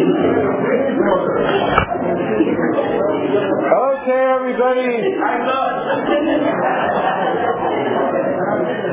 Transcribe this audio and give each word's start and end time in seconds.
Okay, 0.00 0.16
everybody. 4.32 4.96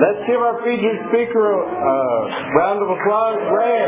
Let's 0.04 0.20
give 0.28 0.42
our 0.42 0.60
featured 0.66 1.00
speaker 1.08 1.48
a 1.48 1.64
uh, 1.64 2.28
round 2.60 2.84
of 2.84 2.90
applause. 2.90 3.40
Ray. 3.56 3.88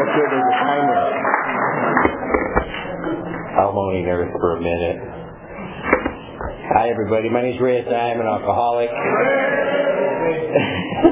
Okay, 0.00 0.24
there's 0.30 0.48
a 0.48 0.56
timer. 0.64 1.04
I'm 3.60 3.76
only 3.76 4.02
nervous 4.02 4.32
for 4.40 4.56
a 4.56 4.60
minute. 4.60 4.98
Hi, 6.72 6.88
everybody. 6.88 7.28
My 7.28 7.42
name 7.42 7.56
is 7.56 7.60
Ray. 7.60 7.84
I'm 7.84 8.20
an 8.20 8.26
alcoholic. 8.26 8.88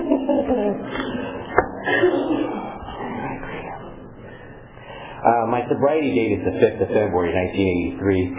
Uh, 5.28 5.45
my 5.45 5.60
sobriety 5.68 6.09
date 6.16 6.41
is 6.41 6.42
the 6.48 6.56
5th 6.56 6.80
of 6.80 6.88
February, 6.88 7.37
1983. 7.37 8.32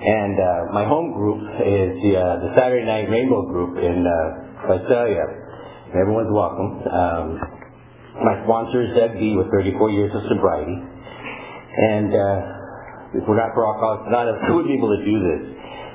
And 0.00 0.34
uh, 0.40 0.72
my 0.72 0.88
home 0.88 1.12
group 1.12 1.44
is 1.60 1.92
the, 2.00 2.16
uh, 2.16 2.40
the 2.40 2.50
Saturday 2.56 2.88
Night 2.88 3.12
Rainbow 3.12 3.52
Group 3.52 3.76
in 3.76 4.00
uh, 4.00 4.64
Visalia. 4.64 5.28
Everyone's 5.92 6.32
welcome. 6.32 6.88
Um, 6.88 7.26
my 8.24 8.40
sponsor 8.48 8.80
is 8.80 8.96
Doug 8.96 9.20
B. 9.20 9.36
with 9.36 9.52
34 9.52 9.92
years 9.92 10.08
of 10.16 10.24
sobriety. 10.32 10.72
And 10.72 12.16
uh, 12.16 13.20
if 13.20 13.28
we're 13.28 13.36
not 13.36 13.52
for 13.52 13.68
alcoholics 13.68 14.08
anonymous, 14.08 14.40
who 14.48 14.56
would 14.56 14.68
be 14.72 14.80
able 14.80 14.88
to 14.88 15.04
do 15.04 15.16
this? 15.20 15.42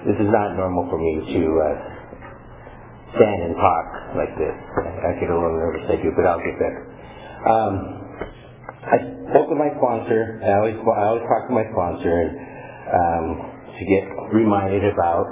This 0.06 0.18
is 0.22 0.30
not 0.30 0.54
normal 0.54 0.86
for 0.94 1.02
me 1.02 1.34
to 1.34 1.42
uh, 1.58 1.68
stand 3.18 3.42
and 3.42 3.58
talk 3.58 3.86
like 4.14 4.38
this. 4.38 4.54
I, 4.54 4.86
I 4.86 5.10
get 5.18 5.34
a 5.34 5.36
little 5.36 5.58
nervous, 5.58 5.90
I 5.90 5.98
do, 5.98 6.14
but 6.14 6.30
I'll 6.30 6.46
get 6.46 6.62
better. 6.62 6.82
Um, 7.42 8.07
I 8.88 8.98
spoke 9.32 9.48
with 9.52 9.60
my 9.60 9.72
sponsor. 9.78 10.40
I 10.44 10.64
always 10.64 10.78
I 10.80 11.04
always 11.12 11.26
talk 11.28 11.48
to 11.48 11.54
my 11.54 11.66
sponsor 11.72 12.08
and, 12.08 12.32
um, 12.88 13.26
to 13.76 13.84
get 13.84 14.04
reminded 14.32 14.88
about 14.88 15.28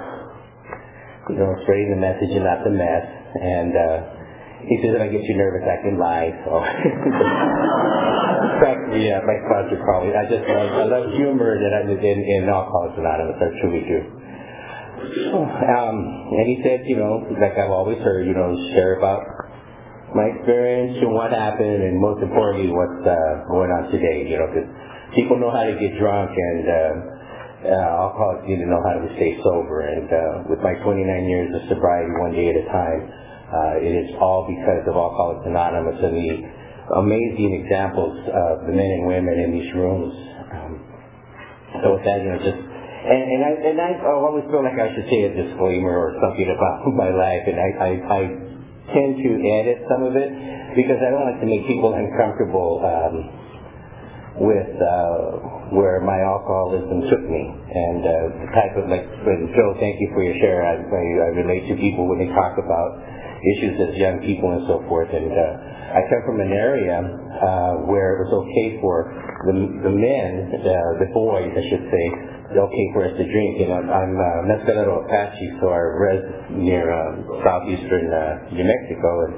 you 1.29 1.39
know 1.39 1.55
spreading 1.63 1.95
the 1.95 2.01
message 2.01 2.35
and 2.35 2.43
not 2.43 2.63
the 2.63 2.75
mess. 2.75 3.05
And 3.39 3.71
uh, 3.71 3.97
he 4.67 4.75
says 4.83 4.95
if 4.95 5.01
I 5.01 5.07
get 5.07 5.23
you 5.23 5.35
nervous, 5.37 5.63
I 5.63 5.77
can 5.83 5.95
lie. 5.99 6.29
So 6.45 6.53
fact, 8.59 8.87
yeah, 8.95 9.19
my 9.23 9.37
sponsor 9.47 9.77
probably. 9.83 10.15
I 10.15 10.23
just 10.25 10.45
love, 10.47 10.69
I 10.71 10.85
love 10.87 11.05
humor 11.13 11.59
that 11.59 11.71
I'm 11.75 11.89
in, 11.91 12.19
in 12.23 12.47
Alcoholics 12.47 12.95
Anonymous. 12.97 13.37
I 13.39 13.49
truly 13.61 13.83
do. 13.83 13.99
Um, 15.35 15.95
and 16.31 16.45
he 16.47 16.63
said, 16.63 16.87
you 16.87 16.97
know, 16.97 17.27
like 17.39 17.57
I've 17.57 17.71
always 17.71 17.99
heard, 17.99 18.25
you 18.25 18.33
know, 18.33 18.55
share 18.73 18.97
about 18.97 19.21
my 20.13 20.29
experience 20.37 21.01
and 21.01 21.11
what 21.11 21.31
happened, 21.33 21.81
and 21.81 21.97
most 21.97 22.21
importantly, 22.21 22.69
what's 22.69 23.01
uh, 23.01 23.49
going 23.49 23.71
on 23.73 23.89
today. 23.89 24.29
You 24.29 24.37
know, 24.37 24.47
because 24.53 24.69
people 25.17 25.39
know 25.41 25.49
how 25.49 25.65
to 25.65 25.73
get 25.79 25.97
drunk, 25.97 26.29
and 26.29 26.61
uh, 26.67 26.93
uh, 27.65 28.03
alcoholics 28.05 28.45
need 28.45 28.61
to 28.61 28.69
know 28.69 28.81
how 28.85 29.01
to 29.01 29.09
stay 29.17 29.33
sober. 29.41 29.81
And 29.89 30.05
uh, 30.05 30.51
with 30.51 30.61
my 30.61 30.77
29 30.85 31.01
years 31.25 31.49
of 31.57 31.65
sobriety, 31.73 32.13
one 32.21 32.33
day 32.37 32.53
at 32.53 32.57
a 32.61 32.65
time, 32.69 33.01
uh, 33.45 33.75
it 33.81 33.93
is 33.93 34.09
all 34.21 34.45
because 34.45 34.85
of 34.85 34.93
Alcoholics 34.93 35.45
Anonymous 35.49 35.97
and 36.01 36.13
the 36.13 36.29
amazing 37.01 37.65
examples 37.65 38.17
of 38.29 38.69
the 38.69 38.73
men 38.73 38.89
and 39.01 39.03
women 39.09 39.35
in 39.41 39.49
these 39.57 39.71
rooms. 39.73 40.13
Um, 40.53 40.71
so 41.81 41.97
with 41.97 42.05
that, 42.05 42.21
you 42.21 42.29
know, 42.29 42.39
just 42.41 42.61
and, 43.05 43.21
and 43.21 43.41
I 43.45 43.51
and 43.69 43.77
I 43.77 43.91
always 44.09 44.45
feel 44.49 44.65
like 44.65 44.81
I 44.81 44.89
should 44.97 45.05
say 45.09 45.29
a 45.29 45.31
disclaimer 45.33 45.93
or 45.93 46.17
something 46.17 46.49
about 46.49 46.89
my 46.93 47.09
life, 47.13 47.45
and 47.45 47.57
I 47.57 47.69
I, 47.77 47.91
I 48.01 48.21
tend 48.93 49.17
to 49.17 49.29
edit 49.61 49.85
some 49.89 50.03
of 50.03 50.13
it 50.13 50.29
because 50.75 50.99
I 51.01 51.09
don't 51.09 51.25
like 51.25 51.41
to 51.41 51.49
make 51.49 51.65
people 51.65 51.95
uncomfortable 51.95 52.83
um, 52.83 53.15
with 54.45 54.73
uh, 54.77 55.71
where 55.71 56.03
my 56.03 56.19
alcoholism 56.21 57.07
took 57.07 57.23
me 57.23 57.43
and 57.47 57.99
uh, 58.03 58.13
the 58.43 58.49
type 58.51 58.73
of 58.75 58.85
like 58.91 59.07
when 59.23 59.47
Joe, 59.55 59.73
thank 59.79 59.95
you 59.97 60.11
for 60.13 60.21
your 60.21 60.35
share. 60.43 60.61
I, 60.67 60.75
I, 60.75 61.03
I 61.23 61.29
relate 61.39 61.71
to 61.71 61.75
people 61.79 62.05
when 62.05 62.19
they 62.19 62.29
talk 62.35 62.59
about 62.59 62.89
issues 63.55 63.79
as 63.79 63.95
young 63.95 64.19
people 64.21 64.51
and 64.51 64.67
so 64.67 64.83
forth. 64.91 65.09
And 65.09 65.31
uh, 65.31 65.95
I 65.95 66.03
come 66.11 66.21
from 66.27 66.39
an 66.43 66.51
area 66.51 66.99
uh, 66.99 67.87
where 67.87 68.19
it 68.19 68.27
was 68.27 68.31
okay 68.43 68.81
for 68.83 69.07
the, 69.47 69.55
the 69.87 69.93
men, 69.93 70.51
uh, 70.51 70.99
the 70.99 71.09
boys, 71.15 71.51
I 71.55 71.63
should 71.71 71.85
say, 71.87 72.05
okay 72.51 72.85
for 72.93 73.05
us 73.09 73.13
to 73.17 73.25
drink. 73.25 73.61
You 73.61 73.67
know, 73.73 73.81
I'm 73.81 74.13
uh, 74.13 74.45
Mescalero 74.45 75.05
Apache, 75.05 75.49
so 75.61 75.73
I 75.73 75.81
res 75.81 76.23
near 76.53 76.91
uh, 76.91 77.41
southeastern 77.41 78.11
uh, 78.13 78.53
New 78.53 78.65
Mexico, 78.65 79.09
and 79.25 79.33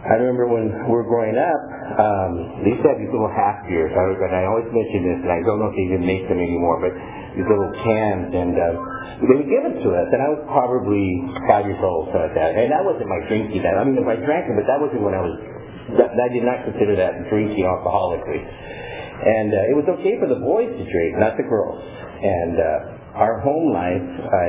I 0.00 0.16
remember 0.16 0.48
when 0.48 0.72
we 0.88 0.96
were 0.96 1.04
growing 1.04 1.36
up, 1.36 1.62
um, 2.00 2.32
they 2.64 2.72
used 2.72 2.80
to 2.80 2.88
have 2.88 2.96
these 2.96 3.12
little 3.12 3.28
half 3.28 3.68
beers, 3.68 3.92
I, 3.92 4.04
and 4.16 4.32
I 4.32 4.48
always 4.48 4.64
mention 4.72 5.04
this, 5.04 5.20
and 5.20 5.28
I 5.28 5.44
don't 5.44 5.60
know 5.60 5.68
if 5.68 5.76
they 5.76 5.92
even 5.92 6.08
make 6.08 6.24
them 6.24 6.40
anymore, 6.40 6.80
but 6.80 6.96
these 7.36 7.44
little 7.44 7.68
cans, 7.84 8.32
and 8.32 8.56
uh, 8.56 8.80
they 9.20 9.36
would 9.36 9.50
give 9.52 9.60
them 9.60 9.76
to 9.76 9.88
us, 9.92 10.08
and 10.08 10.20
I 10.24 10.28
was 10.32 10.40
probably 10.48 11.04
five 11.44 11.68
years 11.68 11.84
old, 11.84 12.08
something 12.16 12.32
like 12.32 12.36
that, 12.40 12.56
and 12.56 12.72
that 12.72 12.80
wasn't 12.80 13.12
my 13.12 13.20
drinking. 13.28 13.60
That 13.60 13.76
I 13.76 13.84
mean, 13.84 14.00
if 14.00 14.08
I 14.08 14.16
drank 14.16 14.48
them, 14.48 14.56
but 14.56 14.64
that 14.64 14.80
wasn't 14.80 15.04
when 15.04 15.12
I 15.12 15.20
was. 15.20 15.36
I 15.90 16.28
did 16.30 16.46
not 16.46 16.62
consider 16.64 16.94
that 16.96 17.26
drinking 17.28 17.66
alcoholically. 17.66 18.40
And 19.20 19.52
uh, 19.52 19.68
it 19.68 19.76
was 19.76 19.84
okay 20.00 20.16
for 20.16 20.28
the 20.32 20.40
boys 20.40 20.72
to 20.72 20.84
drink, 20.88 21.20
not 21.20 21.36
the 21.36 21.44
girls. 21.44 21.76
And 21.76 22.56
uh, 22.56 23.20
our 23.20 23.40
home 23.44 23.68
life, 23.68 24.08
I, 24.32 24.48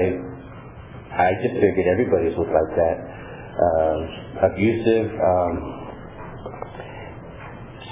I 1.11 1.29
just 1.43 1.59
figured 1.59 1.91
everybody's 1.91 2.39
was 2.39 2.47
like 2.47 2.71
that. 2.79 2.97
Uh, 3.51 4.47
abusive, 4.47 5.11
um, 5.19 5.53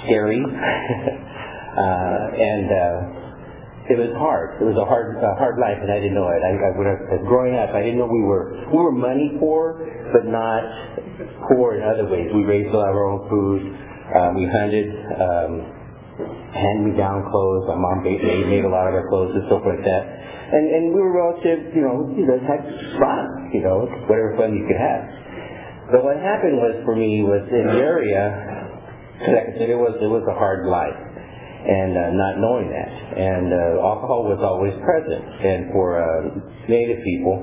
scary, 0.04 0.40
uh, 0.40 2.24
and 2.32 2.66
uh, 2.72 3.92
it 3.92 3.98
was 4.00 4.16
hard. 4.16 4.56
It 4.56 4.64
was 4.64 4.80
a 4.80 4.88
hard, 4.88 5.20
a 5.20 5.36
hard 5.36 5.60
life, 5.60 5.76
and 5.84 5.92
I 5.92 6.00
didn't 6.00 6.16
know 6.16 6.32
it. 6.32 6.40
I, 6.40 6.56
I, 6.56 6.70
was 6.80 7.28
growing 7.28 7.60
up, 7.60 7.76
I 7.76 7.84
didn't 7.84 8.00
know 8.00 8.08
we 8.08 8.24
were 8.24 8.56
we 8.72 8.78
were 8.80 8.92
money 8.92 9.36
poor, 9.36 9.84
but 10.16 10.24
not 10.24 10.64
poor 11.52 11.76
in 11.76 11.84
other 11.84 12.08
ways. 12.08 12.32
We 12.32 12.48
raised 12.48 12.72
our 12.72 13.04
own 13.04 13.28
food. 13.28 13.68
Um, 14.16 14.34
we 14.34 14.48
hunted. 14.48 14.88
Um, 15.20 15.79
hand-me-down 16.26 17.30
clothes. 17.30 17.64
My 17.68 17.78
mom 17.78 18.02
made, 18.02 18.22
made 18.22 18.64
a 18.64 18.72
lot 18.72 18.88
of 18.88 18.94
our 18.94 19.06
clothes 19.08 19.34
and 19.34 19.44
stuff 19.46 19.62
like 19.64 19.84
that. 19.84 20.02
And, 20.50 20.64
and 20.66 20.82
we 20.90 20.98
were 20.98 21.14
relative, 21.14 21.70
you 21.74 21.82
know, 21.82 22.10
you 22.10 22.26
know, 22.26 22.38
had 22.42 22.62
fun, 22.98 23.54
you 23.54 23.62
know, 23.62 23.86
whatever 24.10 24.34
fun 24.34 24.56
you 24.58 24.66
could 24.66 24.80
have. 24.82 25.02
But 25.94 26.02
what 26.02 26.18
happened 26.18 26.58
was 26.58 26.82
for 26.82 26.94
me 26.94 27.22
was 27.22 27.46
in 27.50 27.66
the 27.70 27.78
area, 27.78 28.22
like 29.30 29.54
I 29.54 29.58
said, 29.58 29.70
it 29.70 29.78
was, 29.78 29.94
it 30.02 30.10
was 30.10 30.26
a 30.26 30.34
hard 30.34 30.66
life. 30.66 30.98
And 31.60 31.92
uh, 31.92 32.10
not 32.16 32.40
knowing 32.40 32.72
that. 32.72 32.92
And 33.20 33.52
uh, 33.52 33.84
alcohol 33.84 34.24
was 34.24 34.40
always 34.40 34.72
present. 34.80 35.22
And 35.44 35.68
for 35.76 36.00
uh, 36.00 36.40
Native 36.72 37.04
people, 37.04 37.36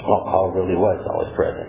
alcohol 0.00 0.56
really 0.56 0.80
was 0.80 0.96
always 1.12 1.28
present. 1.36 1.68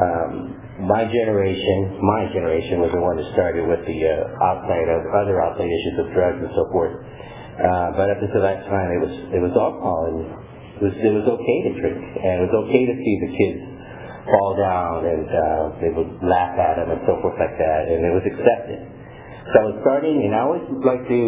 Um, 0.00 0.63
my 0.82 1.06
generation, 1.06 2.02
my 2.02 2.26
generation 2.34 2.82
was 2.82 2.90
the 2.90 2.98
one 2.98 3.14
that 3.14 3.28
started 3.30 3.62
with 3.62 3.86
the 3.86 3.98
uh, 4.10 4.46
outside 4.50 4.90
of 4.90 5.06
other 5.14 5.38
outside 5.38 5.70
issues 5.70 6.02
of 6.02 6.10
drugs 6.10 6.42
and 6.42 6.50
so 6.50 6.66
forth. 6.74 6.98
Uh, 7.54 7.94
but 7.94 8.10
up 8.10 8.18
until 8.18 8.42
that 8.42 8.66
time, 8.66 8.90
it 8.90 9.00
was 9.06 9.14
it 9.30 9.38
was 9.38 9.54
alcohol, 9.54 10.10
and 10.10 10.26
it 10.26 10.82
was 10.82 10.94
it 10.98 11.14
was 11.14 11.26
okay 11.30 11.58
to 11.70 11.72
drink, 11.78 12.02
and 12.02 12.42
it 12.42 12.44
was 12.50 12.54
okay 12.66 12.90
to 12.90 12.94
see 12.98 13.14
the 13.22 13.30
kids 13.38 13.62
fall 14.26 14.58
down, 14.58 15.06
and 15.06 15.26
uh, 15.30 15.64
they 15.78 15.94
would 15.94 16.10
laugh 16.26 16.58
at 16.58 16.82
them 16.82 16.90
and 16.90 17.06
so 17.06 17.22
forth 17.22 17.38
like 17.38 17.54
that, 17.54 17.82
and 17.86 18.02
it 18.02 18.10
was 18.10 18.26
accepted. 18.26 18.82
So 19.54 19.54
I 19.54 19.64
was 19.70 19.76
starting, 19.86 20.26
and 20.26 20.34
I 20.34 20.42
always 20.42 20.66
like 20.82 21.06
to 21.06 21.20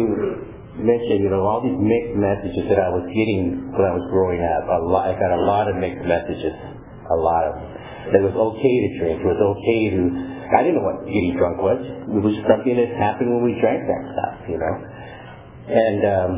mention, 0.75 1.23
you 1.23 1.31
know, 1.31 1.47
all 1.47 1.63
these 1.63 1.79
mixed 1.79 2.19
messages 2.19 2.67
that 2.67 2.83
I 2.83 2.91
was 2.91 3.07
getting 3.07 3.71
when 3.71 3.87
I 3.87 3.95
was 3.95 4.03
growing 4.11 4.43
up. 4.43 4.67
A 4.67 4.83
lot, 4.83 5.07
I 5.07 5.15
got 5.15 5.31
a 5.31 5.39
lot 5.47 5.71
of 5.71 5.79
mixed 5.79 6.03
messages, 6.03 6.51
a 7.07 7.15
lot 7.15 7.47
of 7.47 7.53
them 7.55 7.76
that 8.11 8.19
it 8.21 8.27
was 8.27 8.37
okay 8.37 8.75
to 8.87 8.89
drink. 8.99 9.17
It 9.21 9.27
was 9.27 9.41
okay 9.57 9.81
to. 9.95 10.01
I 10.47 10.63
didn't 10.63 10.79
know 10.79 10.87
what 10.87 11.03
getting 11.03 11.35
drunk 11.35 11.59
was. 11.59 11.79
It 11.83 12.23
was 12.23 12.35
something 12.47 12.75
that 12.79 12.89
happened 12.95 13.27
when 13.27 13.43
we 13.43 13.59
drank 13.59 13.83
that 13.83 14.03
stuff, 14.15 14.35
you 14.47 14.55
know. 14.55 14.75
And 15.67 15.99
um, 16.07 16.31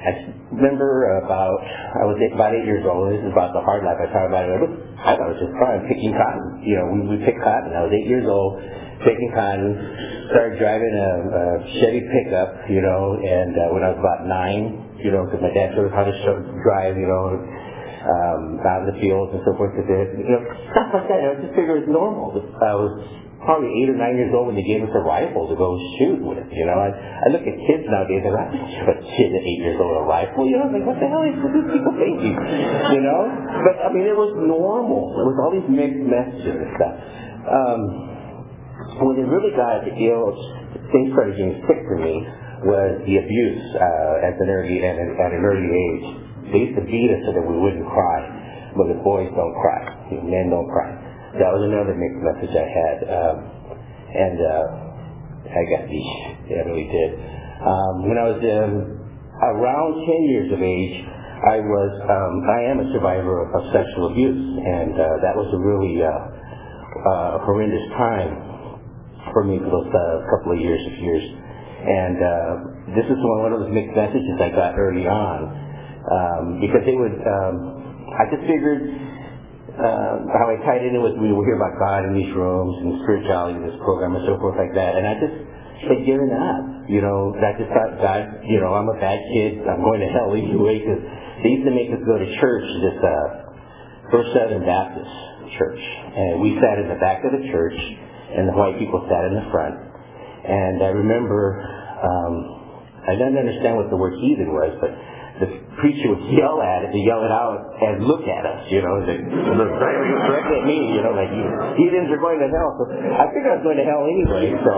I 0.00 0.10
remember 0.54 1.20
about 1.20 1.60
I 2.00 2.04
was 2.08 2.16
about 2.32 2.56
eight 2.56 2.64
years 2.64 2.86
old. 2.88 3.12
This 3.12 3.26
is 3.26 3.32
about 3.34 3.52
the 3.52 3.60
hard 3.60 3.84
life 3.84 4.00
I 4.00 4.08
talk 4.08 4.30
about. 4.30 4.48
It. 4.48 4.62
I 5.02 5.18
thought 5.18 5.28
it 5.28 5.34
was 5.36 5.42
just 5.42 5.54
fun 5.60 5.84
picking 5.84 6.14
cotton. 6.16 6.64
You 6.64 6.80
know, 6.80 6.86
we, 6.94 6.98
we 7.12 7.16
picked 7.20 7.42
cotton. 7.44 7.76
I 7.76 7.84
was 7.84 7.92
eight 7.92 8.08
years 8.08 8.24
old 8.24 8.56
picking 9.04 9.32
cotton. 9.36 9.74
Started 10.32 10.58
driving 10.62 10.94
a, 10.94 11.10
a 11.26 11.42
Chevy 11.78 12.02
pickup, 12.02 12.70
you 12.70 12.82
know, 12.82 13.18
and 13.20 13.52
uh, 13.54 13.74
when 13.74 13.82
I 13.84 13.94
was 13.94 14.00
about 14.00 14.26
nine, 14.26 14.98
you 14.98 15.14
know, 15.14 15.26
because 15.26 15.38
my 15.38 15.52
dad 15.54 15.76
showed 15.76 15.86
us 15.86 15.94
how 15.94 16.02
to 16.02 16.14
show, 16.24 16.34
drive, 16.64 16.98
you 16.98 17.06
know, 17.06 17.38
um, 18.06 18.62
out 18.62 18.86
in 18.86 18.94
the 18.94 18.98
fields 19.02 19.34
and 19.34 19.42
so 19.42 19.52
forth. 19.58 19.74
You 19.74 19.84
know, 19.84 20.42
stuff 20.72 20.88
like 20.94 21.06
that. 21.10 21.18
I 21.20 21.34
just 21.42 21.54
figured 21.58 21.82
it's 21.82 21.90
normal. 21.90 22.38
I 22.62 22.74
was 22.78 22.92
probably 23.46 23.70
eight 23.78 23.88
or 23.90 23.98
nine 23.98 24.18
years 24.18 24.34
old 24.34 24.50
when 24.50 24.58
they 24.58 24.66
gave 24.66 24.82
us 24.82 24.90
a 24.90 25.02
rifle 25.06 25.46
to 25.46 25.54
go 25.54 25.78
shoot 25.98 26.18
with. 26.18 26.46
You 26.50 26.66
know, 26.66 26.74
I, 26.74 26.90
I 26.90 27.26
look 27.30 27.46
at 27.46 27.54
kids 27.54 27.86
nowadays 27.86 28.26
and 28.26 28.34
I 28.34 28.46
think 28.50 28.66
a 28.90 28.96
kid 28.98 29.30
at 29.30 29.42
eight 29.46 29.60
years 29.62 29.78
old 29.78 30.02
a 30.02 30.04
rifle. 30.08 30.50
You 30.50 30.58
know, 30.58 30.66
I'm 30.66 30.74
like, 30.74 30.86
what 30.86 30.98
the 30.98 31.06
hell 31.06 31.22
is 31.22 31.38
these 31.38 31.68
people 31.70 31.94
thinking? 31.94 32.34
You 32.34 33.02
know, 33.06 33.20
but 33.62 33.74
I 33.86 33.88
mean, 33.94 34.10
it 34.10 34.18
was 34.18 34.34
normal. 34.34 35.14
There 35.14 35.28
was 35.30 35.38
all 35.38 35.52
these 35.54 35.70
mixed 35.70 36.02
messages 36.02 36.58
and 36.58 36.70
stuff. 36.74 36.94
Um, 37.46 37.80
when 39.06 39.14
it 39.20 39.28
really 39.30 39.54
got 39.54 39.86
the 39.86 39.94
ill, 39.94 40.26
things 40.90 41.14
started 41.14 41.38
getting 41.38 41.62
sick 41.70 41.80
for 41.86 41.98
me, 42.02 42.14
was 42.66 42.98
the 43.04 43.14
abuse 43.20 43.64
uh, 43.78 44.26
at, 44.26 44.34
an 44.40 44.48
early, 44.48 44.82
at, 44.82 44.96
at 44.96 45.30
an 45.36 45.42
early 45.44 45.70
age. 45.70 46.25
They 46.52 46.70
used 46.70 46.76
to 46.78 46.84
beat 46.86 47.10
us 47.14 47.20
so 47.26 47.30
that 47.38 47.44
we 47.46 47.56
wouldn't 47.58 47.86
cry, 47.88 48.20
but 48.76 48.86
the 48.92 48.98
boys 49.02 49.30
don't 49.34 49.56
cry. 49.58 49.82
Men 50.22 50.50
don't 50.50 50.68
cry. 50.70 50.90
That 51.38 51.50
was 51.52 51.62
another 51.66 51.94
mixed 51.94 52.22
message 52.22 52.54
I 52.54 52.68
had. 52.68 52.96
Um, 53.06 53.36
and 54.14 54.36
uh, 54.40 54.64
I 55.50 55.62
got 55.70 55.82
beat. 55.90 56.10
Yeah, 56.50 56.62
I 56.62 56.64
really 56.70 56.88
did. 56.88 57.10
Um, 57.62 57.94
when 58.08 58.16
I 58.18 58.26
was 58.30 58.40
um, 58.40 58.74
around 59.42 59.90
10 60.06 60.32
years 60.32 60.48
of 60.52 60.60
age, 60.62 60.96
I 61.36 61.60
was, 61.60 61.92
um, 62.08 62.34
I 62.48 62.60
am 62.72 62.80
a 62.80 62.88
survivor 62.96 63.44
of, 63.44 63.48
of 63.54 63.62
sexual 63.72 64.10
abuse, 64.12 64.40
and 64.64 64.94
uh, 64.96 65.04
that 65.22 65.34
was 65.36 65.48
a 65.52 65.60
really 65.60 66.00
uh, 66.00 66.10
uh, 66.10 67.32
horrendous 67.44 67.86
time 67.96 68.32
for 69.32 69.44
me 69.44 69.58
for 69.60 69.68
those 69.70 69.90
uh, 69.92 70.24
couple 70.32 70.56
of 70.56 70.60
years 70.60 70.80
of 70.86 70.94
years. 70.98 71.24
And 71.86 72.18
uh, 72.18 72.52
this 72.96 73.06
is 73.06 73.18
one 73.20 73.52
of 73.52 73.60
those 73.60 73.72
mixed 73.72 73.94
messages 73.94 74.36
I 74.40 74.50
got 74.50 74.78
early 74.78 75.06
on, 75.06 75.65
um, 76.10 76.60
because 76.62 76.82
they 76.86 76.94
would, 76.94 77.16
um, 77.18 77.54
I 78.14 78.24
just 78.30 78.44
figured 78.46 78.82
uh, 79.76 80.14
how 80.32 80.46
I 80.48 80.56
tied 80.64 80.86
it 80.86 80.94
in 80.94 81.02
with 81.02 81.20
we 81.20 81.34
will 81.34 81.44
hear 81.44 81.58
about 81.60 81.76
God 81.76 82.08
in 82.08 82.16
these 82.16 82.32
rooms 82.32 82.74
and 82.80 83.02
spirituality 83.04 83.60
in 83.60 83.64
this 83.66 83.76
program 83.84 84.16
and 84.16 84.24
so 84.24 84.40
forth 84.40 84.56
like 84.56 84.72
that, 84.72 84.96
and 84.96 85.04
I 85.04 85.14
just 85.20 85.36
had 85.84 86.00
given 86.08 86.32
up. 86.32 86.88
You 86.88 87.02
know, 87.02 87.34
I 87.36 87.52
just 87.58 87.68
thought, 87.68 87.98
God, 88.00 88.46
you 88.46 88.62
know, 88.62 88.72
I'm 88.72 88.88
a 88.88 88.96
bad 88.96 89.18
kid. 89.34 89.60
I'm 89.66 89.82
going 89.82 90.00
to 90.00 90.08
hell 90.08 90.32
anyway. 90.38 90.80
Because 90.80 91.02
they 91.44 91.50
used 91.60 91.66
to 91.68 91.74
make 91.74 91.92
us 91.92 92.00
go 92.06 92.16
to 92.16 92.28
church, 92.40 92.66
this 92.80 92.98
uh, 93.02 93.26
First 94.14 94.30
Southern 94.32 94.64
Baptist 94.64 95.12
church, 95.58 95.82
and 95.82 96.42
we 96.42 96.58
sat 96.58 96.78
in 96.78 96.88
the 96.88 96.98
back 96.98 97.22
of 97.22 97.32
the 97.32 97.44
church, 97.50 97.76
and 97.76 98.48
the 98.48 98.56
white 98.56 98.78
people 98.78 99.02
sat 99.06 99.22
in 99.28 99.34
the 99.34 99.46
front. 99.50 99.76
And 100.46 100.82
I 100.82 100.90
remember, 100.94 101.58
um, 102.02 102.34
I 103.06 103.14
didn't 103.14 103.38
understand 103.38 103.76
what 103.76 103.90
the 103.90 103.98
word 103.98 104.14
heathen 104.18 104.54
was, 104.54 104.74
but 104.80 104.90
the 105.40 105.48
preacher 105.76 106.08
would 106.16 106.24
yell 106.32 106.64
at 106.64 106.88
it, 106.88 106.90
to 106.96 107.00
yell 107.04 107.20
it 107.20 107.32
out 107.32 107.60
and 107.76 108.08
look 108.08 108.24
at 108.24 108.44
us, 108.48 108.64
you 108.72 108.80
know, 108.80 109.04
and 109.04 109.60
look 109.60 109.72
directly 110.24 110.56
at 110.60 110.64
me, 110.64 110.96
you 110.96 111.00
know, 111.04 111.12
like 111.12 111.28
heathens 111.76 112.08
are 112.08 112.22
going 112.22 112.40
to 112.40 112.48
hell. 112.48 112.70
So 112.80 112.84
I 112.88 113.24
figured 113.36 113.52
I 113.52 113.56
was 113.60 113.64
going 113.64 113.76
to 113.76 113.84
hell 113.84 114.04
anyway. 114.08 114.56
So 114.64 114.74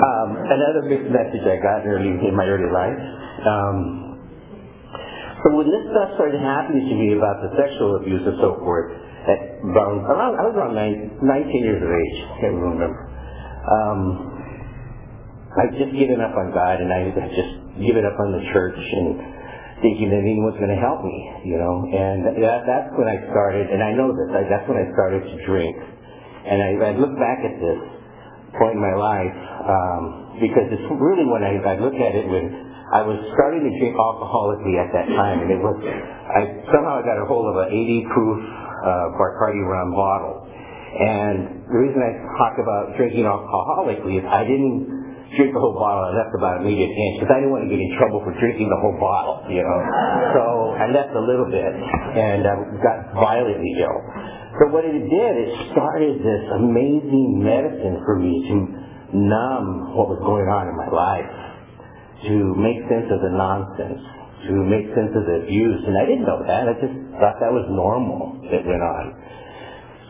um, 0.00 0.28
another 0.48 0.82
mixed 0.88 1.12
message 1.12 1.44
I 1.44 1.60
got 1.60 1.84
early 1.84 2.08
in 2.16 2.32
my 2.32 2.48
early 2.48 2.72
life. 2.72 2.96
Um, 3.44 3.76
so 5.44 5.52
when 5.52 5.68
this 5.68 5.84
stuff 5.92 6.16
started 6.16 6.40
happening 6.40 6.88
to 6.88 6.94
me 6.96 7.12
about 7.20 7.44
the 7.44 7.52
sexual 7.60 8.00
abuse 8.00 8.24
and 8.24 8.40
so 8.40 8.56
forth, 8.64 8.88
at 9.28 9.60
around, 9.60 10.08
around 10.08 10.32
I 10.40 10.42
was 10.48 10.54
around 10.56 10.74
nine, 10.78 11.20
19 11.20 11.52
years 11.60 11.82
of 11.84 11.90
age, 11.92 12.18
can't 12.40 12.56
remember. 12.56 12.88
Um, 13.68 14.35
I'd 15.56 15.74
just 15.80 15.92
given 15.96 16.20
up 16.20 16.36
on 16.36 16.52
God 16.52 16.80
and 16.84 16.92
I 16.92 17.08
had 17.08 17.32
just 17.32 17.52
given 17.80 18.04
up 18.04 18.16
on 18.20 18.36
the 18.36 18.44
church 18.52 18.76
and 18.76 19.16
thinking 19.80 20.08
that 20.12 20.20
anyone's 20.24 20.56
going 20.56 20.72
to 20.72 20.80
help 20.80 21.04
me, 21.04 21.16
you 21.44 21.56
know. 21.60 21.84
And 21.88 22.28
that, 22.40 22.64
that's 22.64 22.90
when 22.96 23.08
I 23.08 23.16
started, 23.32 23.68
and 23.68 23.80
I 23.84 23.92
know 23.92 24.12
this, 24.12 24.28
I, 24.32 24.44
that's 24.48 24.64
when 24.68 24.80
I 24.80 24.86
started 24.96 25.24
to 25.24 25.36
drink. 25.44 25.76
And 26.46 26.58
I, 26.60 26.70
I 26.80 26.92
look 26.96 27.12
back 27.16 27.44
at 27.44 27.56
this 27.60 27.80
point 28.56 28.76
in 28.76 28.82
my 28.82 28.96
life 28.96 29.36
um, 29.68 30.02
because 30.40 30.68
it's 30.72 30.88
really 30.88 31.26
when 31.28 31.44
I, 31.44 31.60
I 31.60 31.76
look 31.80 31.96
at 31.96 32.12
it 32.16 32.24
when 32.28 32.46
I 32.92 33.02
was 33.02 33.18
starting 33.34 33.66
to 33.66 33.72
drink 33.82 33.98
alcoholically 33.98 34.78
at 34.78 34.94
that 34.94 35.10
time, 35.10 35.42
and 35.42 35.50
it 35.50 35.58
was 35.58 35.74
I 35.82 36.46
somehow 36.70 37.00
I 37.00 37.02
got 37.02 37.18
a 37.18 37.26
hold 37.26 37.50
of 37.50 37.56
an 37.66 37.74
80 37.74 38.14
proof 38.14 38.38
uh, 38.38 39.18
Bacardi 39.18 39.58
rum 39.66 39.90
bottle. 39.90 40.46
And 40.96 41.66
the 41.66 41.76
reason 41.82 41.98
I 42.00 42.14
talk 42.40 42.56
about 42.62 42.96
drinking 42.96 43.26
alcoholically 43.26 44.22
is 44.22 44.24
I 44.24 44.46
didn't 44.46 44.95
drink 45.36 45.52
the 45.52 45.60
whole 45.60 45.76
bottle. 45.76 46.08
I 46.08 46.12
left 46.16 46.32
about 46.34 46.64
an 46.64 46.68
inch 46.68 47.14
because 47.20 47.30
I 47.30 47.38
didn't 47.44 47.52
want 47.52 47.68
to 47.68 47.70
get 47.70 47.78
in 47.78 47.92
trouble 48.00 48.24
for 48.24 48.32
drinking 48.40 48.68
the 48.68 48.80
whole 48.80 48.96
bottle, 48.96 49.44
you 49.52 49.60
know. 49.60 49.80
So 50.34 50.42
I 50.80 50.88
left 50.90 51.12
a 51.12 51.22
little 51.22 51.48
bit 51.48 51.72
and 51.72 52.42
um, 52.48 52.60
got 52.80 53.14
violently 53.14 53.72
ill. 53.78 53.98
So 54.56 54.62
what 54.72 54.88
it 54.88 54.96
did, 54.96 55.32
it 55.36 55.50
started 55.76 56.24
this 56.24 56.44
amazing 56.56 57.44
medicine 57.44 58.00
for 58.08 58.16
me 58.16 58.32
to 58.48 58.54
numb 59.12 59.92
what 59.92 60.08
was 60.08 60.20
going 60.24 60.48
on 60.48 60.72
in 60.72 60.76
my 60.76 60.88
life, 60.88 61.32
to 62.26 62.34
make 62.56 62.80
sense 62.88 63.12
of 63.12 63.20
the 63.20 63.32
nonsense, 63.36 64.00
to 64.48 64.52
make 64.64 64.88
sense 64.96 65.12
of 65.12 65.28
the 65.28 65.44
abuse. 65.44 65.80
And 65.84 65.94
I 66.00 66.04
didn't 66.08 66.24
know 66.24 66.40
that. 66.40 66.72
I 66.72 66.74
just 66.80 66.96
thought 67.20 67.36
that 67.38 67.52
was 67.52 67.68
normal 67.68 68.40
that 68.48 68.64
went 68.64 68.80
on. 68.80 69.04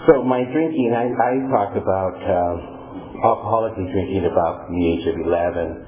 So 0.07 0.23
my 0.23 0.47
drinking, 0.47 0.95
I, 0.95 1.11
I 1.11 1.31
talked 1.51 1.75
about 1.75 2.15
uh, 2.23 2.76
alcoholically 3.25 3.89
drinking 3.93 4.25
about 4.27 4.69
the 4.69 4.81
age 4.81 5.05
of 5.09 5.17
11, 5.21 5.87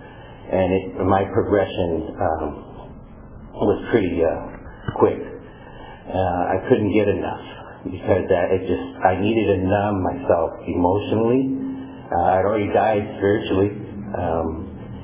and 0.52 0.69
it, 0.72 0.84
my 1.04 1.25
progression 1.32 2.14
um, 2.16 2.48
was 3.54 3.78
pretty 3.90 4.22
uh, 4.25 4.94
quick. 4.96 5.19
Uh, 5.19 6.42
I 6.54 6.56
couldn't 6.69 6.92
get 6.94 7.08
enough 7.08 7.44
because 7.84 8.25
that 8.28 8.46
it 8.52 8.64
just 8.64 8.86
I 9.04 9.20
needed 9.20 9.52
to 9.52 9.56
numb 9.64 9.96
myself 10.02 10.50
emotionally. 10.64 11.42
Uh, 12.08 12.40
I'd 12.40 12.46
already 12.48 12.72
died 12.72 13.04
spiritually, 13.20 13.76
um, 14.16 14.48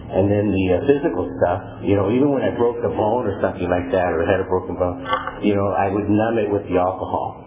and 0.09 0.31
then 0.33 0.49
the 0.49 0.67
uh, 0.75 0.81
physical 0.89 1.29
stuff. 1.41 1.85
You 1.85 2.01
know, 2.01 2.09
even 2.09 2.33
when 2.33 2.41
I 2.41 2.57
broke 2.57 2.81
a 2.81 2.89
bone 2.89 3.29
or 3.29 3.37
something 3.45 3.69
like 3.69 3.93
that, 3.93 4.09
or 4.17 4.25
had 4.25 4.41
a 4.41 4.49
broken 4.49 4.77
bone, 4.81 5.05
you 5.45 5.55
know, 5.55 5.69
I 5.77 5.93
would 5.93 6.09
numb 6.09 6.41
it 6.41 6.49
with 6.49 6.65
the 6.73 6.81
alcohol 6.81 7.45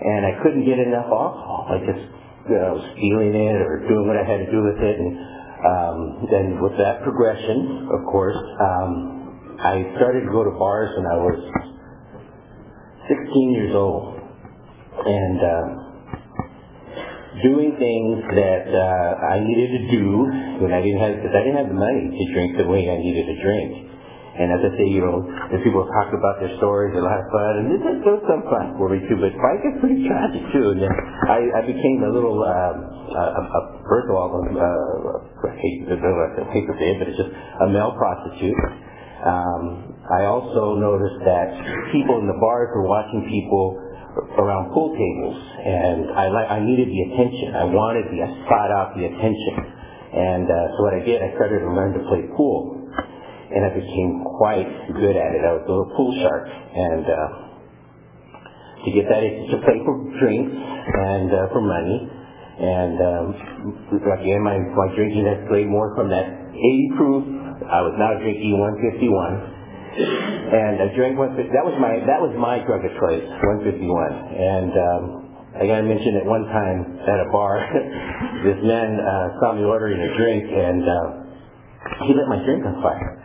and 0.00 0.24
I 0.24 0.32
couldn't 0.42 0.64
get 0.64 0.80
enough 0.80 1.12
alcohol. 1.12 1.68
I 1.68 1.76
just 1.84 2.04
you 2.48 2.56
know, 2.56 2.80
stealing 2.96 3.34
it 3.34 3.56
or 3.60 3.84
doing 3.88 4.06
what 4.08 4.16
I 4.16 4.24
had 4.24 4.46
to 4.46 4.50
do 4.50 4.60
with 4.64 4.80
it. 4.80 4.96
And 4.96 5.12
um, 5.60 5.98
then 6.30 6.62
with 6.62 6.76
that 6.78 7.02
progression, 7.02 7.88
of 7.92 8.00
course, 8.08 8.36
um, 8.36 9.58
I 9.60 9.84
started 9.96 10.24
to 10.24 10.32
go 10.32 10.44
to 10.44 10.54
bars 10.56 10.90
when 10.96 11.06
I 11.06 11.16
was 11.20 11.38
16 13.08 13.52
years 13.52 13.74
old, 13.74 14.16
and 15.04 15.38
uh, 15.40 15.80
doing 17.42 17.76
things 17.76 18.24
that 18.36 18.64
uh, 18.72 19.36
I 19.36 19.40
needed 19.44 19.70
to 19.76 19.82
do 19.92 20.06
when 20.64 20.72
I 20.72 20.80
didn't 20.80 21.00
have 21.00 21.12
because 21.16 21.34
I 21.34 21.42
didn't 21.44 21.60
have 21.60 21.68
the 21.68 21.80
money 21.80 22.08
to 22.08 22.24
drink 22.32 22.56
the 22.56 22.66
way 22.66 22.88
I 22.88 22.96
needed 22.98 23.26
to 23.28 23.36
drink. 23.42 23.90
And 24.30 24.54
as 24.54 24.62
I 24.62 24.70
say, 24.78 24.86
you 24.86 25.02
know, 25.02 25.26
as 25.50 25.58
people 25.66 25.82
talk 25.90 26.14
about 26.14 26.38
their 26.38 26.54
stories, 26.62 26.94
lot 26.94 27.18
of 27.18 27.28
fun, 27.34 27.52
and 27.60 27.64
there's, 27.82 27.98
there's 28.06 28.24
some 28.30 28.46
fun 28.46 28.78
for 28.78 28.86
me 28.86 29.02
too, 29.10 29.18
but 29.18 29.34
life 29.34 29.62
is 29.66 29.74
pretty 29.82 30.06
tragic 30.06 30.42
too. 30.54 30.70
And 30.70 30.78
then 30.86 30.94
I, 31.26 31.38
I 31.58 31.62
became 31.66 31.98
a 32.06 32.12
little, 32.14 32.38
uh, 32.38 32.78
a, 33.18 33.42
first 33.90 34.06
of 34.06 34.14
all, 34.14 34.30
uh, 34.30 35.50
I 35.50 35.54
hate 35.58 35.82
to 35.82 36.74
say 36.78 36.86
it, 36.94 36.96
but 37.02 37.10
it's 37.10 37.18
just 37.18 37.32
a 37.34 37.66
male 37.74 37.90
prostitute. 37.98 38.54
Um, 39.26 39.98
I 40.06 40.30
also 40.30 40.78
noticed 40.78 41.20
that 41.26 41.50
people 41.90 42.22
in 42.22 42.30
the 42.30 42.38
bars 42.38 42.70
were 42.72 42.86
watching 42.86 43.26
people 43.28 43.76
around 44.38 44.72
pool 44.72 44.94
tables, 44.94 45.38
and 45.60 46.10
I 46.14 46.30
like 46.30 46.48
I 46.50 46.58
needed 46.62 46.88
the 46.88 47.02
attention. 47.12 47.54
I 47.54 47.66
wanted 47.66 48.08
the, 48.10 48.24
I 48.24 48.30
sought 48.48 48.70
out 48.72 48.94
the 48.96 49.06
attention, 49.06 49.54
and 50.16 50.46
uh, 50.48 50.54
so 50.74 50.78
what 50.86 50.94
I 50.94 51.02
did, 51.04 51.18
I 51.22 51.34
started 51.36 51.60
to 51.66 51.70
learn 51.70 51.92
to 51.98 52.02
play 52.08 52.26
pool 52.34 52.79
and 53.50 53.66
I 53.66 53.70
became 53.74 54.22
quite 54.38 54.68
good 54.94 55.16
at 55.18 55.30
it. 55.34 55.42
I 55.42 55.52
was 55.58 55.64
a 55.66 55.70
little 55.70 55.90
pool 55.98 56.14
shark, 56.22 56.46
and 56.46 57.04
uh, 57.04 57.50
to 58.86 58.88
get 58.94 59.04
that 59.10 59.22
to 59.26 59.56
play 59.66 59.78
for 59.84 59.94
drinks 60.22 60.54
and 60.54 61.28
uh, 61.34 61.52
for 61.52 61.60
money. 61.60 61.98
And 62.60 62.96
um, 63.00 63.24
again, 64.20 64.40
my, 64.44 64.56
my 64.76 64.88
drinking 64.94 65.24
escalated 65.24 65.68
more 65.72 65.96
from 65.96 66.08
that 66.12 66.26
80 66.54 66.96
proof. 66.96 67.22
I 67.66 67.80
was 67.84 67.94
now 67.98 68.16
drinking 68.20 68.56
151, 68.56 69.98
and 70.54 70.74
I 70.80 70.86
drank 70.96 71.16
150. 71.16 71.52
That 71.52 71.64
was 71.64 71.76
my 71.80 72.00
that 72.08 72.20
was 72.20 72.32
my 72.36 72.60
drug 72.64 72.84
of 72.84 72.92
choice, 73.00 73.26
151. 73.64 73.74
And 73.74 74.72
um, 74.76 75.02
I 75.60 75.66
gotta 75.66 75.84
mention 75.84 76.20
at 76.20 76.26
one 76.28 76.44
time 76.48 76.78
at 77.04 77.18
a 77.20 77.28
bar, 77.32 77.60
this 78.48 78.60
man 78.64 78.96
uh, 78.96 79.40
saw 79.40 79.56
me 79.56 79.64
ordering 79.64 79.98
a 80.00 80.10
drink, 80.16 80.44
and 80.48 80.82
uh, 80.84 82.06
he 82.06 82.14
lit 82.14 82.28
my 82.28 82.40
drink 82.44 82.64
on 82.64 82.80
fire 82.80 83.20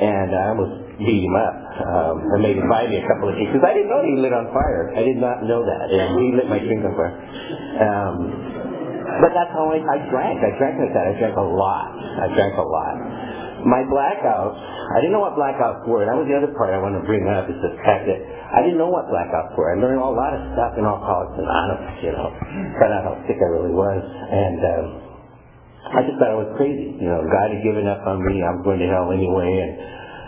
and 0.00 0.28
I 0.34 0.42
almost 0.54 0.98
beat 0.98 1.22
him 1.22 1.36
up. 1.36 1.56
Um, 1.74 2.14
made 2.42 2.56
him 2.58 2.68
buy 2.70 2.86
me 2.86 2.98
a 3.02 3.06
couple 3.06 3.28
of 3.30 3.34
drinks 3.34 3.54
because 3.54 3.66
I 3.66 3.74
didn't 3.74 3.90
know 3.90 4.02
he 4.02 4.14
lit 4.18 4.34
on 4.34 4.50
fire. 4.54 4.94
I 4.94 5.02
did 5.02 5.18
not 5.18 5.42
know 5.46 5.62
that, 5.66 5.86
and 5.90 6.18
he 6.18 6.26
lit 6.34 6.46
my 6.50 6.58
drink 6.62 6.82
on 6.86 6.94
fire. 6.94 7.14
Um, 7.82 8.16
but 9.20 9.30
that's 9.36 9.52
how 9.54 9.70
I, 9.70 9.78
I 9.78 9.98
drank. 10.10 10.42
I 10.42 10.50
drank 10.58 10.80
like 10.80 10.94
that. 10.94 11.06
I 11.06 11.14
drank 11.18 11.36
a 11.36 11.46
lot. 11.46 11.92
I 11.94 12.26
drank 12.34 12.54
a 12.58 12.66
lot. 12.66 12.96
My 13.64 13.80
blackouts, 13.88 14.60
I 14.60 15.00
didn't 15.00 15.16
know 15.16 15.24
what 15.24 15.40
blackouts 15.40 15.88
were. 15.88 16.04
That 16.04 16.12
was 16.20 16.28
the 16.28 16.36
other 16.36 16.52
part 16.52 16.76
I 16.76 16.80
want 16.84 17.00
to 17.00 17.04
bring 17.08 17.24
up 17.24 17.48
is 17.48 17.56
the 17.64 17.72
fact 17.80 18.04
that 18.04 18.20
I 18.20 18.60
didn't 18.60 18.76
know 18.76 18.92
what 18.92 19.08
blackouts 19.08 19.56
were. 19.56 19.72
I 19.72 19.80
learned 19.80 20.04
a 20.04 20.04
lot 20.04 20.36
of 20.36 20.42
stuff 20.52 20.76
in 20.76 20.84
Alcoholics 20.84 21.32
Anonymous, 21.40 21.96
you 22.04 22.12
know, 22.12 22.28
found 22.76 22.92
out 22.92 23.02
how 23.08 23.14
sick 23.24 23.40
I 23.40 23.48
really 23.48 23.72
was. 23.72 24.02
And 24.04 24.60
um, 24.60 25.03
I 25.92 26.00
just 26.08 26.16
thought 26.16 26.32
I 26.32 26.40
was 26.40 26.52
crazy. 26.56 26.96
You 26.96 27.08
know, 27.08 27.20
God 27.28 27.48
had 27.52 27.60
given 27.64 27.84
up 27.88 28.00
on 28.08 28.22
me. 28.24 28.40
I 28.40 28.56
was 28.56 28.62
going 28.64 28.80
to 28.80 28.88
hell 28.88 29.12
anyway. 29.12 29.52
And 29.64 29.72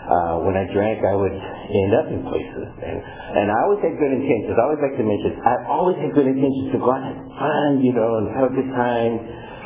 Uh, 0.07 0.35
when 0.47 0.55
I 0.55 0.63
drank, 0.71 1.03
I 1.03 1.15
would 1.19 1.35
end 1.35 1.91
up 1.99 2.07
in 2.07 2.23
places. 2.31 2.67
And, 2.79 2.97
and 3.37 3.47
I 3.51 3.57
always 3.67 3.83
had 3.83 3.97
good 3.99 4.13
intentions. 4.15 4.55
I 4.55 4.63
always 4.63 4.79
like 4.79 4.95
to 4.95 5.03
mention, 5.03 5.31
I 5.43 5.55
always 5.67 5.97
had 5.99 6.15
good 6.15 6.27
intentions 6.31 6.71
to 6.71 6.79
go 6.79 6.95
out 6.95 7.03
and 7.03 7.11
have 7.11 7.31
fun, 7.35 7.71
you 7.83 7.91
know, 7.91 8.11
and 8.23 8.25
have 8.39 8.47
a 8.47 8.55
good 8.55 8.71
time. 8.71 9.13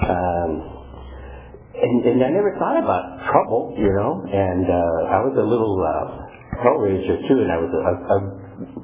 Um, 0.10 0.52
and, 1.76 1.96
and 2.06 2.20
I 2.24 2.30
never 2.34 2.56
thought 2.60 2.78
about 2.82 3.22
trouble, 3.30 3.76
you 3.78 3.90
know. 3.94 4.26
And 4.28 4.66
uh, 4.66 5.16
I 5.16 5.20
was 5.26 5.36
a 5.38 5.46
little 5.46 5.78
uh, 5.78 6.06
hellraiser 6.62 7.18
too, 7.30 7.40
and 7.42 7.52
I 7.52 7.60
was 7.62 7.72
a, 7.74 7.94
a 8.16 8.20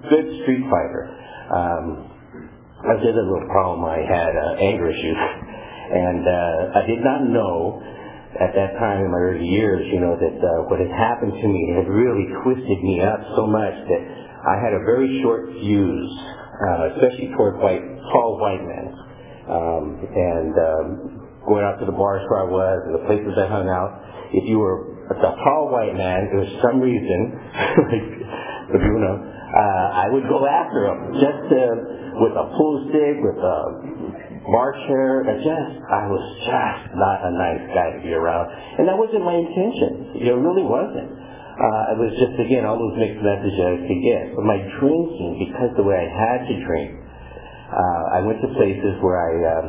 good 0.09 0.27
street 0.43 0.63
fighter. 0.69 1.03
Um, 1.55 1.85
I 2.85 2.95
did 3.01 3.15
a 3.17 3.25
little 3.25 3.47
problem. 3.49 3.85
I 3.85 3.99
had 4.05 4.31
uh, 4.37 4.61
anger 4.61 4.89
issues, 4.89 5.17
and 5.91 6.23
uh, 6.27 6.79
I 6.79 6.81
did 6.87 7.01
not 7.03 7.27
know 7.31 7.79
at 8.37 8.53
that 8.53 8.77
time 8.77 9.01
in 9.01 9.09
my 9.09 9.17
early 9.17 9.47
years, 9.47 9.87
you 9.91 9.99
know, 9.99 10.13
that 10.19 10.37
uh, 10.37 10.69
what 10.69 10.79
had 10.79 10.91
happened 10.91 11.33
to 11.33 11.47
me 11.47 11.61
had 11.73 11.87
really 11.87 12.27
twisted 12.43 12.79
me 12.83 13.01
up 13.01 13.19
so 13.35 13.47
much 13.47 13.73
that 13.87 14.01
I 14.45 14.55
had 14.61 14.73
a 14.77 14.83
very 14.85 15.09
short 15.23 15.49
fuse, 15.57 16.11
uh, 16.69 16.93
especially 16.95 17.33
toward 17.35 17.57
white, 17.59 17.81
tall 18.13 18.37
white 18.37 18.61
men. 18.61 18.87
Um, 19.47 19.83
and 20.03 20.53
um, 20.59 20.87
going 21.47 21.63
out 21.63 21.79
to 21.79 21.85
the 21.87 21.95
bars 21.95 22.21
where 22.29 22.43
I 22.43 22.49
was 22.51 22.77
and 22.85 22.93
the 22.99 23.05
places 23.07 23.33
I 23.39 23.47
hung 23.47 23.71
out, 23.71 24.03
if 24.35 24.43
you 24.43 24.59
were 24.59 25.07
a 25.09 25.15
tall 25.15 25.71
white 25.71 25.95
man, 25.95 26.27
there 26.29 26.43
was 26.43 26.53
some 26.61 26.83
reason, 26.83 27.19
like, 27.91 28.07
you 28.75 28.99
know, 28.99 29.15
uh, 29.47 29.87
I 30.03 30.11
would 30.11 30.27
go 30.27 30.43
after 30.45 30.83
them 30.83 30.99
just 31.15 31.39
to, 31.47 31.59
with 32.19 32.35
a 32.35 32.45
pool 32.59 32.75
stick, 32.91 33.15
with 33.23 33.39
a 33.39 33.59
bar 34.51 34.71
chair. 34.87 35.23
I 35.27 35.33
just, 35.39 35.73
I 35.87 36.03
was 36.07 36.25
just 36.43 36.83
not 36.95 37.17
a 37.23 37.31
nice 37.35 37.65
guy 37.73 37.87
to 37.95 37.99
be 38.03 38.13
around, 38.13 38.51
and 38.79 38.87
that 38.87 38.97
wasn't 38.97 39.23
my 39.23 39.35
intention. 39.35 40.17
It 40.23 40.31
really 40.31 40.63
wasn't. 40.63 41.11
Uh, 41.57 41.93
it 41.93 41.97
was 41.97 42.13
just 42.21 42.37
again 42.37 42.69
all 42.69 42.77
those 42.77 42.97
mixed 43.01 43.17
messages 43.23 43.57
I 43.57 43.81
could 43.89 44.01
get. 44.05 44.23
But 44.37 44.45
my 44.45 44.61
drinking, 44.77 45.41
because 45.41 45.73
the 45.73 45.81
way 45.81 45.97
I 45.97 46.07
had 46.07 46.39
to 46.45 46.55
drink, 46.61 46.89
uh, 47.73 48.03
I 48.13 48.19
went 48.21 48.39
to 48.45 48.49
places 48.53 48.93
where 49.01 49.17
I 49.17 49.33
um, 49.57 49.65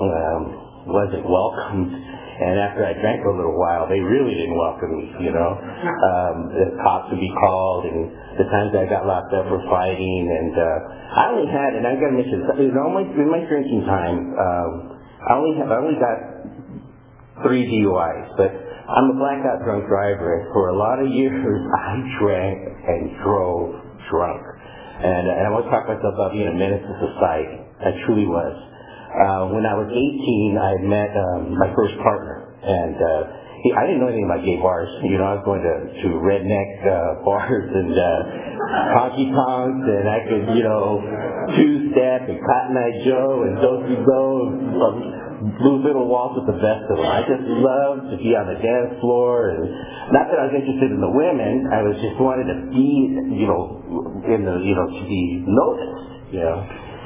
um, 0.00 0.42
wasn't 0.88 1.28
welcomed 1.28 1.92
and 2.40 2.56
after 2.58 2.82
I 2.86 2.96
drank 2.96 3.20
a 3.28 3.32
little 3.36 3.56
while, 3.58 3.84
they 3.84 4.00
really 4.00 4.32
didn't 4.32 4.56
welcome 4.56 4.90
me, 4.96 5.04
you 5.28 5.32
know. 5.32 5.52
Um, 5.52 6.36
the 6.54 6.66
cops 6.80 7.12
would 7.12 7.20
be 7.20 7.32
called, 7.44 7.84
and 7.84 8.08
the 8.40 8.48
times 8.48 8.72
I 8.72 8.88
got 8.88 9.04
locked 9.04 9.32
up 9.36 9.44
for 9.52 9.60
fighting, 9.68 10.24
and 10.26 10.52
uh, 10.56 11.20
I 11.20 11.22
only 11.36 11.48
had, 11.52 11.76
and 11.76 11.84
I 11.84 11.92
got 12.00 12.08
to 12.08 12.16
mention, 12.16 12.38
in 12.72 12.76
all 12.80 12.92
my, 12.92 13.04
in 13.04 13.28
my 13.28 13.42
drinking 13.44 13.84
time, 13.84 14.32
um, 14.32 14.70
I 15.28 15.32
only 15.36 15.52
have, 15.60 15.68
I 15.68 15.76
only 15.78 15.98
got 16.00 16.16
three 17.44 17.68
DUIs, 17.68 18.28
but 18.36 18.50
I'm 18.52 19.12
a 19.12 19.16
blackout 19.20 19.62
drunk 19.64 19.86
driver, 19.86 20.40
and 20.40 20.52
for 20.52 20.68
a 20.72 20.76
lot 20.76 20.98
of 20.98 21.08
years, 21.12 21.60
I 21.84 21.92
drank 22.20 22.58
and 22.88 23.02
drove 23.22 23.76
drunk. 24.10 24.42
And, 25.02 25.24
and 25.26 25.42
I 25.46 25.50
want 25.50 25.66
to 25.66 25.70
talk 25.70 25.88
myself 25.88 26.14
about 26.14 26.32
being 26.32 26.46
a 26.46 26.54
menace 26.54 26.82
to 26.84 26.94
society. 27.10 27.58
I 27.82 27.90
truly 28.06 28.26
was. 28.26 28.71
Uh, 29.12 29.52
when 29.52 29.68
I 29.68 29.76
was 29.76 29.92
18, 29.92 30.56
I 30.56 30.72
met 30.88 31.12
um, 31.12 31.52
my 31.60 31.68
first 31.76 31.92
partner, 32.00 32.48
and 32.64 32.96
uh, 32.96 33.20
he, 33.60 33.68
I 33.76 33.84
didn't 33.84 34.00
know 34.00 34.08
anything 34.08 34.24
about 34.24 34.40
gay 34.40 34.56
bars. 34.56 34.88
You 35.04 35.20
know, 35.20 35.28
I 35.28 35.34
was 35.36 35.44
going 35.44 35.60
to, 35.60 35.76
to 36.00 36.08
redneck 36.24 36.70
uh, 36.80 37.20
bars 37.28 37.68
and 37.76 37.92
uh, 37.92 38.08
honky 38.96 39.28
tonks, 39.28 39.84
and 39.84 40.06
I 40.08 40.18
could, 40.24 40.44
you 40.56 40.64
know, 40.64 41.04
two-step 41.60 42.20
and 42.24 42.40
Cotton 42.40 42.72
Eye 42.72 42.96
Joe 43.04 43.44
and 43.44 43.54
Dosey 43.60 44.00
Doe, 44.00 44.32
um, 44.80 44.96
Blue 45.60 45.84
Little 45.84 46.08
Waltz 46.08 46.40
with 46.40 46.48
the 46.48 46.56
best 46.64 46.88
of 46.88 46.96
them. 46.96 47.04
I 47.04 47.20
just 47.28 47.44
loved 47.44 48.14
to 48.14 48.16
be 48.16 48.32
on 48.32 48.48
the 48.48 48.56
dance 48.64 48.96
floor, 49.04 49.52
and 49.52 49.60
not 50.08 50.32
that 50.32 50.40
I 50.40 50.48
was 50.48 50.56
interested 50.56 50.88
in 50.88 51.04
the 51.04 51.12
women. 51.12 51.68
I 51.68 51.84
was 51.84 52.00
just 52.00 52.16
wanted 52.16 52.48
to 52.48 52.58
be, 52.72 52.88
you 53.36 53.44
know, 53.44 53.76
in 54.24 54.40
the, 54.48 54.56
you 54.64 54.72
know, 54.72 54.88
to 54.88 55.02
be 55.04 55.44
noticed, 55.44 56.32
you 56.32 56.40
know. 56.40 56.58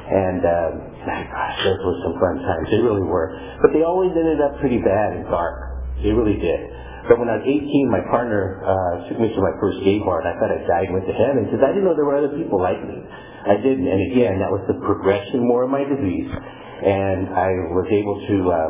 And 0.07 0.39
uh, 0.39 0.96
gosh, 1.07 1.55
those 1.63 1.79
were 1.87 1.99
some 2.03 2.15
fun 2.19 2.35
times. 2.43 2.67
They 2.67 2.83
really 2.83 3.07
were. 3.07 3.31
But 3.63 3.71
they 3.71 3.87
always 3.87 4.11
ended 4.11 4.43
up 4.43 4.59
pretty 4.59 4.83
bad 4.83 5.15
and 5.15 5.23
dark. 5.31 5.55
They 6.03 6.11
really 6.11 6.35
did. 6.35 6.61
But 7.07 7.23
when 7.23 7.31
I 7.31 7.39
was 7.39 7.47
18, 7.47 7.63
my 7.87 8.03
partner 8.11 8.59
uh, 8.67 9.07
took 9.07 9.15
me 9.15 9.31
to 9.31 9.39
my 9.39 9.55
first 9.63 9.79
gay 9.87 10.03
bar, 10.03 10.19
and 10.19 10.27
I 10.27 10.35
thought 10.35 10.51
I 10.51 10.59
died 10.67 10.91
and 10.91 10.99
went 10.99 11.07
to 11.07 11.15
heaven 11.15 11.47
because 11.47 11.63
I 11.63 11.71
didn't 11.71 11.87
know 11.87 11.95
there 11.95 12.03
were 12.03 12.19
other 12.19 12.35
people 12.35 12.59
like 12.59 12.79
me. 12.83 12.99
I 13.47 13.55
didn't. 13.63 13.87
And 13.87 14.01
again, 14.11 14.43
that 14.43 14.51
was 14.51 14.59
the 14.67 14.75
progression 14.83 15.47
more 15.47 15.63
of 15.63 15.71
my 15.71 15.87
disease. 15.87 16.27
And 16.27 17.31
I 17.31 17.49
was 17.71 17.87
able 17.89 18.17
to 18.19 18.37
uh, 18.51 18.69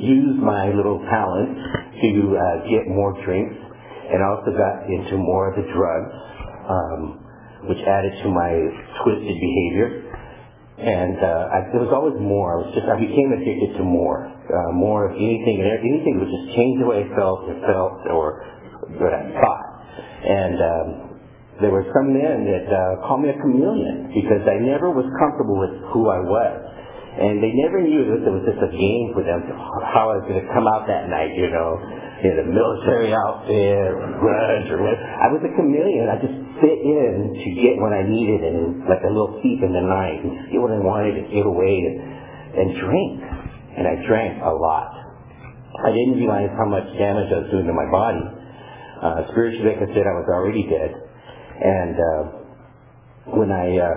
use 0.00 0.40
my 0.40 0.72
little 0.72 1.04
talent 1.12 1.52
to 2.00 2.10
uh, 2.32 2.42
get 2.72 2.88
more 2.88 3.12
drinks 3.22 3.54
and 3.54 4.18
also 4.24 4.56
got 4.56 4.88
into 4.88 5.20
more 5.20 5.52
of 5.52 5.60
the 5.60 5.68
drugs. 5.68 6.14
Um, 6.62 7.22
which 7.68 7.78
added 7.86 8.12
to 8.22 8.28
my 8.28 8.50
twisted 9.02 9.38
behavior. 9.38 10.02
And 10.78 11.20
uh, 11.20 11.52
I, 11.52 11.58
there 11.70 11.84
was 11.84 11.92
always 11.92 12.16
more. 12.16 12.56
I 12.56 12.56
was 12.64 12.70
just 12.72 12.88
I 12.88 12.96
became 12.96 13.30
addicted 13.36 13.76
to 13.76 13.84
more, 13.84 14.24
uh, 14.24 14.72
more 14.72 15.04
of 15.06 15.12
anything 15.14 15.60
and 15.60 15.68
anything 15.84 16.16
would 16.18 16.32
just 16.32 16.56
change 16.56 16.80
the 16.80 16.88
way 16.88 17.04
I 17.04 17.08
felt 17.12 17.44
or 17.44 17.56
felt 17.68 17.98
or 18.08 18.26
what 18.96 19.12
I 19.12 19.22
thought. 19.36 19.64
And 20.24 20.56
um, 20.58 20.88
there 21.60 21.70
were 21.70 21.84
some 21.92 22.16
men 22.16 22.48
that 22.48 22.66
uh, 22.72 23.04
called 23.04 23.22
me 23.22 23.30
a 23.30 23.38
chameleon 23.38 24.16
because 24.16 24.42
I 24.48 24.58
never 24.64 24.88
was 24.90 25.04
comfortable 25.20 25.60
with 25.60 25.76
who 25.92 26.08
I 26.08 26.24
was. 26.24 26.58
And 27.12 27.44
they 27.44 27.52
never 27.52 27.84
knew 27.84 28.08
that 28.08 28.24
it 28.24 28.32
was 28.32 28.44
just 28.48 28.56
a 28.56 28.72
game 28.72 29.12
for 29.12 29.20
them, 29.20 29.44
how 29.92 30.08
I 30.08 30.24
was 30.24 30.24
going 30.24 30.40
to 30.40 30.48
come 30.56 30.64
out 30.64 30.88
that 30.88 31.12
night, 31.12 31.36
you 31.36 31.52
know, 31.52 31.76
in 32.22 32.38
a 32.38 32.46
military 32.46 33.10
outfit 33.10 33.90
or 33.98 34.14
grudge 34.22 34.66
or 34.70 34.78
what. 34.78 34.94
I 34.94 35.26
was 35.34 35.42
a 35.42 35.52
chameleon. 35.58 36.06
I 36.06 36.16
just 36.22 36.38
fit 36.62 36.78
in 36.78 37.34
to 37.34 37.48
get 37.58 37.74
what 37.82 37.90
I 37.90 38.06
needed 38.06 38.46
and 38.46 38.86
like 38.86 39.02
a 39.02 39.10
little 39.10 39.42
thief 39.42 39.58
in 39.58 39.74
the 39.74 39.82
night 39.82 40.22
and 40.22 40.30
get 40.54 40.62
what 40.62 40.70
I 40.70 40.78
wanted 40.78 41.18
and 41.18 41.26
get 41.34 41.42
away 41.42 41.74
and, 41.82 41.96
and 42.62 42.68
drink. 42.78 43.12
And 43.74 43.84
I 43.90 43.94
drank 44.06 44.38
a 44.38 44.54
lot. 44.54 45.02
I 45.82 45.90
didn't 45.90 46.22
realize 46.22 46.52
how 46.54 46.68
much 46.70 46.86
damage 46.94 47.26
I 47.34 47.42
was 47.42 47.50
doing 47.50 47.66
to 47.66 47.74
my 47.74 47.90
body. 47.90 48.22
Uh, 49.02 49.26
spiritually, 49.34 49.74
I 49.74 49.82
said, 49.90 50.06
I 50.06 50.14
was 50.14 50.28
already 50.30 50.62
dead. 50.70 50.94
And 50.94 51.94
uh, 51.98 52.22
when 53.34 53.50
I 53.50 53.66
uh, 53.82 53.94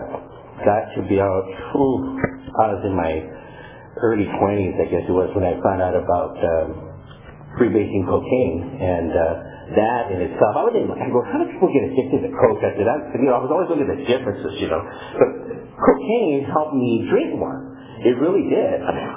got 0.66 0.98
to 0.98 1.06
be 1.06 1.22
out, 1.22 1.46
whew, 1.78 2.18
I 2.58 2.74
was 2.74 2.82
in 2.90 2.96
my 2.98 3.22
early 4.02 4.26
20s, 4.26 4.76
I 4.82 4.86
guess 4.90 5.06
it 5.06 5.14
was, 5.14 5.30
when 5.38 5.46
I 5.46 5.54
found 5.62 5.84
out 5.86 5.94
about 5.94 6.34
um, 6.42 6.95
freebasing 7.58 8.06
cocaine. 8.08 8.60
And 8.80 9.12
uh, 9.12 9.78
that 9.80 10.14
in 10.14 10.20
itself, 10.22 10.54
I 10.56 10.62
would 10.70 10.76
I 10.78 11.10
go, 11.10 11.26
how 11.26 11.42
do 11.42 11.50
people 11.50 11.72
get 11.74 11.90
addicted 11.90 12.22
to 12.28 12.32
coke? 12.32 12.62
Said, 12.62 12.78
I, 12.78 12.96
you 13.18 13.28
know, 13.28 13.40
I 13.40 13.42
was 13.42 13.52
always 13.52 13.68
looking 13.72 13.90
at 13.90 13.98
the 13.98 14.06
differences, 14.06 14.54
you 14.62 14.70
know. 14.70 14.82
But 15.18 15.30
cocaine 15.80 16.46
helped 16.54 16.76
me 16.78 17.08
drink 17.10 17.40
more. 17.40 17.76
It 18.06 18.20
really 18.22 18.46
did. 18.52 18.78
I, 18.84 18.92
mean, 18.92 19.08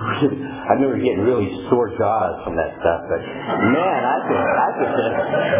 I 0.71 0.73
remember 0.79 0.97
getting 1.03 1.21
really 1.21 1.51
sore 1.69 1.91
jaws 1.99 2.41
from 2.47 2.57
that 2.57 2.79
stuff. 2.79 3.01
But 3.11 3.21
man, 3.75 4.01
I 4.07 4.17
could 4.25 4.39
I 4.39 4.69
could 4.79 4.93
just 4.97 5.17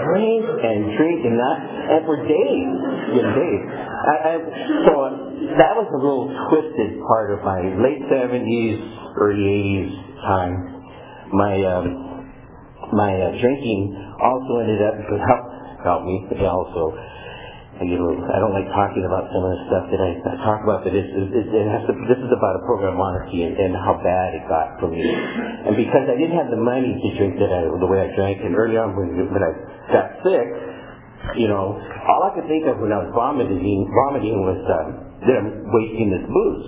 drink 0.07 0.45
and 0.49 0.79
drink 0.97 1.19
and 1.27 1.37
not 1.37 1.57
and 1.59 2.01
for 2.07 2.17
days, 2.25 2.73
you 3.13 3.21
know, 3.21 3.33
days. 3.35 3.63
I, 3.69 4.15
I, 4.23 4.33
so 4.87 4.93
that 5.61 5.73
was 5.77 5.89
a 5.93 5.99
little 6.01 6.31
twisted 6.49 7.03
part 7.05 7.35
of 7.35 7.43
my 7.43 7.61
late 7.83 8.07
seventies, 8.09 8.81
early 9.19 9.45
eighties 9.45 9.93
time. 10.23 10.55
My 11.35 11.61
um, 11.69 12.08
my 12.93 13.13
uh, 13.15 13.33
drinking 13.41 13.97
also 14.21 14.63
ended 14.63 14.83
up 14.83 14.97
to 15.11 15.17
help 15.85 16.03
me. 16.05 16.27
It 16.33 16.45
also 16.45 16.95
you 17.87 17.95
know, 17.95 18.11
I 18.11 18.43
don't 18.43 18.51
like 18.51 18.67
talking 18.75 19.07
about 19.07 19.31
some 19.31 19.43
of 19.47 19.55
the 19.55 19.61
stuff 19.71 19.85
that 19.95 20.01
I, 20.03 20.11
I 20.19 20.35
talk 20.43 20.67
about, 20.67 20.83
but 20.83 20.91
it's, 20.91 21.15
it, 21.15 21.47
it 21.47 21.67
has 21.71 21.87
to, 21.87 21.95
this 22.11 22.19
is 22.19 22.33
about 22.35 22.59
a 22.59 22.63
program 22.67 22.99
honesty 22.99 23.47
and, 23.47 23.55
and 23.55 23.71
how 23.79 23.95
bad 24.03 24.35
it 24.35 24.43
got 24.51 24.83
for 24.83 24.91
me. 24.91 24.99
And 24.99 25.79
because 25.79 26.11
I 26.11 26.19
didn't 26.19 26.35
have 26.35 26.51
the 26.51 26.59
money 26.59 26.91
to 26.91 27.09
drink 27.15 27.39
that 27.39 27.55
I, 27.55 27.71
the 27.71 27.87
way 27.87 28.03
I 28.03 28.11
drank, 28.19 28.43
and 28.43 28.59
early 28.59 28.75
on 28.75 28.99
when, 28.99 29.15
when 29.31 29.43
I 29.47 29.53
got 29.95 30.07
sick, 30.27 30.49
you 31.39 31.47
know, 31.47 31.79
all 31.79 32.23
I 32.27 32.35
could 32.35 32.51
think 32.51 32.67
of 32.67 32.83
when 32.83 32.91
I 32.91 32.99
was 33.07 33.15
vomiting, 33.15 33.55
vomiting 33.95 34.43
was 34.43 34.59
um, 34.75 34.89
them 35.23 35.45
wasting 35.71 36.11
this 36.11 36.27
booze. 36.27 36.67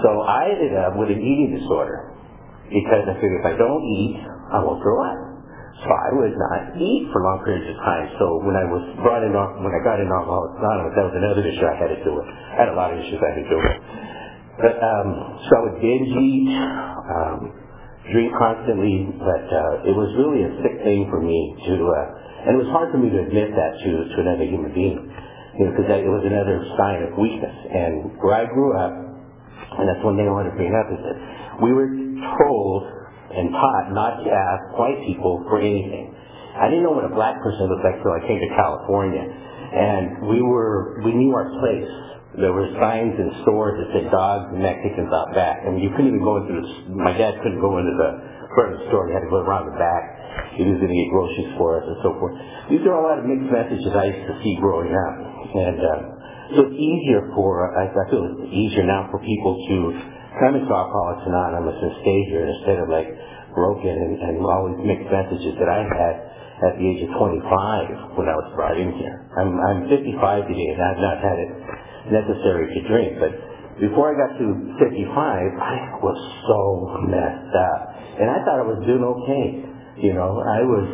So 0.00 0.24
I 0.24 0.48
ended 0.48 0.80
up 0.80 0.96
with 0.96 1.12
an 1.12 1.20
eating 1.20 1.60
disorder 1.60 2.16
because 2.72 3.04
I 3.04 3.14
figured 3.20 3.44
if 3.44 3.46
I 3.52 3.56
don't 3.60 3.84
eat, 3.84 4.16
I 4.52 4.58
won't 4.62 4.82
throw 4.82 4.98
up. 5.02 5.18
So 5.82 5.88
I 5.92 6.10
would 6.16 6.34
not 6.38 6.60
eat 6.80 7.02
for 7.12 7.20
long 7.22 7.44
periods 7.44 7.68
of 7.68 7.78
time. 7.84 8.06
So 8.18 8.26
when 8.46 8.56
I 8.56 8.64
was 8.70 8.82
brought 9.04 9.22
in, 9.26 9.32
when 9.34 9.74
I 9.74 9.82
got 9.84 10.00
in 10.00 10.08
Alcoholics 10.08 10.56
Anonymous, 10.58 10.94
that 10.96 11.06
was 11.06 11.16
another 11.18 11.44
issue 11.44 11.66
I 11.66 11.76
had 11.76 11.90
to 11.92 11.98
deal 12.00 12.16
with. 12.16 12.28
I 12.28 12.54
had 12.64 12.68
a 12.72 12.76
lot 12.78 12.90
of 12.94 12.98
issues 13.02 13.18
I 13.20 13.28
had 13.34 13.38
to 13.42 13.46
deal 13.48 13.62
with. 13.62 13.78
But, 14.58 14.74
um, 14.80 15.08
so 15.44 15.50
I 15.52 15.60
would 15.68 15.78
binge 15.84 16.10
eat, 16.16 16.48
um, 16.50 17.38
drink 18.12 18.32
constantly, 18.38 19.12
but 19.20 19.46
uh, 19.52 19.88
it 19.90 19.94
was 19.94 20.10
really 20.16 20.46
a 20.48 20.52
sick 20.64 20.80
thing 20.86 21.10
for 21.12 21.20
me 21.20 21.38
to, 21.68 21.74
uh, 21.76 22.48
and 22.48 22.56
it 22.56 22.60
was 22.62 22.70
hard 22.72 22.90
for 22.94 22.98
me 22.98 23.10
to 23.12 23.20
admit 23.28 23.52
that 23.52 23.72
to, 23.84 23.90
to 24.14 24.16
another 24.24 24.46
human 24.48 24.72
being, 24.72 24.98
you 25.58 25.62
know, 25.66 25.72
because 25.76 25.90
it 25.90 26.08
was 26.08 26.24
another 26.24 26.58
sign 26.80 27.04
of 27.04 27.18
weakness. 27.20 27.56
And 27.68 28.16
where 28.24 28.34
I 28.40 28.46
grew 28.48 28.72
up, 28.78 28.94
and 29.78 29.84
that's 29.90 30.02
one 30.04 30.16
thing 30.16 30.28
I 30.28 30.34
want 30.34 30.48
to 30.50 30.56
bring 30.56 30.72
up, 30.74 30.88
is 30.90 31.00
that 31.04 31.16
we 31.62 31.72
were 31.74 31.90
told 32.40 33.05
and 33.36 33.52
taught 33.52 33.92
not 33.92 34.24
to 34.24 34.28
ask 34.32 34.62
white 34.80 34.98
people 35.04 35.44
for 35.48 35.60
anything. 35.60 36.16
I 36.56 36.72
didn't 36.72 36.88
know 36.88 36.96
what 36.96 37.04
a 37.04 37.12
black 37.12 37.36
person 37.44 37.68
looked 37.68 37.84
like 37.84 38.00
until 38.00 38.16
I 38.16 38.22
came 38.24 38.40
to 38.40 38.50
California. 38.56 39.24
And 39.28 40.24
we 40.24 40.40
were, 40.40 41.04
we 41.04 41.12
knew 41.12 41.36
our 41.36 41.52
place. 41.60 41.92
There 42.40 42.52
were 42.52 42.68
signs 42.80 43.12
in 43.16 43.28
stores 43.44 43.76
that 43.76 43.88
said 43.92 44.06
dogs 44.08 44.56
and 44.56 44.64
Mexicans 44.64 45.12
out 45.12 45.36
back. 45.36 45.64
I 45.64 45.72
mean, 45.72 45.84
you 45.84 45.92
couldn't 45.92 46.16
even 46.16 46.24
go 46.24 46.40
into 46.40 46.56
the, 46.56 46.64
my 46.96 47.12
dad 47.12 47.36
couldn't 47.44 47.60
go 47.60 47.76
into 47.76 47.92
the 47.92 48.10
front 48.56 48.72
of 48.72 48.76
the 48.80 48.84
store. 48.88 49.08
He 49.08 49.12
had 49.12 49.24
to 49.24 49.32
go 49.32 49.44
around 49.44 49.68
the 49.68 49.76
back. 49.76 50.56
He 50.56 50.64
was 50.64 50.80
going 50.80 50.92
to 50.92 50.96
get 50.96 51.08
groceries 51.12 51.52
for 51.60 51.76
us 51.80 51.84
and 51.84 51.96
so 52.00 52.16
forth. 52.16 52.36
These 52.72 52.84
are 52.88 52.96
a 52.96 53.04
lot 53.04 53.20
of 53.20 53.28
mixed 53.28 53.52
messages 53.52 53.92
I 53.92 54.16
used 54.16 54.24
to 54.32 54.36
see 54.40 54.56
growing 54.56 54.92
up. 54.92 55.16
And, 55.52 55.76
uh, 55.80 56.00
so 56.56 56.70
it's 56.70 56.78
easier 56.78 57.26
for, 57.34 57.74
I, 57.74 57.90
I 57.90 58.04
feel 58.08 58.22
it's 58.22 58.48
easier 58.54 58.86
now 58.86 59.10
for 59.10 59.18
people 59.18 59.58
to 59.66 59.76
come 60.40 60.54
into 60.56 60.70
Alcoholics 60.70 61.24
Anonymous 61.26 61.78
and 61.82 61.92
stay 62.02 62.20
here 62.32 62.46
instead 62.46 62.78
of 62.80 62.88
like 62.92 63.08
broken 63.54 63.92
and, 63.92 64.14
and 64.20 64.34
all 64.44 64.68
these 64.70 64.84
mixed 64.84 65.10
messages 65.10 65.54
that 65.60 65.68
I 65.68 65.82
had 65.84 66.14
at 66.70 66.72
the 66.78 66.84
age 66.84 67.02
of 67.04 67.10
25 67.18 68.16
when 68.20 68.28
I 68.28 68.36
was 68.36 68.48
brought 68.56 68.76
in 68.78 68.92
here. 68.96 69.16
I'm, 69.40 69.52
I'm 69.60 69.80
55 69.88 70.48
today 70.48 70.68
and 70.72 70.80
I've 70.82 71.02
not 71.02 71.18
had 71.20 71.38
it 71.40 71.50
necessary 72.12 72.66
to 72.68 72.80
drink, 72.88 73.10
but 73.20 73.32
before 73.80 74.12
I 74.12 74.14
got 74.16 74.32
to 74.40 74.46
55, 74.80 74.88
I 75.60 75.76
was 76.00 76.18
so 76.48 76.60
messed 77.08 77.54
up. 77.56 77.80
And 78.20 78.30
I 78.32 78.38
thought 78.44 78.60
I 78.64 78.68
was 78.68 78.80
doing 78.88 79.04
okay. 79.04 79.46
You 80.00 80.14
know, 80.14 80.40
I 80.40 80.60
was, 80.64 80.86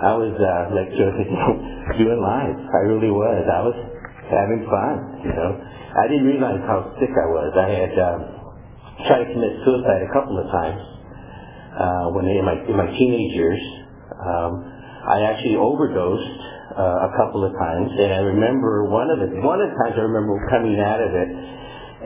I 0.00 0.12
was, 0.16 0.32
uh, 0.32 0.62
like, 0.72 0.90
doing 2.00 2.20
life. 2.24 2.56
I 2.72 2.80
really 2.88 3.12
was. 3.12 3.44
I 3.44 3.60
was 3.68 3.76
having 4.30 4.62
fun, 4.68 4.94
you 5.24 5.34
know. 5.34 5.50
I 5.98 6.04
didn't 6.08 6.28
realize 6.28 6.60
how 6.68 6.92
sick 7.00 7.10
I 7.10 7.26
was. 7.32 7.50
I 7.56 7.68
had, 7.72 7.92
um, 7.98 8.18
tried 9.08 9.24
to 9.24 9.28
commit 9.32 9.52
suicide 9.64 10.02
a 10.04 10.12
couple 10.12 10.36
of 10.38 10.46
times, 10.52 10.82
uh, 11.74 12.06
when 12.14 12.28
in 12.28 12.44
my, 12.44 12.56
in 12.68 12.76
my 12.76 12.88
teenage 12.92 13.34
years. 13.34 13.62
Um, 14.18 14.52
I 15.08 15.24
actually 15.24 15.56
overdosed 15.56 16.40
uh, 16.76 17.08
a 17.08 17.10
couple 17.16 17.40
of 17.46 17.52
times, 17.56 17.88
and 17.96 18.12
I 18.12 18.20
remember 18.28 18.84
one 18.90 19.08
of 19.08 19.18
the 19.24 19.40
one 19.40 19.62
of 19.62 19.72
the 19.72 19.76
times 19.80 19.94
I 19.96 20.04
remember 20.04 20.36
coming 20.52 20.76
out 20.78 21.00
of 21.00 21.10
it 21.14 21.28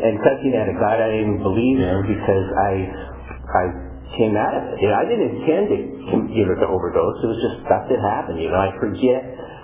and 0.06 0.12
cussing 0.22 0.54
at 0.54 0.70
a 0.70 0.76
God 0.78 1.02
I 1.02 1.08
didn't 1.10 1.36
even 1.36 1.42
believe 1.42 1.78
in 1.82 1.96
because 2.06 2.46
I 2.62 2.72
I 3.42 3.64
came 4.16 4.36
out 4.36 4.54
of 4.54 4.62
it. 4.70 4.76
You 4.80 4.88
know, 4.88 4.98
I 5.02 5.04
didn't 5.08 5.28
intend 5.34 5.64
to 5.72 5.78
you 6.30 6.42
know 6.46 6.56
to 6.62 6.68
overdose. 6.70 7.16
It 7.24 7.28
was 7.28 7.40
just 7.42 7.56
stuff 7.66 7.84
that 7.90 8.00
happened. 8.00 8.38
You 8.38 8.48
know, 8.54 8.60
I 8.60 8.70
forget 8.78 9.20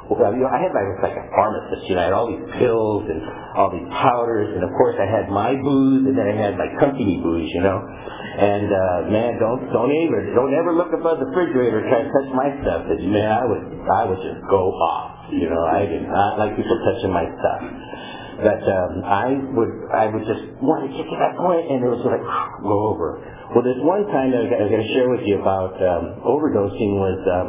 well, 0.08 0.32
you 0.32 0.40
know, 0.40 0.48
I 0.48 0.60
had 0.64 0.72
my, 0.72 0.84
like 1.04 1.20
a 1.20 1.26
pharmacist, 1.36 1.84
you 1.84 1.94
know, 1.94 2.00
I 2.00 2.06
had 2.08 2.16
all 2.16 2.28
these 2.32 2.48
pills 2.56 3.04
and 3.12 3.20
all 3.60 3.68
these 3.68 3.88
powders, 3.92 4.56
and 4.56 4.64
of 4.64 4.72
course 4.80 4.96
I 4.96 5.04
had 5.04 5.28
my 5.28 5.52
booze, 5.52 6.08
and 6.08 6.16
then 6.16 6.24
I 6.24 6.36
had 6.36 6.56
my 6.56 6.68
company 6.80 7.20
booze, 7.20 7.48
you 7.52 7.60
know. 7.60 7.76
And 7.76 8.68
uh, 8.72 8.98
man, 9.12 9.36
don't 9.36 9.68
don't 9.68 9.92
ever 9.92 10.20
don't 10.32 10.54
ever 10.56 10.72
look 10.72 10.96
above 10.96 11.20
the 11.20 11.28
refrigerator 11.28 11.84
and 11.84 11.88
try 11.92 12.00
to 12.06 12.10
touch 12.10 12.30
my 12.32 12.48
stuff. 12.64 12.80
But 12.88 13.04
man, 13.04 13.28
I 13.28 13.44
would 13.44 13.64
I 13.84 14.02
would 14.08 14.20
just 14.24 14.40
go 14.48 14.72
off, 14.72 15.28
you 15.28 15.50
know. 15.50 15.62
I 15.68 15.84
did 15.84 16.06
not 16.08 16.38
like 16.40 16.56
people 16.56 16.78
touching 16.88 17.12
my 17.12 17.26
stuff. 17.28 17.60
But 18.48 18.62
um, 18.64 18.92
I 19.04 19.28
would 19.52 19.72
I 19.92 20.04
would 20.08 20.24
just 20.24 20.44
want 20.64 20.86
to 20.86 20.90
get 20.94 21.04
to 21.04 21.16
that 21.20 21.36
point, 21.36 21.68
and 21.68 21.84
it 21.84 21.90
was 21.90 22.00
like 22.06 22.24
go 22.64 22.76
over. 22.96 23.20
Well, 23.52 23.64
there's 23.66 23.82
one 23.84 24.06
time 24.08 24.32
that 24.32 24.48
I 24.48 24.64
was 24.64 24.72
going 24.72 24.86
to 24.86 24.92
share 24.96 25.08
with 25.10 25.24
you 25.28 25.42
about 25.42 25.76
um, 25.82 26.22
overdosing 26.24 26.96
was 26.96 27.20
um, 27.28 27.48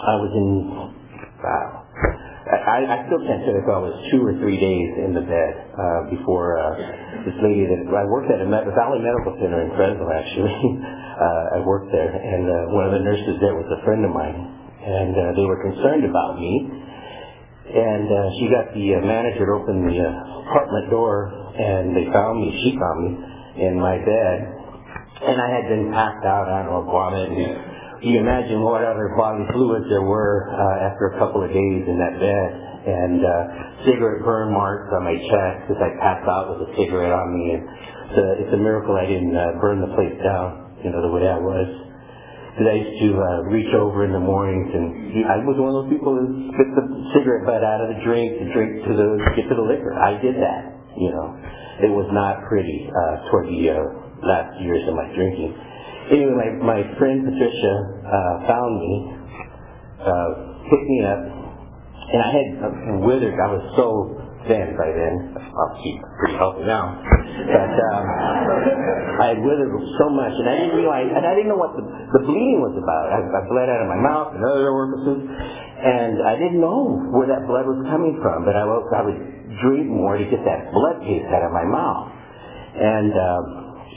I 0.00 0.14
was 0.16 0.32
in 0.34 0.99
Wow. 1.40 1.80
I, 2.50 2.82
I 2.82 2.96
still 3.06 3.22
can't 3.22 3.46
if 3.46 3.68
I 3.68 3.78
was 3.78 3.94
two 4.10 4.26
or 4.26 4.34
three 4.42 4.58
days 4.58 4.90
in 5.06 5.14
the 5.14 5.22
bed 5.22 5.52
uh, 5.76 6.10
before 6.10 6.58
uh, 6.58 6.74
this 7.22 7.36
lady 7.44 7.62
that 7.68 7.86
I 7.86 8.04
worked 8.10 8.32
at 8.32 8.42
a 8.42 8.48
Valley 8.48 9.00
Medical 9.00 9.38
Center 9.38 9.60
in 9.62 9.70
Fresno. 9.78 10.08
Actually, 10.10 10.56
uh, 11.20 11.56
I 11.56 11.58
worked 11.62 11.92
there, 11.94 12.10
and 12.10 12.44
uh, 12.48 12.74
one 12.74 12.90
of 12.90 12.92
the 12.96 13.04
nurses 13.06 13.38
there 13.38 13.54
was 13.54 13.68
a 13.70 13.80
friend 13.86 14.02
of 14.02 14.10
mine, 14.10 14.34
and 14.34 15.12
uh, 15.14 15.22
they 15.38 15.46
were 15.46 15.62
concerned 15.62 16.04
about 16.08 16.40
me. 16.40 16.52
And 17.70 18.06
uh, 18.10 18.18
she 18.40 18.50
got 18.50 18.74
the 18.74 18.86
uh, 18.98 19.06
manager 19.06 19.46
to 19.46 19.52
open 19.54 19.86
the 19.86 19.96
uh, 20.02 20.42
apartment 20.42 20.90
door, 20.90 21.30
and 21.54 21.94
they 21.94 22.10
found 22.10 22.40
me. 22.42 22.50
She 22.66 22.74
found 22.74 22.98
me 23.04 23.10
in 23.62 23.78
my 23.78 23.94
bed, 23.94 24.36
and 25.22 25.36
I 25.38 25.48
had 25.54 25.70
been 25.70 25.94
passed 25.94 26.24
out. 26.26 26.50
I 26.50 26.66
don't 26.66 26.72
know, 26.72 26.90
vomit 26.90 27.30
and 27.30 27.69
you 28.00 28.16
imagine 28.16 28.64
what 28.64 28.80
other 28.80 29.12
bodily 29.12 29.44
fluids 29.52 29.84
there 29.92 30.04
were 30.04 30.48
uh, 30.48 30.88
after 30.88 31.12
a 31.12 31.14
couple 31.20 31.44
of 31.44 31.52
days 31.52 31.82
in 31.84 32.00
that 32.00 32.16
bed. 32.16 32.48
And 32.80 33.20
uh, 33.20 33.42
cigarette 33.84 34.24
burn 34.24 34.56
marks 34.56 34.88
on 34.96 35.04
my 35.04 35.16
chest 35.20 35.68
because 35.68 35.80
I 35.84 35.92
passed 36.00 36.24
out 36.24 36.48
with 36.48 36.64
a 36.64 36.70
cigarette 36.80 37.12
on 37.12 37.28
me. 37.36 37.60
And 37.60 37.62
it's 38.08 38.16
a, 38.16 38.26
it's 38.40 38.52
a 38.56 38.60
miracle 38.60 38.96
I 38.96 39.04
didn't 39.04 39.36
uh, 39.36 39.60
burn 39.60 39.84
the 39.84 39.92
place 39.92 40.16
down, 40.24 40.80
you 40.80 40.88
know, 40.88 41.04
the 41.04 41.12
way 41.12 41.28
I 41.28 41.36
was. 41.36 41.68
Because 42.56 42.68
I 42.72 42.76
used 42.80 42.96
to 43.04 43.08
uh, 43.20 43.28
reach 43.52 43.72
over 43.76 44.08
in 44.08 44.16
the 44.16 44.24
mornings 44.24 44.72
and 44.72 45.28
I 45.28 45.44
was 45.44 45.60
one 45.60 45.70
of 45.70 45.84
those 45.84 45.92
people 45.92 46.16
who 46.16 46.50
spit 46.56 46.72
the 46.72 46.84
cigarette 47.12 47.44
butt 47.44 47.60
out 47.60 47.84
of 47.84 47.92
the 47.92 48.00
drink 48.00 48.40
to 48.40 48.44
drink 48.56 48.80
to 48.88 48.92
the 48.96 49.08
get 49.36 49.44
to 49.52 49.54
the 49.54 49.62
liquor. 49.62 49.92
I 49.92 50.16
did 50.18 50.40
that, 50.40 50.72
you 50.96 51.12
know. 51.12 51.36
It 51.84 51.92
was 51.92 52.08
not 52.12 52.44
pretty 52.48 52.88
uh, 52.88 53.28
toward 53.28 53.48
the 53.48 53.60
uh, 53.70 53.80
last 54.24 54.56
years 54.60 54.84
of 54.88 54.96
my 54.96 55.08
drinking 55.12 55.52
anyway, 56.10 56.34
my, 56.34 56.48
my 56.60 56.80
friend 56.98 57.24
Patricia 57.24 57.74
uh, 58.04 58.34
found 58.46 58.72
me, 58.82 58.94
uh, 60.02 60.28
picked 60.68 60.88
me 60.88 61.00
up, 61.06 61.22
and 62.10 62.20
I 62.22 62.30
had 62.30 62.48
uh, 62.58 62.70
withered. 63.06 63.38
I 63.38 63.48
was 63.54 63.64
so 63.78 63.86
thin 64.48 64.74
by 64.74 64.90
then. 64.90 65.36
I'll 65.36 65.76
keep 65.82 66.00
pretty 66.18 66.36
healthy 66.36 66.64
now. 66.66 66.98
But 67.00 67.72
um, 67.72 68.04
I 69.20 69.26
had 69.36 69.40
withered 69.40 69.70
so 70.00 70.06
much, 70.10 70.34
and 70.34 70.46
I 70.48 70.54
didn't 70.58 70.76
realize, 70.76 71.08
and 71.08 71.24
I 71.24 71.32
didn't 71.34 71.50
know 71.52 71.60
what 71.60 71.76
the, 71.76 71.84
the 71.84 72.22
bleeding 72.26 72.60
was 72.60 72.74
about. 72.76 73.04
I, 73.12 73.18
I 73.20 73.40
bled 73.48 73.68
out 73.68 73.80
of 73.84 73.88
my 73.88 74.00
mouth 74.00 74.34
and 74.34 74.42
other 74.44 74.70
orifices, 74.72 75.24
and 75.24 76.24
I 76.26 76.34
didn't 76.36 76.60
know 76.60 77.00
where 77.14 77.28
that 77.28 77.46
blood 77.46 77.68
was 77.68 77.80
coming 77.88 78.18
from. 78.20 78.44
But 78.44 78.56
I, 78.56 78.64
I 78.66 79.00
would 79.04 79.20
drink 79.62 79.86
more 79.88 80.16
to 80.16 80.26
get 80.26 80.42
that 80.44 80.72
blood 80.72 81.00
taste 81.04 81.28
out 81.30 81.44
of 81.44 81.52
my 81.52 81.66
mouth. 81.68 82.08
And 82.70 83.12
um, 83.12 83.44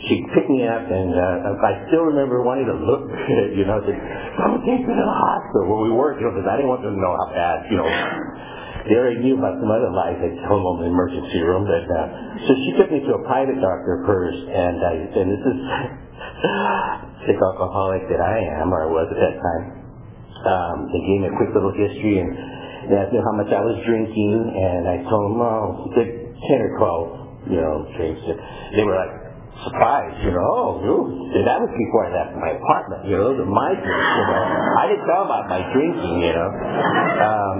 she 0.10 0.16
picked 0.36 0.52
me 0.52 0.64
up, 0.68 0.86
and 0.86 1.12
uh, 1.16 1.66
I 1.68 1.74
still 1.90 2.06
remember 2.12 2.44
wanting 2.44 2.68
to 2.68 2.78
look 2.78 3.04
good, 3.30 3.50
you 3.58 3.66
know, 3.66 3.80
to 3.82 3.92
someone 4.40 4.62
take 4.68 4.84
me 4.84 4.94
to 4.94 5.06
the 5.06 5.18
hospital 5.18 5.64
where 5.72 5.84
we 5.88 5.92
worked, 5.94 6.20
you 6.22 6.28
know, 6.28 6.34
because 6.36 6.48
I 6.50 6.56
didn't 6.60 6.72
want 6.72 6.84
them 6.84 6.96
to 6.96 7.02
know 7.02 7.14
how 7.16 7.28
bad, 7.34 7.58
you 7.72 7.78
know. 7.80 7.90
They 8.88 8.96
already 9.00 9.22
knew 9.24 9.40
about 9.40 9.60
some 9.64 9.72
other 9.72 9.92
lies 9.96 10.20
I 10.20 10.32
told 10.50 10.60
them 10.60 10.84
in 10.84 10.92
the 10.92 10.96
emergency 10.96 11.40
room, 11.42 11.64
but 11.64 11.86
uh, 11.88 12.06
so 12.44 12.52
she 12.68 12.70
took 12.80 12.90
me 12.92 13.00
to 13.06 13.12
a 13.16 13.24
private 13.28 13.56
doctor 13.60 14.04
first, 14.04 14.42
and 14.52 14.78
I 14.84 14.94
and 15.22 15.28
this 15.32 15.44
is 15.44 15.58
sick 17.28 17.40
alcoholic 17.40 18.04
that 18.12 18.20
I 18.20 18.38
am, 18.60 18.74
or 18.76 18.84
I 18.84 18.90
was 18.92 19.08
at 19.12 19.20
that 19.24 19.36
time. 19.40 19.66
Um, 20.44 20.78
they 20.92 21.02
gave 21.08 21.20
me 21.24 21.28
a 21.32 21.36
quick 21.40 21.56
little 21.56 21.72
history 21.72 22.20
and 22.20 22.32
they 22.92 22.98
asked 23.00 23.14
me 23.16 23.20
how 23.24 23.32
much 23.40 23.48
I 23.48 23.64
was 23.64 23.80
drinking, 23.88 24.36
and 24.60 24.84
I 24.92 24.98
told 25.08 25.24
them, 25.32 25.40
oh, 25.40 25.88
good 25.96 26.12
ten 26.44 26.60
or 26.60 26.72
twelve, 26.78 27.08
you 27.48 27.60
know, 27.64 27.88
drinks. 27.96 28.20
They 28.76 28.84
were 28.84 28.96
like, 29.00 29.23
surprised, 29.62 30.18
you 30.26 30.32
know, 30.34 30.44
oh, 30.44 30.70
dude, 30.82 31.46
that 31.46 31.62
was 31.62 31.70
before 31.70 32.10
I 32.10 32.12
left 32.12 32.34
my 32.42 32.52
apartment, 32.58 33.06
you 33.06 33.16
know, 33.16 33.32
those 33.32 33.46
are 33.46 33.52
my 33.52 33.72
drinks, 33.78 34.10
you 34.18 34.26
know. 34.26 34.44
I 34.82 34.84
didn't 34.90 35.06
tell 35.06 35.24
about 35.30 35.46
my 35.48 35.62
drinking, 35.70 36.16
you 36.26 36.34
know. 36.34 36.50
Um, 37.22 37.58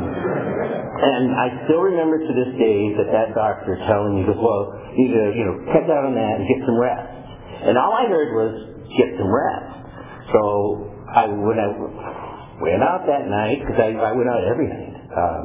and 1.04 1.24
I 1.38 1.48
still 1.70 1.84
remember 1.86 2.18
to 2.18 2.32
this 2.34 2.52
day 2.58 2.80
that 2.98 3.10
that 3.14 3.28
doctor 3.38 3.78
telling 3.86 4.18
me, 4.18 4.26
well, 4.26 4.74
you 4.98 5.06
to, 5.14 5.22
you 5.38 5.44
know, 5.46 5.56
cut 5.70 5.86
down 5.86 6.10
on 6.10 6.16
that 6.18 6.34
and 6.42 6.44
get 6.50 6.60
some 6.66 6.78
rest. 6.82 7.08
And 7.70 7.78
all 7.78 7.94
I 7.94 8.10
heard 8.10 8.30
was, 8.34 8.54
get 8.98 9.10
some 9.18 9.32
rest. 9.32 9.74
So 10.34 10.40
I, 11.14 11.30
when 11.30 11.58
I 11.58 11.70
went 12.62 12.82
out 12.84 13.06
that 13.06 13.26
night, 13.30 13.62
because 13.62 13.80
I, 13.80 13.90
I 13.98 14.12
went 14.14 14.30
out 14.30 14.42
every 14.46 14.70
night, 14.70 14.94
um, 15.14 15.44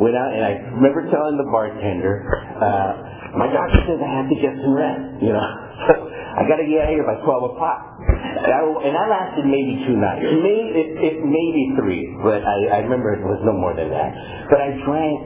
went 0.00 0.16
out 0.16 0.30
and 0.32 0.42
I 0.44 0.52
remember 0.80 1.06
telling 1.10 1.36
the 1.38 1.48
bartender, 1.48 2.24
uh, 2.60 2.92
my 3.38 3.48
doctor 3.50 3.80
says 3.86 3.98
I 4.02 4.10
have 4.22 4.28
to 4.30 4.38
get 4.40 4.54
some 4.62 4.74
rest, 4.74 5.22
you 5.22 5.32
know. 5.34 5.42
I 6.38 6.42
got 6.50 6.58
to 6.58 6.66
get 6.66 6.82
out 6.86 6.90
of 6.90 6.96
here 6.98 7.06
by 7.06 7.18
12 7.22 7.52
o'clock. 7.54 7.80
And 8.02 8.50
I, 8.52 8.60
and 8.88 8.94
I 8.96 9.04
lasted 9.10 9.46
maybe 9.46 9.82
two 9.86 9.96
nights. 9.98 10.24
Maybe, 10.24 10.66
it, 10.74 10.88
it 10.98 11.16
maybe 11.24 11.62
three, 11.78 12.02
but 12.22 12.42
I, 12.42 12.78
I 12.78 12.88
remember 12.88 13.14
it 13.14 13.22
was 13.24 13.40
no 13.46 13.54
more 13.54 13.74
than 13.76 13.90
that. 13.90 14.10
But 14.50 14.60
I 14.60 14.68
drank 14.86 15.16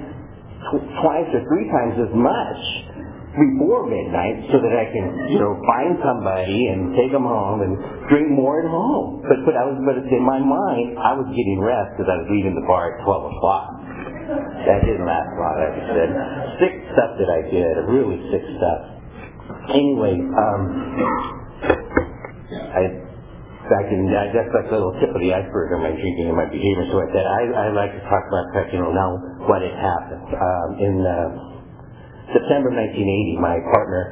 tw- 0.70 0.86
twice 1.02 1.30
or 1.34 1.42
three 1.48 1.66
times 1.72 1.96
as 2.02 2.12
much 2.14 2.60
before 3.36 3.86
midnight 3.86 4.48
so 4.50 4.58
that 4.58 4.74
I 4.74 4.86
can, 4.90 5.06
you 5.30 5.38
know, 5.40 5.54
find 5.68 5.94
somebody 6.02 6.58
and 6.72 6.96
take 6.98 7.12
them 7.12 7.24
home 7.28 7.62
and 7.62 7.76
drink 8.10 8.32
more 8.34 8.64
at 8.64 8.68
home. 8.70 9.22
But 9.22 9.44
but 9.46 9.54
I 9.54 9.64
was 9.70 9.78
but 9.86 10.00
in 10.02 10.24
my 10.26 10.40
mind 10.42 10.98
I 10.98 11.14
was 11.14 11.28
getting 11.30 11.60
rest 11.62 11.94
because 11.96 12.10
I 12.10 12.16
was 12.24 12.28
leaving 12.32 12.56
the 12.58 12.66
bar 12.66 12.96
at 12.98 13.04
twelve 13.06 13.30
o'clock. 13.30 13.77
That 14.28 14.84
didn't 14.84 15.08
last 15.08 15.32
long, 15.40 15.56
like 15.56 15.72
I 15.72 15.84
said. 15.88 16.10
Sick 16.60 16.74
stuff 16.92 17.16
that 17.16 17.30
I 17.32 17.40
did, 17.48 17.72
really 17.88 18.20
sick 18.28 18.44
stuff. 18.60 18.80
Anyway, 19.72 20.20
um, 20.20 20.60
I 22.60 22.82
back 23.72 23.88
in 23.88 24.04
I, 24.12 24.28
that's 24.36 24.52
like 24.52 24.68
a 24.68 24.74
little 24.76 24.92
tip 25.00 25.12
of 25.16 25.20
the 25.24 25.32
iceberg 25.32 25.72
of 25.72 25.80
my 25.80 25.96
drinking 25.96 26.28
and 26.28 26.36
my 26.36 26.44
behavior. 26.44 26.84
So 26.92 27.00
like 27.00 27.12
that, 27.16 27.24
I, 27.24 27.42
I 27.56 27.66
like 27.72 27.92
to 27.96 28.02
talk 28.04 28.24
about 28.28 28.52
you 28.68 28.80
know 28.84 28.92
now 28.92 29.10
what 29.48 29.64
had 29.64 29.76
happened 29.76 30.28
um, 30.36 30.68
in 30.76 30.94
uh, 31.08 31.16
September 32.36 32.68
1980. 32.68 33.40
My 33.40 33.56
partner 33.72 34.02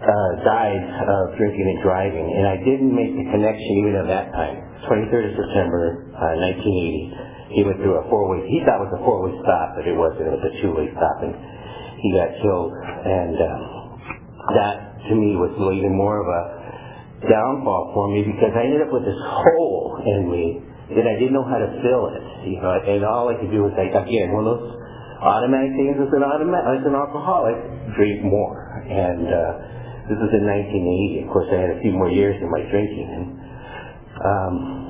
uh, 0.00 0.30
died 0.44 0.84
of 1.04 1.36
drinking 1.36 1.68
and 1.68 1.80
driving, 1.84 2.26
and 2.32 2.44
I 2.48 2.56
didn't 2.64 2.92
make 2.96 3.12
the 3.12 3.26
connection 3.28 3.72
even 3.84 3.94
at 4.00 4.08
that 4.08 4.32
time. 4.32 4.64
23rd 4.88 5.24
of 5.28 5.34
September, 5.36 6.08
uh, 6.16 6.34
1980. 6.40 7.37
He 7.50 7.64
went 7.64 7.80
through 7.80 7.96
a 8.00 8.04
four-way. 8.12 8.44
He 8.48 8.60
thought 8.64 8.84
it 8.84 8.92
was 8.92 8.96
a 8.96 9.02
four-way 9.04 9.32
stop, 9.40 9.76
but 9.76 9.88
it 9.88 9.96
wasn't. 9.96 10.28
It 10.28 10.34
was 10.36 10.44
a 10.44 10.54
two-way 10.60 10.86
stop, 10.92 11.16
and 11.24 11.32
he 12.04 12.08
got 12.12 12.28
killed. 12.44 12.72
And 12.76 13.36
um, 13.40 13.60
that, 14.52 14.74
to 15.08 15.12
me, 15.16 15.36
was 15.40 15.56
even 15.56 15.96
more 15.96 16.20
of 16.20 16.28
a 16.28 16.42
downfall 17.26 17.90
for 17.96 18.06
me 18.12 18.22
because 18.22 18.54
I 18.54 18.68
ended 18.68 18.84
up 18.86 18.92
with 18.94 19.02
this 19.02 19.18
hole 19.18 19.98
in 20.06 20.30
me 20.30 20.44
that 20.94 21.04
I 21.04 21.18
didn't 21.18 21.34
know 21.34 21.44
how 21.44 21.58
to 21.58 21.68
fill 21.82 22.14
it. 22.14 22.24
You 22.46 22.62
know, 22.62 22.72
and 22.78 23.02
all 23.04 23.28
I 23.28 23.36
could 23.36 23.50
do 23.50 23.66
was 23.66 23.74
like 23.74 23.90
again 23.92 24.30
one 24.30 24.46
of 24.46 24.56
those 24.56 24.78
automatic 25.18 25.74
things 25.74 25.98
as 25.98 26.10
an 26.14 26.22
automatic 26.22 26.80
as 26.80 26.86
an 26.86 26.94
alcoholic, 26.94 27.58
drink 27.98 28.22
more. 28.22 28.60
And 28.86 29.26
uh, 29.26 29.52
this 30.08 30.16
was 30.16 30.32
in 30.32 30.46
1980. 30.46 31.26
Of 31.26 31.28
course, 31.28 31.48
I 31.50 31.58
had 31.58 31.72
a 31.76 31.80
few 31.82 31.92
more 31.92 32.08
years 32.08 32.38
in 32.40 32.48
my 32.48 32.62
drinking. 32.70 33.08
And, 33.12 33.26
um, 34.22 34.87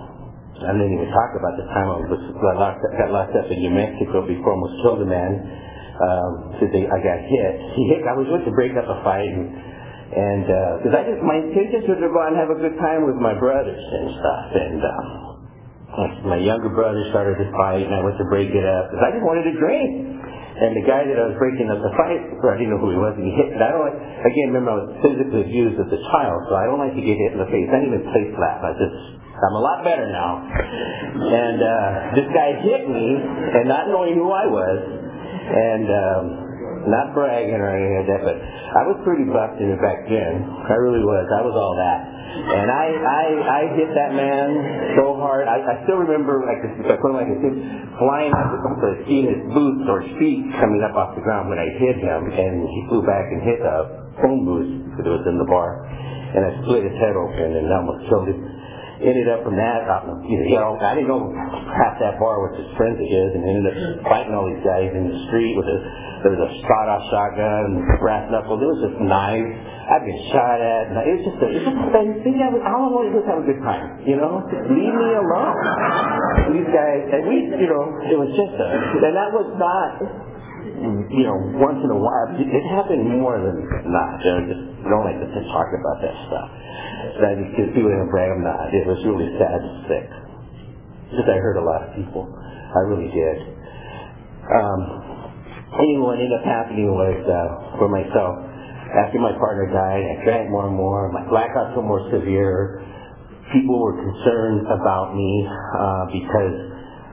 I 0.59 0.75
didn't 0.75 0.95
even 0.99 1.11
talk 1.15 1.31
about 1.39 1.55
the 1.55 1.67
time 1.71 1.87
I 1.87 1.97
was 2.03 2.11
I 2.11 2.55
locked, 2.59 2.83
got 2.99 3.11
locked 3.15 3.35
up 3.39 3.47
in 3.47 3.63
New 3.63 3.75
Mexico 3.75 4.27
before 4.27 4.53
I 4.53 4.57
almost 4.59 4.75
killed 4.83 5.01
a 5.03 5.09
man. 5.09 5.33
Um, 5.99 6.31
because 6.55 6.71
I 6.71 6.99
got 7.03 7.19
hit. 7.27 7.55
He 7.75 7.83
hit. 7.91 8.07
I 8.07 8.15
was 8.15 8.31
with 8.31 8.47
to 8.47 8.55
break 8.55 8.71
up 8.79 8.87
a 8.87 9.03
fight 9.03 9.27
and 9.27 9.51
and 10.09 10.47
because 10.81 10.95
uh, 10.95 11.01
I 11.01 11.03
just 11.05 11.21
my 11.21 11.37
intentions 11.37 11.85
were 11.85 12.01
to 12.01 12.09
go 12.09 12.19
out 12.23 12.33
and 12.33 12.41
have 12.41 12.49
a 12.49 12.57
good 12.57 12.81
time 12.81 13.05
with 13.05 13.21
my 13.21 13.37
brothers 13.37 13.77
and 13.77 14.07
stuff. 14.17 14.47
And 14.57 14.81
um, 14.81 15.07
my 16.33 16.41
younger 16.41 16.73
brother 16.73 17.05
started 17.13 17.37
to 17.37 17.49
fight, 17.53 17.85
and 17.85 17.93
I 17.93 18.01
went 18.01 18.17
to 18.17 18.27
break 18.33 18.49
it 18.49 18.65
up 18.65 18.89
because 18.89 19.03
I 19.05 19.11
just 19.13 19.25
wanted 19.27 19.45
to 19.53 19.55
drink. 19.61 20.17
And 20.59 20.75
the 20.75 20.83
guy 20.83 21.07
that 21.07 21.15
I 21.15 21.25
was 21.31 21.39
breaking 21.39 21.71
up 21.71 21.79
the 21.79 21.95
fight 21.95 22.19
I 22.19 22.57
didn't 22.59 22.75
know 22.75 22.83
who 22.83 22.91
he 22.91 22.99
was, 22.99 23.15
and 23.15 23.23
he 23.23 23.31
hit. 23.31 23.55
And 23.55 23.63
I 23.63 23.69
don't 23.71 23.85
like, 23.85 24.01
again, 24.27 24.51
remember 24.51 24.71
I 24.75 24.79
was 24.83 24.91
physically 25.05 25.47
abused 25.47 25.79
as 25.79 25.87
a 25.87 26.01
child, 26.11 26.41
so 26.51 26.59
I 26.59 26.67
don't 26.67 26.83
like 26.83 26.99
to 26.99 27.05
get 27.05 27.15
hit 27.15 27.37
in 27.37 27.39
the 27.39 27.47
face. 27.47 27.69
I 27.71 27.79
didn't 27.79 27.95
even 27.95 28.05
play 28.11 28.25
slap. 28.35 28.59
I 28.67 28.73
just, 28.75 28.99
I'm 29.39 29.55
a 29.55 29.63
lot 29.63 29.87
better 29.87 30.11
now. 30.11 30.43
And 30.43 31.59
uh, 31.63 31.91
this 32.19 32.29
guy 32.35 32.59
hit 32.59 32.91
me, 32.91 33.07
and 33.55 33.71
not 33.71 33.87
knowing 33.87 34.19
who 34.19 34.31
I 34.35 34.47
was, 34.51 34.79
and 35.49 35.87
um, 35.87 36.25
not 36.91 37.15
bragging 37.15 37.55
or 37.55 37.71
anything 37.71 38.03
like 38.03 38.11
that, 38.11 38.23
but 38.27 38.37
I 38.39 38.83
was 38.91 38.99
pretty 39.07 39.31
busted 39.31 39.79
back 39.79 40.11
then. 40.11 40.43
I 40.43 40.75
really 40.83 41.05
was. 41.07 41.25
I 41.31 41.43
was 41.47 41.55
all 41.55 41.75
that. 41.79 42.01
And 42.39 42.69
I, 42.71 42.87
I, 42.93 43.25
I 43.41 43.61
hit 43.79 43.91
that 43.95 44.13
man 44.13 44.49
so 44.99 45.17
hard. 45.17 45.49
I, 45.49 45.65
I 45.65 45.75
still 45.87 46.03
remember, 46.03 46.45
like, 46.45 46.61
I 46.63 46.95
put 46.99 47.15
like 47.15 47.31
a 47.31 47.39
flying 47.99 48.35
up 48.35 48.53
the 48.83 49.07
seeing 49.07 49.27
his 49.27 49.43
boots 49.55 49.87
or 49.89 50.03
his 50.03 50.13
feet 50.19 50.45
coming 50.59 50.83
up 50.83 50.95
off 50.99 51.15
the 51.15 51.25
ground 51.25 51.49
when 51.49 51.59
I 51.59 51.67
hit 51.79 51.99
him, 51.99 52.21
and 52.31 52.67
he 52.69 52.79
flew 52.91 53.03
back 53.07 53.27
and 53.31 53.41
hit 53.43 53.59
a 53.63 53.79
phone 54.19 54.43
booth 54.45 54.99
that 54.99 55.07
was 55.07 55.25
in 55.31 55.39
the 55.39 55.49
bar, 55.49 55.87
and 55.87 56.43
I 56.43 56.51
split 56.63 56.85
his 56.85 56.97
head 57.01 57.15
open 57.17 57.49
and 57.59 57.67
almost 57.71 58.07
killed 58.11 58.29
him 58.29 58.58
ended 58.99 59.31
up 59.31 59.47
from 59.47 59.55
that, 59.55 59.87
uh, 59.87 60.11
you 60.27 60.59
know, 60.59 60.75
I 60.81 60.95
didn't 60.99 61.11
know 61.11 61.31
half 61.71 61.99
that 62.03 62.19
bar 62.19 62.43
was 62.43 62.59
his 62.59 62.71
friends 62.75 62.99
of 62.99 63.07
his, 63.07 63.29
and 63.35 63.43
ended 63.47 63.67
up 63.71 63.77
fighting 64.11 64.35
all 64.35 64.47
these 64.51 64.65
guys 64.67 64.91
in 64.91 65.07
the 65.07 65.19
street 65.31 65.55
with 65.55 65.69
a 65.71 65.79
there 66.23 66.35
was 66.35 66.43
a 66.43 66.51
sawed-off 66.67 67.03
shotgun, 67.15 67.79
brass 68.03 68.27
knuckles. 68.27 68.59
It 68.59 68.67
was 68.67 68.83
just 68.91 68.99
knives. 68.99 69.55
I've 69.87 70.03
been 70.03 70.21
shot 70.35 70.59
at. 70.59 70.85
And 70.91 70.97
it 70.99 71.15
was 71.15 71.25
just, 71.31 71.39
a, 71.39 71.47
it 71.47 71.63
was 71.63 71.67
just, 71.71 71.95
I 71.95 72.03
think 72.27 72.37
I 72.43 72.49
was, 72.51 72.63
I 72.67 72.75
wanted 72.75 73.15
to 73.15 73.15
do 73.15 73.19
was 73.23 73.29
have 73.31 73.39
a 73.39 73.47
good 73.47 73.63
time. 73.63 74.03
You 74.03 74.19
know, 74.19 74.43
leave 74.67 74.95
me 74.99 75.11
alone. 75.15 75.59
These 76.59 76.71
guys, 76.75 77.03
and 77.15 77.23
we, 77.23 77.37
you 77.55 77.71
know, 77.71 77.85
it 78.03 78.19
was 78.19 78.31
just 78.35 78.55
a, 78.59 78.67
and 78.67 79.15
that 79.15 79.31
was 79.31 79.47
not, 79.63 79.95
you 81.11 81.25
know, 81.25 81.39
once 81.61 81.81
in 81.81 81.91
a 81.91 82.01
while. 82.01 82.27
It 82.37 82.65
happened 82.73 83.09
more 83.21 83.41
than 83.41 83.57
not. 83.89 84.21
Know, 84.21 84.39
just 84.49 84.63
I 84.85 84.89
don't 84.89 85.07
like 85.07 85.21
to 85.21 85.29
talk 85.53 85.69
about 85.73 85.99
that 86.05 86.17
stuff. 86.29 86.49
That 87.19 87.35
because 87.39 87.69
people 87.75 87.91
didn't 87.91 88.13
brag. 88.13 88.31
I'm 88.31 88.45
not. 88.45 88.71
It 88.71 88.87
was 88.87 89.01
really 89.09 89.29
sad 89.41 89.59
and 89.59 89.77
sick. 89.91 90.07
Just 91.17 91.29
I 91.29 91.37
hurt 91.41 91.59
a 91.59 91.65
lot 91.65 91.83
of 91.89 91.91
people. 91.97 92.29
I 92.29 92.81
really 92.87 93.11
did. 93.11 93.37
Um, 94.49 95.09
Anyway, 95.69 96.01
what 96.01 96.17
ended 96.17 96.33
up 96.33 96.45
happening 96.49 96.89
was 96.89 97.21
uh, 97.29 97.77
for 97.77 97.93
myself, 97.93 98.41
after 99.05 99.21
my 99.21 99.37
partner 99.37 99.69
died, 99.69 100.01
I 100.01 100.15
drank 100.25 100.49
more 100.49 100.65
and 100.67 100.75
more. 100.75 101.13
My 101.13 101.29
blackouts 101.29 101.77
were 101.77 101.85
more 101.85 102.01
severe. 102.09 102.81
People 103.53 103.77
were 103.77 104.01
concerned 104.01 104.65
about 104.65 105.13
me 105.13 105.29
uh, 105.45 106.05
because 106.09 106.57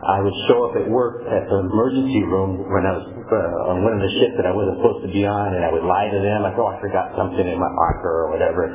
I 0.08 0.24
would 0.24 0.34
show 0.48 0.72
up 0.72 0.74
at 0.80 0.88
work 0.88 1.28
at 1.28 1.52
the 1.52 1.68
emergency 1.68 2.24
room 2.32 2.64
when 2.72 2.88
I 2.88 2.96
was 2.96 3.06
uh, 3.32 3.72
on 3.74 3.82
one 3.82 3.94
of 3.98 4.02
the 4.02 4.12
ships 4.22 4.36
that 4.38 4.46
I 4.46 4.54
wasn't 4.54 4.82
supposed 4.82 5.06
to 5.06 5.12
be 5.12 5.26
on, 5.26 5.58
and 5.58 5.66
I 5.66 5.70
would 5.74 5.86
lie 5.86 6.10
to 6.10 6.20
them. 6.20 6.46
I 6.46 6.52
thought 6.54 6.78
I 6.78 6.80
forgot 6.82 7.14
something 7.18 7.46
in 7.46 7.58
my 7.58 7.72
locker 7.72 8.26
or 8.26 8.28
whatever, 8.34 8.70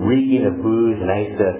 reeking 0.00 0.48
of 0.48 0.60
booze, 0.60 0.98
and 1.00 1.10
I 1.10 1.18
used 1.28 1.38
to 1.40 1.50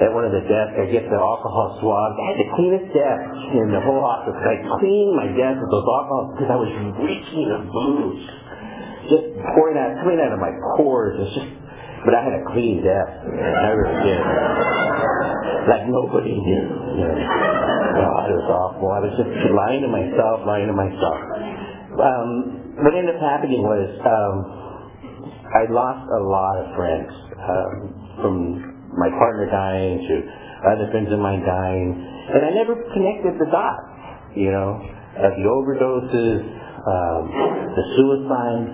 at 0.00 0.14
one 0.14 0.22
of 0.22 0.30
the 0.30 0.40
desks, 0.46 0.78
I 0.78 0.86
get 0.86 1.04
the 1.10 1.18
alcohol 1.18 1.76
swab. 1.82 2.14
I 2.14 2.24
had 2.32 2.38
the 2.38 2.50
cleanest 2.54 2.88
desk 2.94 3.26
in 3.58 3.74
the 3.74 3.82
whole 3.82 4.00
office. 4.00 4.38
I 4.38 4.62
cleaned 4.78 5.12
my 5.18 5.28
desk 5.34 5.58
with 5.58 5.72
those 5.74 5.84
alcohol 5.84 6.30
because 6.32 6.48
I 6.48 6.56
was 6.56 6.70
reeking 7.04 7.48
of 7.52 7.62
booze. 7.68 8.24
Just 9.10 9.26
pouring 9.52 9.76
out, 9.76 9.98
coming 9.98 10.22
out 10.22 10.30
of 10.30 10.38
my 10.38 10.54
pores. 10.78 11.18
It's 11.18 11.34
just, 11.34 11.50
but 12.06 12.14
I 12.14 12.22
had 12.22 12.38
a 12.38 12.42
clean 12.54 12.86
desk. 12.86 13.12
I 13.28 13.70
really 13.74 13.98
did. 14.06 14.22
Like 15.68 15.84
nobody 15.90 16.38
knew. 16.38 16.64
You 16.96 17.04
know. 17.10 17.18
God, 17.20 18.24
it 18.30 18.36
was 18.40 18.48
awful. 18.48 18.88
I 18.94 19.00
was 19.04 19.14
just 19.18 19.28
lying 19.52 19.82
to 19.82 19.90
myself, 19.90 20.46
lying 20.46 20.70
to 20.70 20.76
myself. 20.78 21.18
Um, 22.00 22.80
what 22.80 22.96
ended 22.96 23.12
up 23.12 23.20
happening 23.20 23.60
was 23.60 23.88
um, 24.08 24.36
I 25.52 25.68
lost 25.68 26.08
a 26.08 26.22
lot 26.24 26.54
of 26.64 26.66
friends 26.72 27.12
um, 27.36 27.74
from 28.24 28.34
my 28.96 29.12
partner 29.20 29.44
dying 29.52 30.00
to 30.00 30.14
other 30.72 30.88
friends 30.92 31.12
of 31.12 31.20
mine 31.20 31.44
dying, 31.44 31.92
and 32.32 32.40
I 32.40 32.50
never 32.56 32.76
connected 32.96 33.36
the 33.36 33.48
dots. 33.52 33.84
You 34.32 34.48
know, 34.48 34.80
uh, 34.80 35.28
the 35.36 35.44
overdoses, 35.44 36.40
um, 36.88 37.22
the 37.76 37.84
suicide. 37.98 38.64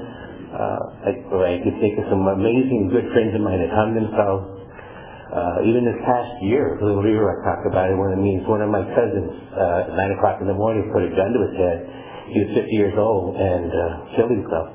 Uh, 0.57 0.83
I, 1.05 1.13
I 1.21 1.55
could 1.67 1.77
think 1.83 1.99
of 2.01 2.07
some 2.09 2.25
amazing 2.31 2.89
good 2.95 3.11
friends 3.13 3.35
of 3.35 3.43
mine 3.43 3.59
that 3.59 3.73
hung 3.75 3.93
themselves. 3.93 4.57
Uh, 5.27 5.67
even 5.67 5.83
this 5.83 5.99
past 6.07 6.33
year, 6.47 6.79
the 6.79 6.87
little 6.87 7.03
year 7.03 7.27
I 7.27 7.37
talked 7.43 7.67
about 7.67 7.91
it, 7.91 7.99
one 7.99 8.15
of 8.15 8.23
means 8.23 8.47
one 8.47 8.63
of 8.63 8.71
my 8.71 8.87
cousins, 8.95 9.35
uh, 9.53 9.91
at 9.91 9.93
nine 9.99 10.15
o'clock 10.15 10.39
in 10.41 10.47
the 10.47 10.55
morning, 10.55 10.87
put 10.95 11.03
a 11.03 11.11
gun 11.13 11.35
to 11.35 11.41
his 11.51 11.57
head. 11.59 11.79
He 12.33 12.43
was 12.43 12.51
50 12.55 12.71
years 12.75 12.97
old 12.99 13.37
and 13.37 13.71
uh, 13.71 14.17
killed 14.17 14.33
himself. 14.33 14.69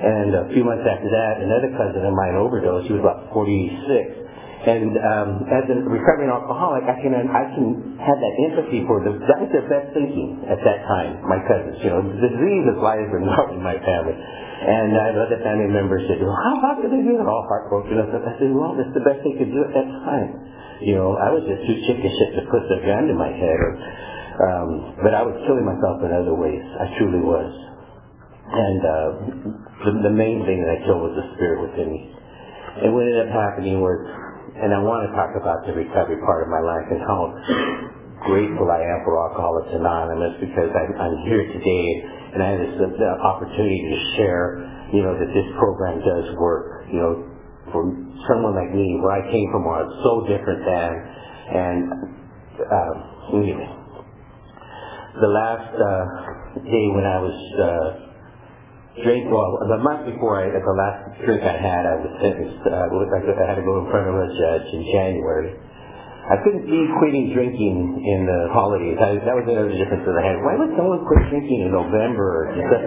And 0.00 0.32
a 0.32 0.44
few 0.56 0.64
months 0.64 0.86
after 0.88 1.10
that, 1.12 1.44
another 1.44 1.70
cousin 1.76 2.02
of 2.02 2.14
mine 2.16 2.34
overdosed. 2.40 2.88
He 2.88 2.96
was 2.96 3.04
about 3.04 3.28
46 3.36 4.20
and 4.60 4.92
um, 4.92 5.28
as 5.48 5.64
a 5.72 5.76
recovering 5.88 6.28
alcoholic, 6.28 6.84
I 6.84 6.92
can 7.00 7.16
I 7.16 7.44
can 7.56 7.96
have 7.96 8.18
that 8.20 8.34
empathy 8.44 8.84
for 8.84 9.00
them. 9.00 9.16
That 9.24 9.40
was 9.40 9.48
their 9.56 9.64
best 9.64 9.96
thinking 9.96 10.44
at 10.52 10.60
that 10.60 10.84
time. 10.84 11.24
My 11.24 11.40
cousins, 11.48 11.80
you 11.80 11.88
know, 11.88 12.04
the 12.04 12.28
disease 12.28 12.64
is 12.68 12.76
life 12.76 13.08
and 13.08 13.24
not 13.24 13.56
in 13.56 13.64
my 13.64 13.80
family. 13.80 14.12
And 14.12 14.92
I 14.92 15.16
have 15.16 15.16
other 15.16 15.40
family 15.40 15.72
members 15.72 16.04
said, 16.04 16.20
well, 16.20 16.36
how, 16.36 16.60
how 16.60 16.72
could 16.76 16.92
they 16.92 17.00
do 17.00 17.16
that? 17.16 17.24
All 17.24 17.48
heartbroken. 17.48 17.96
I 17.96 18.36
said, 18.36 18.52
well, 18.52 18.76
that's 18.76 18.92
the 18.92 19.00
best 19.00 19.24
they 19.24 19.32
could 19.40 19.48
do 19.48 19.64
at 19.64 19.72
that 19.72 19.88
time. 20.04 20.28
You 20.84 21.00
know, 21.00 21.16
I 21.16 21.32
was 21.32 21.40
just 21.48 21.64
too 21.64 21.80
chicken 21.88 22.12
shit 22.12 22.36
to 22.36 22.44
put 22.52 22.68
the 22.68 22.84
gun 22.84 23.08
in 23.08 23.16
my 23.16 23.32
head. 23.32 23.56
Or, 23.56 23.72
um, 24.40 24.68
but 25.04 25.12
I 25.12 25.22
was 25.22 25.36
killing 25.44 25.66
myself 25.68 26.00
in 26.04 26.10
other 26.12 26.36
ways. 26.36 26.64
I 26.80 26.86
truly 26.96 27.22
was. 27.22 27.52
And 28.50 28.80
uh, 28.82 29.08
the, 29.86 29.92
the 30.10 30.14
main 30.14 30.42
thing 30.48 30.58
that 30.64 30.70
I 30.74 30.78
killed 30.88 31.02
was 31.06 31.14
the 31.14 31.26
spirit 31.36 31.62
within 31.70 31.92
me. 31.92 32.02
And 32.82 32.94
what 32.94 33.04
ended 33.04 33.28
up 33.28 33.32
happening 33.34 33.78
was 33.78 33.98
and 34.60 34.76
I 34.76 34.80
want 34.84 35.08
to 35.08 35.10
talk 35.16 35.32
about 35.40 35.64
the 35.64 35.72
recovery 35.72 36.20
part 36.20 36.44
of 36.44 36.52
my 36.52 36.60
life 36.60 36.84
and 36.92 37.00
how 37.00 37.32
grateful 38.28 38.68
I 38.68 38.84
am 38.84 39.00
for 39.08 39.16
Alcoholics 39.16 39.72
Anonymous 39.72 40.36
because 40.36 40.68
I'm, 40.76 40.92
I'm 41.00 41.16
here 41.24 41.48
today 41.48 41.86
and 42.36 42.44
I 42.44 42.48
have 42.52 42.60
this 42.60 42.76
uh, 42.76 43.08
opportunity 43.24 43.80
to 43.88 43.98
share, 44.20 44.60
you 44.92 45.00
know, 45.00 45.16
that 45.16 45.32
this 45.32 45.48
program 45.56 46.04
does 46.04 46.28
work. 46.36 46.84
You 46.92 47.00
know, 47.00 47.12
for 47.72 47.88
someone 48.28 48.52
like 48.52 48.74
me, 48.76 49.00
where 49.00 49.16
I 49.16 49.24
came 49.32 49.48
from, 49.48 49.64
was 49.64 49.88
so 50.04 50.28
different 50.28 50.60
than, 50.60 50.90
and 51.56 51.80
um, 52.60 52.96
anyway, 53.40 53.79
the 55.18 55.26
last 55.26 55.74
uh, 55.74 56.04
day 56.62 56.86
when 56.94 57.02
I 57.02 57.18
was 57.18 57.38
uh, 57.58 57.88
drink, 59.02 59.26
well, 59.26 59.58
the 59.66 59.82
month 59.82 60.06
before 60.06 60.38
I, 60.38 60.54
the 60.54 60.76
last 60.78 61.18
drink 61.26 61.42
I 61.42 61.56
had, 61.58 61.82
I 61.82 61.94
was 61.98 62.12
sentenced, 62.22 62.62
uh, 62.62 62.86
I 62.86 63.46
had 63.50 63.58
to 63.58 63.66
go 63.66 63.82
in 63.82 63.90
front 63.90 64.06
of 64.06 64.14
a 64.14 64.28
judge 64.38 64.66
in 64.70 64.82
January. 64.94 65.69
I 66.30 66.38
couldn't 66.46 66.62
see 66.62 66.82
quitting 67.02 67.34
drinking 67.34 67.74
in 68.06 68.20
the 68.22 68.54
holidays. 68.54 68.94
I, 69.02 69.18
that 69.18 69.34
was 69.34 69.50
another 69.50 69.74
difference 69.74 70.06
that 70.06 70.14
I 70.14 70.22
had. 70.30 70.38
Why 70.46 70.54
would 70.62 70.70
someone 70.78 71.02
quit 71.02 71.26
drinking 71.26 71.66
in 71.66 71.74
November? 71.74 72.54
It's 72.54 72.70
the, 72.70 72.80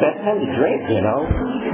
best 0.00 0.24
time 0.24 0.40
to 0.40 0.48
drink, 0.56 0.88
you 0.88 1.04
know? 1.04 1.20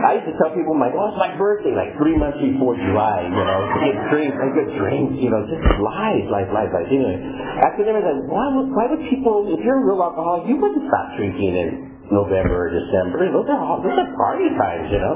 I 0.03 0.19
used 0.19 0.27
to 0.27 0.35
tell 0.43 0.51
people, 0.51 0.75
my, 0.75 0.91
oh, 0.91 1.15
it's 1.15 1.21
my 1.23 1.31
birthday, 1.39 1.71
like 1.71 1.95
three 2.03 2.19
months 2.19 2.43
before 2.43 2.75
July, 2.75 3.31
you 3.31 3.45
know, 3.47 3.61
to 3.63 3.79
get 3.87 3.97
drinks, 4.11 4.37
I 4.43 4.47
get 4.59 4.69
drinks, 4.75 5.15
you 5.23 5.31
know, 5.31 5.47
just 5.47 5.63
lies, 5.79 6.27
lies, 6.35 6.51
lies, 6.51 6.71
lies. 6.75 6.89
Anyway, 6.91 7.15
after 7.63 7.87
that, 7.87 7.95
I 7.95 8.03
was 8.03 8.09
like, 8.11 8.23
why 8.27 8.47
would, 8.51 8.69
why 8.75 8.85
would 8.91 9.03
people, 9.07 9.47
if 9.55 9.63
you're 9.63 9.79
a 9.79 9.87
real 9.87 10.03
alcoholic, 10.03 10.51
you 10.51 10.59
wouldn't 10.59 10.83
stop 10.91 11.15
drinking 11.15 11.55
in 11.55 11.69
November 12.11 12.67
or 12.67 12.71
December. 12.75 13.31
Those 13.31 13.47
are 13.55 13.61
all, 13.63 13.79
those 13.79 13.95
are 13.95 14.11
party 14.19 14.51
times, 14.59 14.91
you 14.91 14.99
know. 14.99 15.15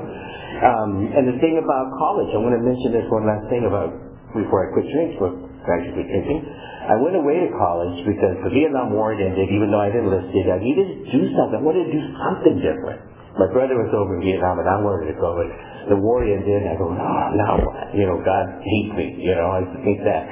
Um, 0.63 0.91
and 1.11 1.27
the 1.27 1.37
thing 1.43 1.59
about 1.59 1.91
college, 1.99 2.31
I 2.31 2.39
want 2.39 2.55
to 2.55 2.63
mention 2.63 2.95
this 2.95 3.09
one 3.11 3.27
last 3.27 3.51
thing 3.51 3.67
about 3.67 3.99
before 4.31 4.63
I 4.63 4.67
quit 4.71 4.87
drinking, 4.95 5.19
before 5.19 5.48
I 5.69 5.77
actually. 5.85 6.41
I 6.89 6.97
went 6.97 7.21
away 7.21 7.45
to 7.45 7.53
college 7.53 8.01
because 8.09 8.41
the 8.41 8.49
Vietnam 8.49 8.97
War 8.97 9.13
ended, 9.13 9.53
even 9.53 9.69
though 9.69 9.85
I 9.85 9.93
didn't 9.93 10.09
enlisted. 10.09 10.49
I 10.49 10.57
needed 10.57 10.89
to 10.89 10.97
do 11.13 11.23
something. 11.37 11.61
I 11.61 11.65
wanted 11.65 11.85
to 11.85 11.93
do 11.93 12.03
something 12.17 12.57
different. 12.65 13.05
My 13.37 13.47
brother 13.53 13.77
was 13.77 13.93
over 13.93 14.17
in 14.17 14.25
Vietnam, 14.25 14.57
and 14.59 14.67
I 14.67 14.81
wanted 14.81 15.13
to 15.13 15.17
go. 15.21 15.37
But 15.37 15.49
the 15.93 15.99
war 16.01 16.25
ended, 16.25 16.49
and 16.49 16.73
I 16.73 16.77
go, 16.81 16.89
now 16.91 17.61
what? 17.61 17.93
You 17.93 18.09
know, 18.09 18.19
God 18.25 18.65
hates 18.65 18.93
me. 18.97 19.21
You 19.21 19.37
know, 19.37 19.53
I 19.53 19.63
think 19.85 20.01
that. 20.09 20.23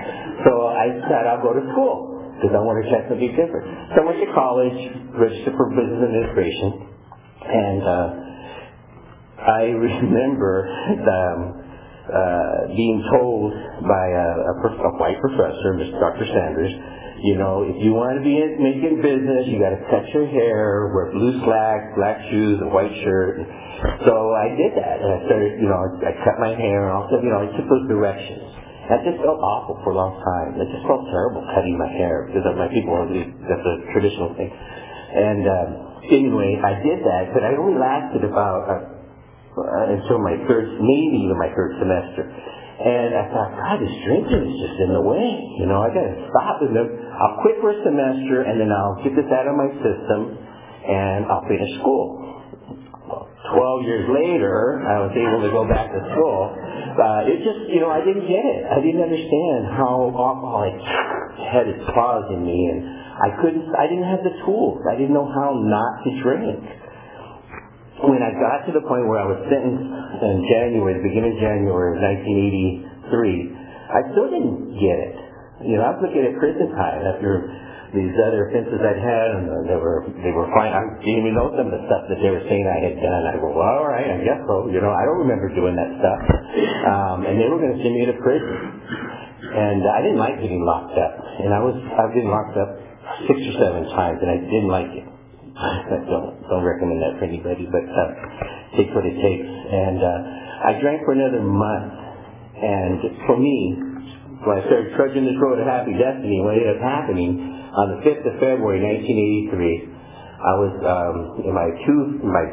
So 0.49 0.73
I 0.73 0.97
decided 0.97 1.29
I'll 1.29 1.45
go 1.45 1.53
to 1.53 1.65
school 1.77 2.17
because 2.41 2.57
I 2.57 2.61
want 2.65 2.81
to 2.81 2.85
try 2.89 3.05
something 3.05 3.33
different. 3.37 3.65
So 3.93 4.01
I 4.01 4.05
went 4.09 4.21
to 4.25 4.31
college, 4.33 4.79
registered 5.13 5.55
for 5.61 5.67
business 5.77 6.01
administration, 6.09 6.69
and 7.45 7.81
uh, 7.85 8.07
I 9.45 9.63
remember 9.93 10.65
um, 11.05 11.41
uh, 12.09 12.71
being 12.75 13.03
told 13.15 13.53
by 13.83 14.07
a, 14.15 14.29
a, 14.51 14.55
a 14.71 14.93
white 14.99 15.19
professor, 15.21 15.75
Mr. 15.79 15.97
Dr. 15.99 16.27
Sanders, 16.27 16.73
you 17.25 17.35
know, 17.41 17.65
if 17.65 17.81
you 17.81 17.97
want 17.97 18.21
to 18.21 18.25
be 18.25 18.37
in, 18.37 18.61
making 18.61 19.01
business, 19.01 19.49
you 19.49 19.57
got 19.57 19.73
to 19.73 19.81
cut 19.89 20.05
your 20.13 20.29
hair, 20.29 20.93
wear 20.93 21.11
blue 21.17 21.33
slacks, 21.43 21.97
black 21.97 22.21
shoes, 22.29 22.61
a 22.61 22.69
white 22.69 22.93
shirt. 23.01 23.41
So 24.05 24.15
I 24.37 24.53
did 24.53 24.77
that, 24.77 25.01
and 25.01 25.11
I 25.11 25.19
started, 25.25 25.57
you 25.59 25.69
know, 25.69 25.81
I 26.05 26.13
cut 26.23 26.37
my 26.39 26.53
hair, 26.53 26.89
and 26.89 26.93
also, 26.93 27.17
you 27.25 27.33
know, 27.33 27.41
I 27.41 27.49
took 27.57 27.67
those 27.67 27.89
directions. 27.89 28.45
That 28.93 29.03
just 29.03 29.19
felt 29.19 29.41
awful 29.43 29.81
for 29.83 29.91
a 29.93 29.99
long 29.99 30.15
time. 30.23 30.61
It 30.63 30.71
just 30.71 30.87
felt 30.87 31.09
terrible 31.11 31.43
cutting 31.57 31.75
my 31.75 31.91
hair 31.91 32.31
because 32.31 32.47
my 32.55 32.71
people, 32.71 32.95
that's 33.03 33.67
a 33.67 33.75
traditional 33.97 34.31
thing. 34.39 34.53
And 34.53 35.43
um, 35.49 35.69
anyway, 36.07 36.61
I 36.63 36.79
did 36.85 37.01
that, 37.03 37.35
but 37.35 37.43
I 37.43 37.57
only 37.59 37.81
lasted 37.81 38.23
about 38.29 38.63
uh, 38.69 38.96
uh, 39.57 39.95
until 39.97 40.21
my 40.21 40.37
third, 40.45 40.69
maybe 40.79 41.17
even 41.25 41.37
my 41.41 41.51
third 41.57 41.73
semester. 41.81 42.29
And 42.77 43.17
I 43.17 43.25
thought, 43.33 43.51
God, 43.57 43.77
this 43.81 43.97
drinking 44.05 44.43
is 44.45 44.57
just 44.61 44.77
in 44.85 44.93
the 44.93 45.01
way. 45.01 45.29
You 45.57 45.65
know, 45.65 45.81
I 45.81 45.89
got 45.97 46.05
to 46.05 46.17
stop 46.29 46.61
it. 46.61 46.77
I'll 46.77 47.41
quit 47.41 47.57
for 47.65 47.73
a 47.73 47.79
semester, 47.81 48.45
and 48.45 48.61
then 48.61 48.69
I'll 48.69 49.01
get 49.01 49.17
this 49.17 49.29
out 49.33 49.49
of 49.49 49.57
my 49.57 49.73
system, 49.81 50.37
and 50.85 51.25
I'll 51.25 51.47
finish 51.49 51.73
school. 51.81 52.21
Twelve 53.49 53.81
years 53.89 54.05
later, 54.13 54.83
I 54.85 55.07
was 55.09 55.15
able 55.17 55.41
to 55.41 55.51
go 55.55 55.65
back 55.65 55.89
to 55.89 56.01
school. 56.13 56.53
Uh, 56.53 57.31
it 57.31 57.41
just, 57.47 57.71
you 57.73 57.81
know, 57.81 57.89
I 57.89 58.03
didn't 58.05 58.27
get 58.29 58.45
it. 58.45 58.61
I 58.69 58.83
didn't 58.83 59.01
understand 59.01 59.73
how 59.73 60.13
alcohol 60.13 60.67
had 61.49 61.65
its 61.71 61.85
claws 61.95 62.29
in 62.35 62.45
me, 62.45 62.59
and 62.75 62.79
I 62.85 63.29
couldn't. 63.41 63.65
I 63.73 63.87
didn't 63.89 64.09
have 64.11 64.21
the 64.21 64.35
tools. 64.45 64.83
I 64.91 64.99
didn't 65.01 65.15
know 65.15 65.31
how 65.31 65.57
not 65.57 66.05
to 66.05 66.11
drink 66.21 66.61
when 68.05 68.21
I 68.21 68.33
got 68.37 68.69
to 68.69 68.73
the 68.77 68.85
point 68.85 69.09
where 69.09 69.25
I 69.25 69.27
was 69.29 69.41
sentenced 69.49 69.89
in 70.21 70.37
January, 70.53 71.01
the 71.01 71.07
beginning 71.09 71.33
of 71.33 71.41
January 71.41 71.97
of 71.97 71.99
1983, 73.09 73.97
I 73.97 74.01
still 74.13 74.29
didn't 74.29 74.77
get 74.77 74.99
it. 75.01 75.17
You 75.65 75.81
know, 75.81 75.89
I 75.89 75.97
was 75.97 76.01
looking 76.05 76.21
at 76.29 76.37
prison 76.37 76.69
time 76.77 77.01
after 77.09 77.49
these 77.97 78.13
other 78.29 78.53
offenses 78.53 78.77
I'd 78.85 79.01
had, 79.01 79.29
and 79.41 79.45
they 79.65 79.81
were 79.81 80.05
they 80.21 80.35
were 80.37 80.45
fine. 80.53 80.77
I 80.77 80.85
didn't 81.01 81.25
even 81.25 81.33
know 81.33 81.49
some 81.57 81.73
of 81.73 81.75
the 81.75 81.81
stuff 81.89 82.05
that 82.13 82.21
they 82.21 82.29
were 82.29 82.45
saying 82.45 82.69
I 82.69 82.81
had 82.85 82.97
done. 83.01 83.23
I 83.25 83.41
go, 83.41 83.49
well, 83.57 83.81
all 83.81 83.89
right, 83.89 84.05
I 84.05 84.21
guess 84.21 84.45
so. 84.45 84.69
You 84.69 84.85
know, 84.85 84.93
I 84.93 85.03
don't 85.09 85.25
remember 85.25 85.49
doing 85.57 85.73
that 85.81 85.89
stuff. 85.97 86.21
Um, 86.93 87.19
and 87.25 87.41
they 87.41 87.49
were 87.49 87.57
going 87.57 87.73
to 87.73 87.81
send 87.81 87.97
me 87.97 88.05
to 88.05 88.17
prison, 88.21 88.53
and 89.57 89.81
I 89.89 90.05
didn't 90.05 90.21
like 90.21 90.37
getting 90.45 90.61
locked 90.61 90.99
up. 91.01 91.15
And 91.41 91.49
I 91.57 91.61
was 91.65 91.77
I've 91.81 92.13
been 92.13 92.29
locked 92.29 92.61
up 92.61 92.71
six 93.25 93.41
or 93.41 93.55
seven 93.65 93.89
times, 93.97 94.21
and 94.21 94.29
I 94.29 94.39
didn't 94.45 94.69
like 94.69 94.93
it. 94.93 95.07
I 95.59 96.05
don't 96.05 96.37
don't 96.53 96.65
recommend 96.69 97.01
that 97.01 97.17
for 97.17 97.25
anybody, 97.25 97.65
but 97.73 97.81
uh, 97.81 98.77
takes 98.77 98.93
what 98.93 99.09
it 99.09 99.17
takes. 99.17 99.49
And 99.49 100.05
uh, 100.05 100.69
I 100.69 100.77
drank 100.85 101.01
for 101.09 101.17
another 101.17 101.41
month, 101.41 101.97
and 102.61 103.25
for 103.25 103.41
me, 103.41 103.57
when 104.45 104.61
I 104.61 104.63
started 104.69 104.93
trudging 105.01 105.25
this 105.25 105.41
road 105.41 105.57
to 105.57 105.65
happy 105.65 105.97
destiny, 105.97 106.45
what 106.45 106.61
ended 106.61 106.77
up 106.77 106.83
happening 106.85 107.41
on 107.73 107.87
the 107.97 107.99
5th 108.05 108.25
of 108.29 108.37
February 108.37 108.85
1983, 108.85 109.89
I 110.45 110.55
was 110.61 110.75
um, 110.85 111.17
in 111.49 111.53
my 111.57 111.69
two 111.89 112.01
my 112.21 112.45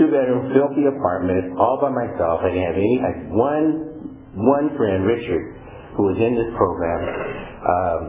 two 0.00 0.08
bedroom 0.08 0.48
filthy 0.56 0.88
apartment 0.88 1.60
all 1.60 1.76
by 1.76 1.92
myself. 1.92 2.40
I 2.40 2.56
didn't 2.56 2.72
have 2.72 2.80
any. 2.80 2.94
I 3.04 3.08
had 3.20 3.36
one 3.36 3.68
one 4.32 4.72
friend, 4.80 5.04
Richard, 5.04 5.44
who 6.00 6.08
was 6.08 6.16
in 6.16 6.40
this 6.40 6.48
program 6.56 7.00
um, 7.68 8.00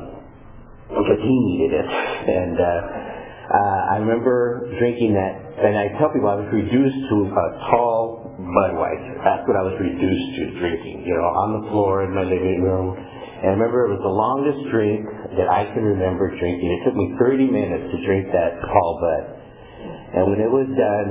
because 0.88 1.20
he 1.20 1.36
needed 1.52 1.84
it, 1.84 1.88
and. 2.32 2.56
Uh, 2.56 3.17
uh, 3.48 3.96
I 3.96 4.04
remember 4.04 4.68
drinking 4.76 5.16
that, 5.16 5.34
and 5.64 5.80
I 5.80 5.96
tell 5.96 6.12
people 6.12 6.28
I 6.28 6.36
was 6.36 6.52
reduced 6.52 7.00
to 7.08 7.16
a 7.32 7.48
tall 7.72 8.28
Budweiser. 8.36 9.24
That's 9.24 9.48
what 9.48 9.56
I 9.56 9.64
was 9.64 9.80
reduced 9.80 10.30
to 10.36 10.44
drinking, 10.60 11.08
you 11.08 11.16
know, 11.16 11.32
on 11.32 11.50
the 11.56 11.64
floor 11.72 12.04
in 12.04 12.12
my 12.12 12.28
living 12.28 12.60
room. 12.60 12.92
And 13.00 13.48
I 13.48 13.54
remember 13.56 13.88
it 13.88 13.96
was 13.96 14.04
the 14.04 14.12
longest 14.12 14.68
drink 14.68 15.08
that 15.40 15.48
I 15.48 15.64
can 15.72 15.80
remember 15.80 16.28
drinking. 16.36 16.68
It 16.76 16.82
took 16.92 16.96
me 17.00 17.16
30 17.16 17.48
minutes 17.48 17.86
to 17.96 17.98
drink 18.04 18.28
that 18.36 18.60
tall 18.68 18.92
Bud. 19.00 19.24
And 20.12 20.24
when 20.28 20.40
it 20.44 20.52
was 20.52 20.68
done, 20.76 21.08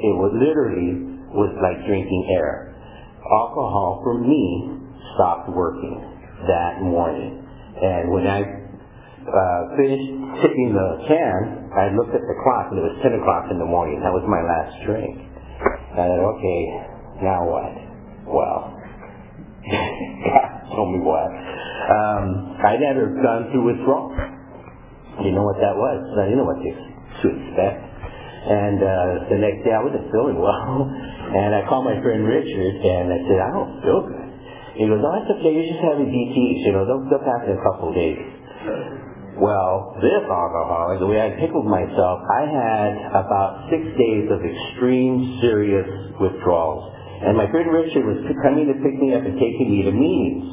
it 0.00 0.14
was 0.16 0.32
literally 0.32 1.10
was 1.36 1.52
like 1.60 1.84
drinking 1.84 2.24
air. 2.32 2.72
Alcohol 3.20 4.00
for 4.02 4.16
me 4.16 4.80
stopped 5.14 5.52
working 5.52 6.00
that 6.48 6.80
morning. 6.80 7.44
And 7.80 8.10
when 8.10 8.26
I 8.26 8.59
uh, 9.28 9.60
finished 9.76 10.08
tipping 10.40 10.70
the 10.72 10.88
can, 11.08 11.38
I 11.76 11.92
looked 11.92 12.14
at 12.16 12.24
the 12.24 12.36
clock 12.42 12.72
and 12.72 12.80
it 12.80 12.84
was 12.86 12.96
10 13.04 13.20
o'clock 13.20 13.50
in 13.52 13.58
the 13.60 13.68
morning. 13.68 14.00
That 14.00 14.14
was 14.14 14.24
my 14.24 14.40
last 14.40 14.72
drink. 14.88 15.16
I 15.92 16.08
thought, 16.08 16.24
okay, 16.38 16.60
now 17.20 17.40
what? 17.44 17.72
Well, 18.30 18.60
God 19.68 20.48
told 20.72 20.88
me 20.96 21.00
what. 21.04 21.28
Um, 21.28 22.26
I 22.64 22.78
never 22.80 23.12
gone 23.20 23.50
through 23.52 23.66
withdrawal. 23.76 24.14
Didn't 25.20 25.36
know 25.36 25.44
what 25.44 25.60
that 25.60 25.76
was. 25.76 26.00
I 26.16 26.24
didn't 26.32 26.40
know 26.40 26.48
what 26.48 26.60
to, 26.62 26.70
to 26.72 27.26
expect. 27.28 27.80
And 28.40 28.78
uh, 28.80 29.10
the 29.28 29.38
next 29.38 29.60
day 29.68 29.74
I 29.76 29.82
wasn't 29.84 30.08
feeling 30.08 30.40
well. 30.42 30.88
and 31.36 31.52
I 31.54 31.68
called 31.68 31.84
my 31.84 32.00
friend 32.00 32.24
Richard 32.24 32.74
and 32.80 33.12
I 33.12 33.18
said, 33.28 33.38
I 33.42 33.50
don't 33.52 33.72
feel 33.84 34.00
good. 34.08 34.28
He 34.80 34.88
goes, 34.88 35.02
oh, 35.04 35.14
it's 35.20 35.30
okay. 35.38 35.52
You're 35.52 35.68
just 35.68 35.84
having 35.84 36.08
DTs. 36.08 36.64
You 36.64 36.72
know, 36.72 36.88
they'll, 36.88 37.04
they'll 37.12 37.26
pass 37.26 37.44
in 37.44 37.52
a 37.58 37.62
couple 37.62 37.90
of 37.90 37.94
days. 37.94 38.16
Well, 39.38 39.94
this 40.02 40.26
alcoholic, 40.26 40.98
the 40.98 41.06
way 41.06 41.22
I 41.22 41.30
pickled 41.38 41.66
myself, 41.66 42.18
I 42.26 42.42
had 42.50 42.92
about 43.14 43.70
six 43.70 43.86
days 43.94 44.26
of 44.26 44.42
extreme 44.42 45.38
serious 45.38 45.86
withdrawals. 46.18 46.90
And 47.22 47.36
my 47.36 47.46
friend 47.52 47.70
Richard 47.70 48.04
was 48.10 48.18
coming 48.42 48.66
to 48.66 48.76
pick 48.82 48.96
me 48.98 49.14
up 49.14 49.22
and 49.22 49.38
taking 49.38 49.70
me 49.70 49.86
to 49.86 49.92
meetings. 49.92 50.44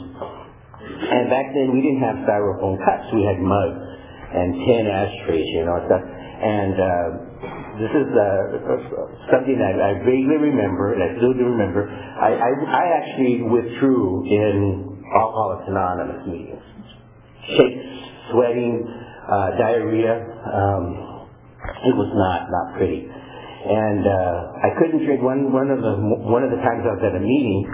And 1.09 1.25
back 1.31 1.49
then 1.57 1.73
we 1.73 1.81
didn't 1.81 2.03
have 2.05 2.21
styrofoam 2.27 2.77
cups, 2.85 3.07
we 3.15 3.25
had 3.25 3.41
mugs 3.41 3.81
and 4.35 4.53
tin 4.67 4.85
ashtrays, 4.85 5.47
you 5.57 5.65
know, 5.65 5.77
stuff. 5.87 6.03
And 6.03 6.75
uh, 6.77 7.07
this 7.81 7.93
is 7.97 8.09
uh, 8.13 8.25
something 9.33 9.57
that 9.57 9.81
I 9.81 10.05
vaguely 10.05 10.37
remember, 10.37 10.93
and 10.93 11.01
I 11.01 11.17
still 11.17 11.33
do 11.33 11.49
remember. 11.49 11.89
I, 11.89 12.29
I, 12.35 12.49
I 12.61 12.85
actually 13.01 13.41
withdrew 13.41 14.27
in 14.27 15.01
Alcoholics 15.17 15.65
Anonymous 15.65 16.21
meetings. 16.27 16.65
Shakes 17.47 18.16
sweating, 18.31 18.85
uh, 19.27 19.49
diarrhea. 19.59 20.15
Um, 20.47 20.83
it 21.83 21.95
was 21.95 22.09
not 22.15 22.47
not 22.47 22.67
pretty, 22.79 23.03
and 23.03 24.03
uh, 24.07 24.63
I 24.63 24.69
couldn't 24.79 25.03
drink. 25.03 25.19
One 25.19 25.51
one 25.51 25.67
of 25.67 25.83
the 25.83 25.93
one 26.27 26.43
of 26.47 26.51
the 26.51 26.61
times 26.63 26.87
I 26.87 26.95
was 26.95 27.03
at 27.03 27.15
a 27.15 27.23
meeting, 27.23 27.67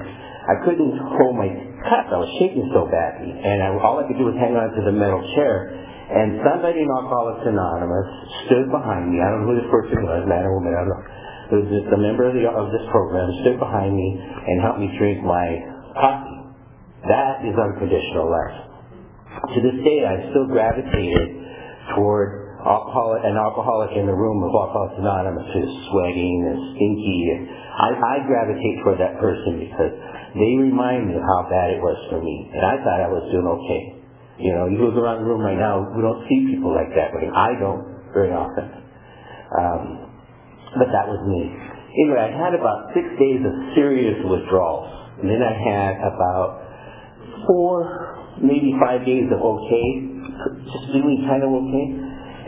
I 0.49 0.55
couldn't 0.65 0.93
hold 1.13 1.37
my 1.37 1.49
cup. 1.85 2.09
I 2.09 2.17
was 2.17 2.31
shaking 2.41 2.67
so 2.73 2.89
badly, 2.89 3.31
and 3.31 3.61
I, 3.61 3.69
all 3.77 4.01
I 4.01 4.09
could 4.09 4.17
do 4.17 4.25
was 4.25 4.37
hang 4.39 4.57
on 4.57 4.73
to 4.73 4.81
the 4.81 4.95
metal 4.95 5.21
chair. 5.37 5.83
And 6.03 6.43
somebody 6.45 6.83
in 6.83 6.89
Alcoholics 6.89 7.47
Anonymous 7.47 8.07
stood 8.45 8.67
behind 8.69 9.09
me. 9.09 9.23
I 9.23 9.33
don't 9.33 9.47
know 9.47 9.55
who 9.55 9.57
this 9.57 9.71
person 9.71 10.03
was, 10.03 10.27
man 10.27 10.45
or 10.45 10.59
woman, 10.59 10.75
I 10.75 10.83
don't 10.83 10.93
know. 10.93 11.05
It 11.43 11.55
was 11.63 11.69
just 11.73 11.89
a 11.89 11.97
member 11.97 12.27
of, 12.27 12.35
the, 12.35 12.43
of 12.49 12.69
this 12.75 12.85
program 12.91 13.31
stood 13.41 13.57
behind 13.57 13.95
me 13.95 14.19
and 14.19 14.55
helped 14.61 14.83
me 14.83 14.91
drink 14.99 15.23
my 15.23 15.47
coffee. 15.95 16.39
That 17.07 17.41
is 17.47 17.55
unconditional 17.55 18.29
love 18.29 18.72
to 19.51 19.59
this 19.59 19.77
day, 19.83 19.99
I 20.07 20.31
still 20.31 20.47
gravitated 20.47 21.27
toward 21.95 22.55
alcoholic, 22.63 23.27
an 23.27 23.35
alcoholic 23.35 23.91
in 23.91 24.07
the 24.07 24.15
room 24.15 24.39
of 24.39 24.55
Alcoholics 24.55 24.95
Anonymous 24.95 25.47
who's 25.51 25.73
sweating 25.91 26.47
and 26.47 26.57
stinky. 26.75 27.19
And 27.35 27.41
I, 27.51 27.89
I 27.91 28.15
gravitate 28.23 28.75
toward 28.87 28.99
that 29.03 29.19
person 29.19 29.59
because 29.67 29.91
they 30.39 30.51
remind 30.63 31.11
me 31.11 31.19
of 31.19 31.23
how 31.27 31.43
bad 31.51 31.75
it 31.75 31.81
was 31.83 31.99
for 32.07 32.23
me. 32.23 32.47
And 32.55 32.63
I 32.63 32.79
thought 32.79 33.03
I 33.03 33.11
was 33.11 33.27
doing 33.35 33.43
okay. 33.43 33.83
You 34.39 34.51
know, 34.55 34.65
you 34.71 34.79
look 34.79 34.95
around 34.95 35.21
the 35.21 35.27
room 35.27 35.43
right 35.43 35.59
now, 35.59 35.91
we 35.91 36.01
don't 36.01 36.23
see 36.31 36.55
people 36.55 36.71
like 36.71 36.89
that, 36.95 37.11
but 37.11 37.21
I 37.27 37.51
don't 37.59 37.83
very 38.15 38.31
often. 38.31 38.65
Um, 39.59 39.83
but 40.79 40.89
that 40.89 41.05
was 41.05 41.19
me. 41.27 41.51
Anyway, 41.99 42.17
I 42.17 42.31
had 42.33 42.55
about 42.55 42.95
six 42.95 43.05
days 43.19 43.43
of 43.43 43.53
serious 43.75 44.17
withdrawals. 44.25 44.89
And 45.21 45.29
then 45.29 45.43
I 45.43 45.53
had 45.53 45.93
about 46.01 46.63
four 47.45 48.12
maybe 48.41 48.73
five 48.81 49.05
days 49.05 49.29
of 49.29 49.39
okay, 49.41 49.87
just 50.71 50.85
feeling 50.95 51.25
kind 51.27 51.43
of 51.43 51.51
okay. 51.51 51.85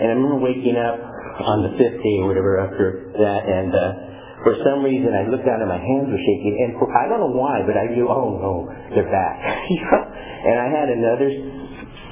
And 0.02 0.06
I 0.10 0.14
remember 0.18 0.42
waking 0.42 0.76
up 0.80 0.98
on 1.46 1.58
the 1.68 1.72
fifth 1.78 2.00
day 2.02 2.18
or 2.24 2.28
whatever 2.32 2.60
after 2.64 3.12
that, 3.20 3.42
and 3.46 3.72
uh, 3.76 4.06
for 4.44 4.54
some 4.62 4.86
reason 4.86 5.12
I 5.14 5.28
looked 5.30 5.46
down 5.46 5.62
and 5.62 5.70
my 5.70 5.82
hands 5.82 6.08
were 6.08 6.22
shaking, 6.22 6.54
and 6.66 6.70
for, 6.78 6.88
I 6.94 7.10
don't 7.10 7.22
know 7.22 7.36
why, 7.36 7.66
but 7.66 7.76
I 7.78 7.90
knew, 7.92 8.08
oh 8.08 8.38
no, 8.38 8.54
they're 8.94 9.10
back. 9.10 9.38
and 10.50 10.56
I 10.62 10.68
had 10.70 10.88
another 10.94 11.30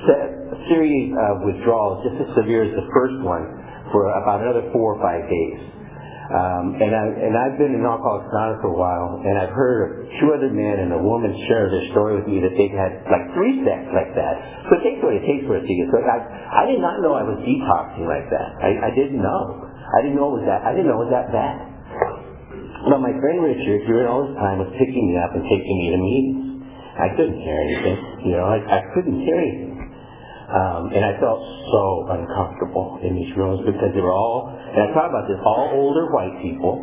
set, 0.10 0.28
series 0.70 1.12
of 1.14 1.46
withdrawals, 1.46 2.04
just 2.08 2.18
as 2.24 2.30
severe 2.36 2.66
as 2.66 2.74
the 2.74 2.88
first 2.94 3.20
one, 3.22 3.46
for 3.92 4.10
about 4.18 4.42
another 4.42 4.70
four 4.72 4.96
or 4.96 5.00
five 5.04 5.28
days. 5.30 5.60
Um, 6.32 6.80
and, 6.80 6.92
I, 6.96 7.04
and 7.28 7.34
I've 7.36 7.58
been 7.60 7.76
in 7.76 7.84
Alcoholics 7.84 8.32
Anonymous 8.32 8.64
for 8.64 8.72
a 8.72 8.80
while, 8.80 9.20
and 9.28 9.36
I've 9.36 9.52
heard 9.52 9.80
of 9.84 9.90
two 10.24 10.30
other 10.32 10.52
men 10.56 10.88
and 10.88 10.96
a 10.96 11.02
woman 11.04 11.36
share 11.52 11.68
their 11.68 11.86
story 11.92 12.16
with 12.24 12.28
me 12.32 12.40
that 12.40 12.56
they've 12.56 12.72
had 12.76 13.04
like 13.12 13.28
three 13.36 13.60
sets 13.68 13.92
like 13.92 14.16
that. 14.16 14.36
So 14.72 14.80
it 14.80 14.84
takes 14.88 15.00
what 15.04 15.14
it 15.20 15.24
takes 15.28 15.44
for 15.44 15.60
it 15.60 15.68
to 15.68 15.74
get. 15.74 15.88
So 15.92 16.00
I, 16.00 16.20
I 16.24 16.64
did 16.72 16.80
not 16.80 17.04
know 17.04 17.20
I 17.20 17.28
was 17.28 17.44
detoxing 17.44 18.08
like 18.08 18.28
that. 18.32 18.50
I, 18.64 18.88
I 18.88 18.92
didn't 18.96 19.20
know. 19.20 19.42
I 19.68 20.00
didn't 20.06 20.16
know 20.16 20.32
it 20.32 20.44
was 20.44 20.48
that. 20.48 20.64
I 20.64 20.72
didn't 20.72 20.88
know 20.88 21.04
it 21.04 21.12
was 21.12 21.16
that 21.16 21.30
bad. 21.36 21.56
But 22.88 23.00
my 23.04 23.12
friend 23.20 23.44
Richard, 23.44 23.84
during 23.88 24.08
all 24.08 24.28
this 24.28 24.38
time, 24.40 24.60
was 24.60 24.72
picking 24.80 25.06
me 25.12 25.16
up 25.20 25.36
and 25.36 25.44
taking 25.46 25.76
me 25.84 25.88
to 25.92 26.00
meetings. 26.00 26.40
I 27.00 27.10
couldn't 27.18 27.40
hear 27.42 27.58
anything. 27.60 27.98
You 28.30 28.34
know, 28.40 28.48
I, 28.48 28.58
I 28.64 28.80
couldn't 28.96 29.20
hear 29.20 29.38
anything. 29.38 29.73
Um, 30.54 30.94
and 30.94 31.02
I 31.02 31.18
felt 31.18 31.42
so 31.74 31.84
uncomfortable 32.14 33.02
in 33.02 33.18
these 33.18 33.34
rooms 33.34 33.66
because 33.66 33.90
they 33.98 34.06
were 34.06 34.14
all, 34.14 34.54
and 34.54 34.86
I 34.86 34.88
talk 34.94 35.10
about 35.10 35.26
this, 35.26 35.42
all 35.42 35.74
older 35.74 36.14
white 36.14 36.38
people, 36.46 36.78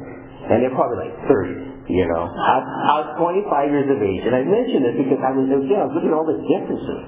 and 0.51 0.59
they're 0.59 0.75
probably 0.75 1.07
like 1.07 1.15
30, 1.31 1.87
you 1.87 2.03
know. 2.11 2.25
I, 2.27 2.55
I 2.67 2.95
was 3.07 3.09
25 3.47 3.71
years 3.71 3.89
of 3.95 4.03
age, 4.03 4.23
and 4.27 4.35
I 4.35 4.43
mentioned 4.43 4.83
this 4.83 4.97
because 4.99 5.23
I 5.23 5.31
was, 5.39 5.47
again, 5.47 5.79
I 5.79 5.87
was 5.87 5.95
looking 5.95 6.11
at 6.11 6.19
all 6.19 6.27
the 6.27 6.43
differences. 6.43 7.01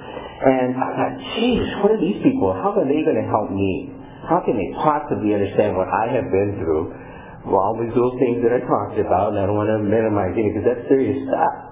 And 0.46 0.79
I 0.79 0.88
thought, 0.94 1.14
geez, 1.35 1.66
what 1.83 1.90
are 1.98 2.03
these 2.03 2.22
people? 2.22 2.55
How 2.55 2.70
are 2.79 2.87
they 2.87 3.03
going 3.03 3.18
to 3.18 3.27
help 3.27 3.51
me? 3.51 3.90
How 4.31 4.38
can 4.46 4.55
they 4.55 4.70
possibly 4.79 5.35
understand 5.35 5.75
what 5.75 5.90
I 5.90 6.14
have 6.14 6.31
been 6.31 6.62
through? 6.62 6.94
well, 7.42 7.59
all 7.59 7.75
these 7.75 7.90
little 7.90 8.14
things 8.22 8.38
that 8.46 8.55
I 8.55 8.62
talked 8.62 8.94
about, 9.03 9.35
and 9.35 9.42
I 9.42 9.51
don't 9.51 9.59
want 9.59 9.66
to 9.66 9.83
minimize 9.83 10.31
any, 10.38 10.55
because 10.55 10.62
that's 10.62 10.87
serious 10.87 11.27
stuff 11.27 11.72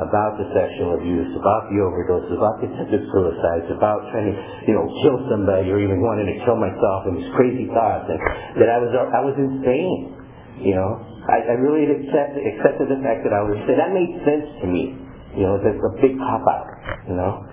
about 0.00 0.40
the 0.40 0.48
sexual 0.56 0.96
abuse, 0.96 1.28
about 1.36 1.68
the 1.68 1.78
overdose, 1.80 2.28
about 2.32 2.56
the 2.60 2.72
attempted 2.72 3.04
suicides, 3.12 3.68
about 3.72 4.00
trying 4.12 4.32
to, 4.32 4.34
you 4.64 4.74
know, 4.74 4.88
kill 5.04 5.20
somebody 5.28 5.68
or 5.68 5.76
even 5.76 6.00
wanting 6.00 6.28
to 6.28 6.36
kill 6.44 6.56
myself 6.56 7.04
and 7.04 7.20
these 7.20 7.30
crazy 7.36 7.68
thoughts, 7.68 8.08
and 8.08 8.20
that 8.56 8.68
I 8.72 8.78
was, 8.80 8.90
I 8.92 9.20
was 9.20 9.36
insane. 9.36 10.16
You 10.60 10.76
know, 10.76 11.00
I, 11.28 11.52
I 11.52 11.54
really 11.56 11.88
accepted, 11.88 12.44
accepted 12.44 12.92
the 12.92 13.00
fact 13.00 13.24
that 13.24 13.32
I 13.32 13.40
was 13.44 13.56
insane. 13.60 13.76
That 13.80 13.92
made 13.92 14.12
sense 14.24 14.48
to 14.60 14.66
me. 14.68 14.96
You 15.36 15.44
know, 15.46 15.60
it's 15.60 15.80
a 15.80 15.92
big 16.00 16.16
cop 16.18 16.44
out. 16.48 16.68
You 17.06 17.16
know, 17.16 17.44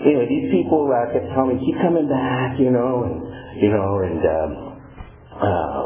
anyway, 0.00 0.28
these 0.28 0.48
people 0.52 0.88
uh, 0.88 1.12
kept 1.12 1.28
telling 1.34 1.56
me, 1.56 1.64
keep 1.64 1.76
coming 1.82 2.08
back. 2.08 2.60
You 2.60 2.70
know, 2.70 3.04
and 3.04 3.16
you 3.60 3.68
know, 3.72 4.00
and 4.00 4.20
um, 4.22 4.50
uh, 5.40 5.82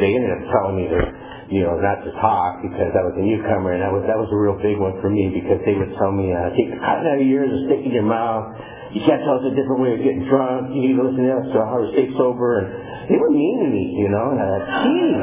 they 0.00 0.12
ended 0.16 0.32
up 0.32 0.42
telling 0.48 0.76
me 0.80 0.84
to, 0.88 1.00
you 1.50 1.62
know, 1.62 1.78
not 1.78 2.02
to 2.02 2.10
talk 2.18 2.58
because 2.62 2.90
I 2.94 3.02
was 3.06 3.14
a 3.18 3.24
newcomer, 3.24 3.74
and 3.74 3.82
that 3.82 3.92
was 3.92 4.02
that 4.06 4.18
was 4.18 4.30
a 4.34 4.38
real 4.38 4.58
big 4.58 4.78
one 4.78 4.98
for 5.00 5.10
me 5.10 5.30
because 5.30 5.62
they 5.62 5.74
would 5.78 5.94
tell 5.98 6.10
me, 6.10 6.30
uh, 6.34 6.50
take 6.58 6.70
the 6.74 6.80
cotton 6.82 7.06
out 7.06 7.18
of 7.18 7.26
your 7.26 7.46
ears 7.46 7.50
and 7.54 7.60
stick 7.70 7.80
it 7.84 7.88
in 7.90 7.94
your 7.94 8.08
mouth. 8.08 8.50
You 8.96 9.04
can't 9.04 9.20
tell 9.28 9.36
us 9.36 9.44
a 9.44 9.52
different 9.52 9.84
way 9.84 9.92
of 9.92 10.00
getting 10.00 10.24
drunk. 10.24 10.72
You 10.72 10.80
need 10.88 10.96
to 10.96 11.04
listen 11.04 11.28
to 11.28 11.36
us 11.36 11.46
to 11.52 11.58
how 11.68 11.84
to 11.84 11.88
stay 11.92 12.08
sober. 12.16 12.64
And 12.64 12.66
they 13.12 13.20
were 13.20 13.28
mean 13.28 13.60
to 13.60 13.68
me, 13.68 13.92
you 13.92 14.08
know. 14.08 14.32
And 14.32 14.40
I 14.40 14.46
thought, 14.56 14.64
geez, 14.88 15.20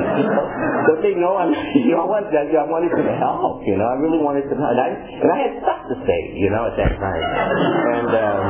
don't 0.86 1.02
they 1.02 1.18
know 1.18 1.34
I'm, 1.42 1.50
you 1.82 1.98
know, 1.98 2.06
I 2.06 2.22
wanted, 2.22 2.38
I 2.38 2.70
wanted 2.70 2.94
to 2.94 3.02
help, 3.18 3.66
you 3.66 3.74
know. 3.74 3.90
I 3.90 3.98
really 3.98 4.22
wanted 4.22 4.46
to, 4.46 4.54
and 4.54 4.78
I, 4.78 4.90
and 4.94 5.26
I 5.26 5.38
had 5.42 5.54
stuff 5.66 5.82
to 5.90 5.96
say, 6.06 6.20
you 6.38 6.54
know, 6.54 6.70
at 6.70 6.78
that 6.78 6.94
time. 7.02 7.26
And 7.98 8.12
um, 8.14 8.42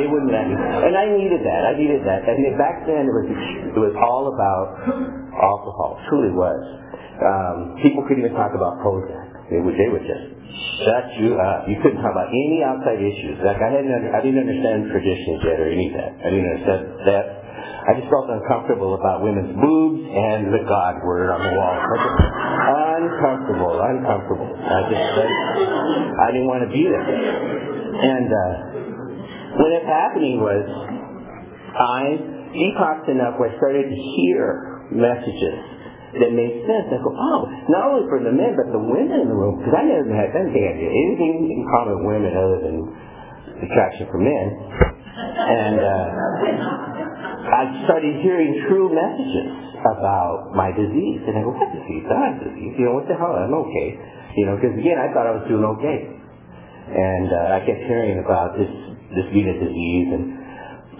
they 0.00 0.08
wouldn't 0.08 0.32
let 0.32 0.48
me. 0.48 0.56
And 0.56 0.96
I 0.96 1.12
needed 1.12 1.44
that. 1.44 1.60
I 1.68 1.76
needed 1.76 2.00
that. 2.08 2.24
And 2.24 2.56
back 2.56 2.88
then, 2.88 3.04
it 3.04 3.12
was 3.12 3.28
it 3.68 3.76
was 3.76 3.92
all 4.00 4.32
about 4.32 4.80
alcohol. 5.44 6.00
Truly 6.08 6.32
was. 6.32 6.62
Um, 7.20 7.76
people 7.84 8.00
couldn't 8.08 8.24
even 8.24 8.32
talk 8.32 8.56
about 8.56 8.80
Prozac. 8.80 9.33
They 9.54 9.62
would, 9.62 9.78
they 9.78 9.86
would 9.86 10.02
just 10.02 10.34
shut 10.82 11.06
you 11.22 11.38
up. 11.38 11.70
You 11.70 11.78
couldn't 11.78 12.02
talk 12.02 12.10
about 12.10 12.26
any 12.26 12.66
outside 12.66 12.98
issues. 12.98 13.38
Like 13.38 13.62
I 13.62 13.70
hadn't, 13.70 14.10
I 14.10 14.18
didn't 14.18 14.42
understand 14.42 14.90
traditions 14.90 15.46
yet 15.46 15.62
or 15.62 15.70
any 15.70 15.94
of 15.94 15.94
that. 15.94 16.10
I 16.18 16.28
didn't 16.34 16.50
understand 16.58 16.82
that. 17.06 17.26
I 17.86 17.90
just 17.94 18.10
felt 18.10 18.26
uncomfortable 18.26 18.98
about 18.98 19.22
women's 19.22 19.54
boobs 19.54 20.02
and 20.10 20.50
the 20.50 20.66
God 20.66 20.98
word 21.06 21.30
on 21.30 21.38
the 21.38 21.52
wall. 21.54 21.76
Uncomfortable, 22.98 23.78
uncomfortable. 23.78 24.50
I 24.58 24.78
just, 24.90 25.06
I, 25.22 25.26
I 26.18 26.28
didn't 26.34 26.50
want 26.50 26.66
to 26.66 26.70
be 26.74 26.82
there. 26.90 27.06
And 27.06 28.26
uh, 28.26 28.50
what 29.54 29.70
was 29.70 29.86
happening 29.86 30.42
was 30.42 30.66
I 31.78 32.02
detoxed 32.58 33.06
enough 33.06 33.38
where 33.38 33.54
I 33.54 33.56
started 33.62 33.86
to 33.86 33.98
hear 34.18 34.88
messages 34.90 35.83
that 36.20 36.30
made 36.30 36.62
sense. 36.64 36.86
I 36.94 36.98
go, 37.02 37.10
oh, 37.10 37.40
not 37.68 37.82
only 37.90 38.04
for 38.06 38.22
the 38.22 38.30
men, 38.30 38.54
but 38.54 38.70
the 38.70 38.78
women 38.78 39.24
in 39.24 39.28
the 39.30 39.36
room, 39.36 39.58
because 39.58 39.74
I 39.74 39.82
never 39.82 40.10
had 40.14 40.30
anything 40.34 41.50
in 41.50 41.62
common 41.74 42.02
with 42.02 42.06
women 42.18 42.32
other 42.34 42.58
than 42.62 42.76
attraction 43.62 44.06
for 44.10 44.18
men. 44.18 44.46
And 45.14 45.78
uh, 45.78 46.06
I 47.44 47.62
started 47.86 48.18
hearing 48.22 48.66
true 48.66 48.90
messages 48.90 49.78
about 49.84 50.56
my 50.56 50.72
disease. 50.74 51.22
And 51.28 51.38
I 51.38 51.42
go, 51.44 51.54
what 51.54 51.70
disease? 51.70 52.04
I 52.10 52.34
have 52.34 52.38
disease. 52.42 52.74
You 52.78 52.90
know, 52.90 52.94
what 52.98 53.06
the 53.06 53.14
hell? 53.14 53.36
I'm 53.36 53.54
okay. 53.54 53.88
You 54.34 54.50
know, 54.50 54.58
because 54.58 54.74
again, 54.74 54.98
I 54.98 55.12
thought 55.14 55.30
I 55.30 55.34
was 55.38 55.46
doing 55.46 55.62
okay. 55.78 55.98
And 56.84 57.28
uh, 57.30 57.56
I 57.56 57.58
kept 57.62 57.82
hearing 57.86 58.18
about 58.18 58.58
this, 58.58 58.70
this 59.14 59.26
being 59.30 59.46
a 59.46 59.56
disease. 59.56 60.08
And 60.10 60.43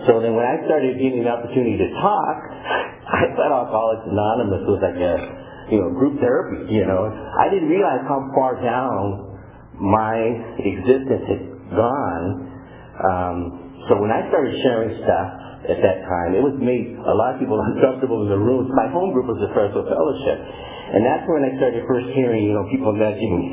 so 0.03 0.19
then 0.19 0.35
when 0.35 0.45
I 0.45 0.59
started 0.67 0.99
getting 0.99 1.23
the 1.23 1.31
opportunity 1.31 1.79
to 1.79 1.89
talk, 2.03 2.37
I 3.23 3.31
thought 3.39 3.51
Alcoholics 3.55 4.07
Anonymous 4.11 4.63
was 4.67 4.81
like 4.83 4.99
a, 4.99 5.15
you 5.71 5.79
know, 5.79 5.95
group 5.95 6.19
therapy, 6.19 6.75
you 6.75 6.85
know. 6.85 7.07
I 7.07 7.47
didn't 7.49 7.71
realize 7.71 8.03
how 8.11 8.27
far 8.35 8.59
down 8.59 9.39
my 9.79 10.19
existence 10.59 11.25
had 11.31 11.43
gone. 11.71 12.27
Um, 12.99 13.37
so 13.89 14.01
when 14.01 14.11
I 14.11 14.27
started 14.31 14.55
sharing 14.63 14.99
stuff 15.03 15.29
at 15.71 15.79
that 15.81 15.99
time, 16.05 16.37
it 16.37 16.43
was 16.43 16.57
made 16.59 16.99
a 16.99 17.15
lot 17.15 17.37
of 17.37 17.41
people 17.41 17.57
uncomfortable 17.75 18.27
in 18.27 18.31
the 18.35 18.41
rooms. 18.41 18.71
My 18.75 18.91
home 18.91 19.15
group 19.15 19.31
was 19.31 19.39
the 19.39 19.51
Fresno 19.55 19.85
Fellowship. 19.87 20.39
And 20.95 21.03
that's 21.03 21.25
when 21.27 21.43
I 21.43 21.51
started 21.57 21.83
first 21.89 22.07
hearing, 22.13 22.45
you 22.45 22.55
know, 22.55 22.69
people 22.71 22.93
nudging 22.93 23.33
me, 23.35 23.49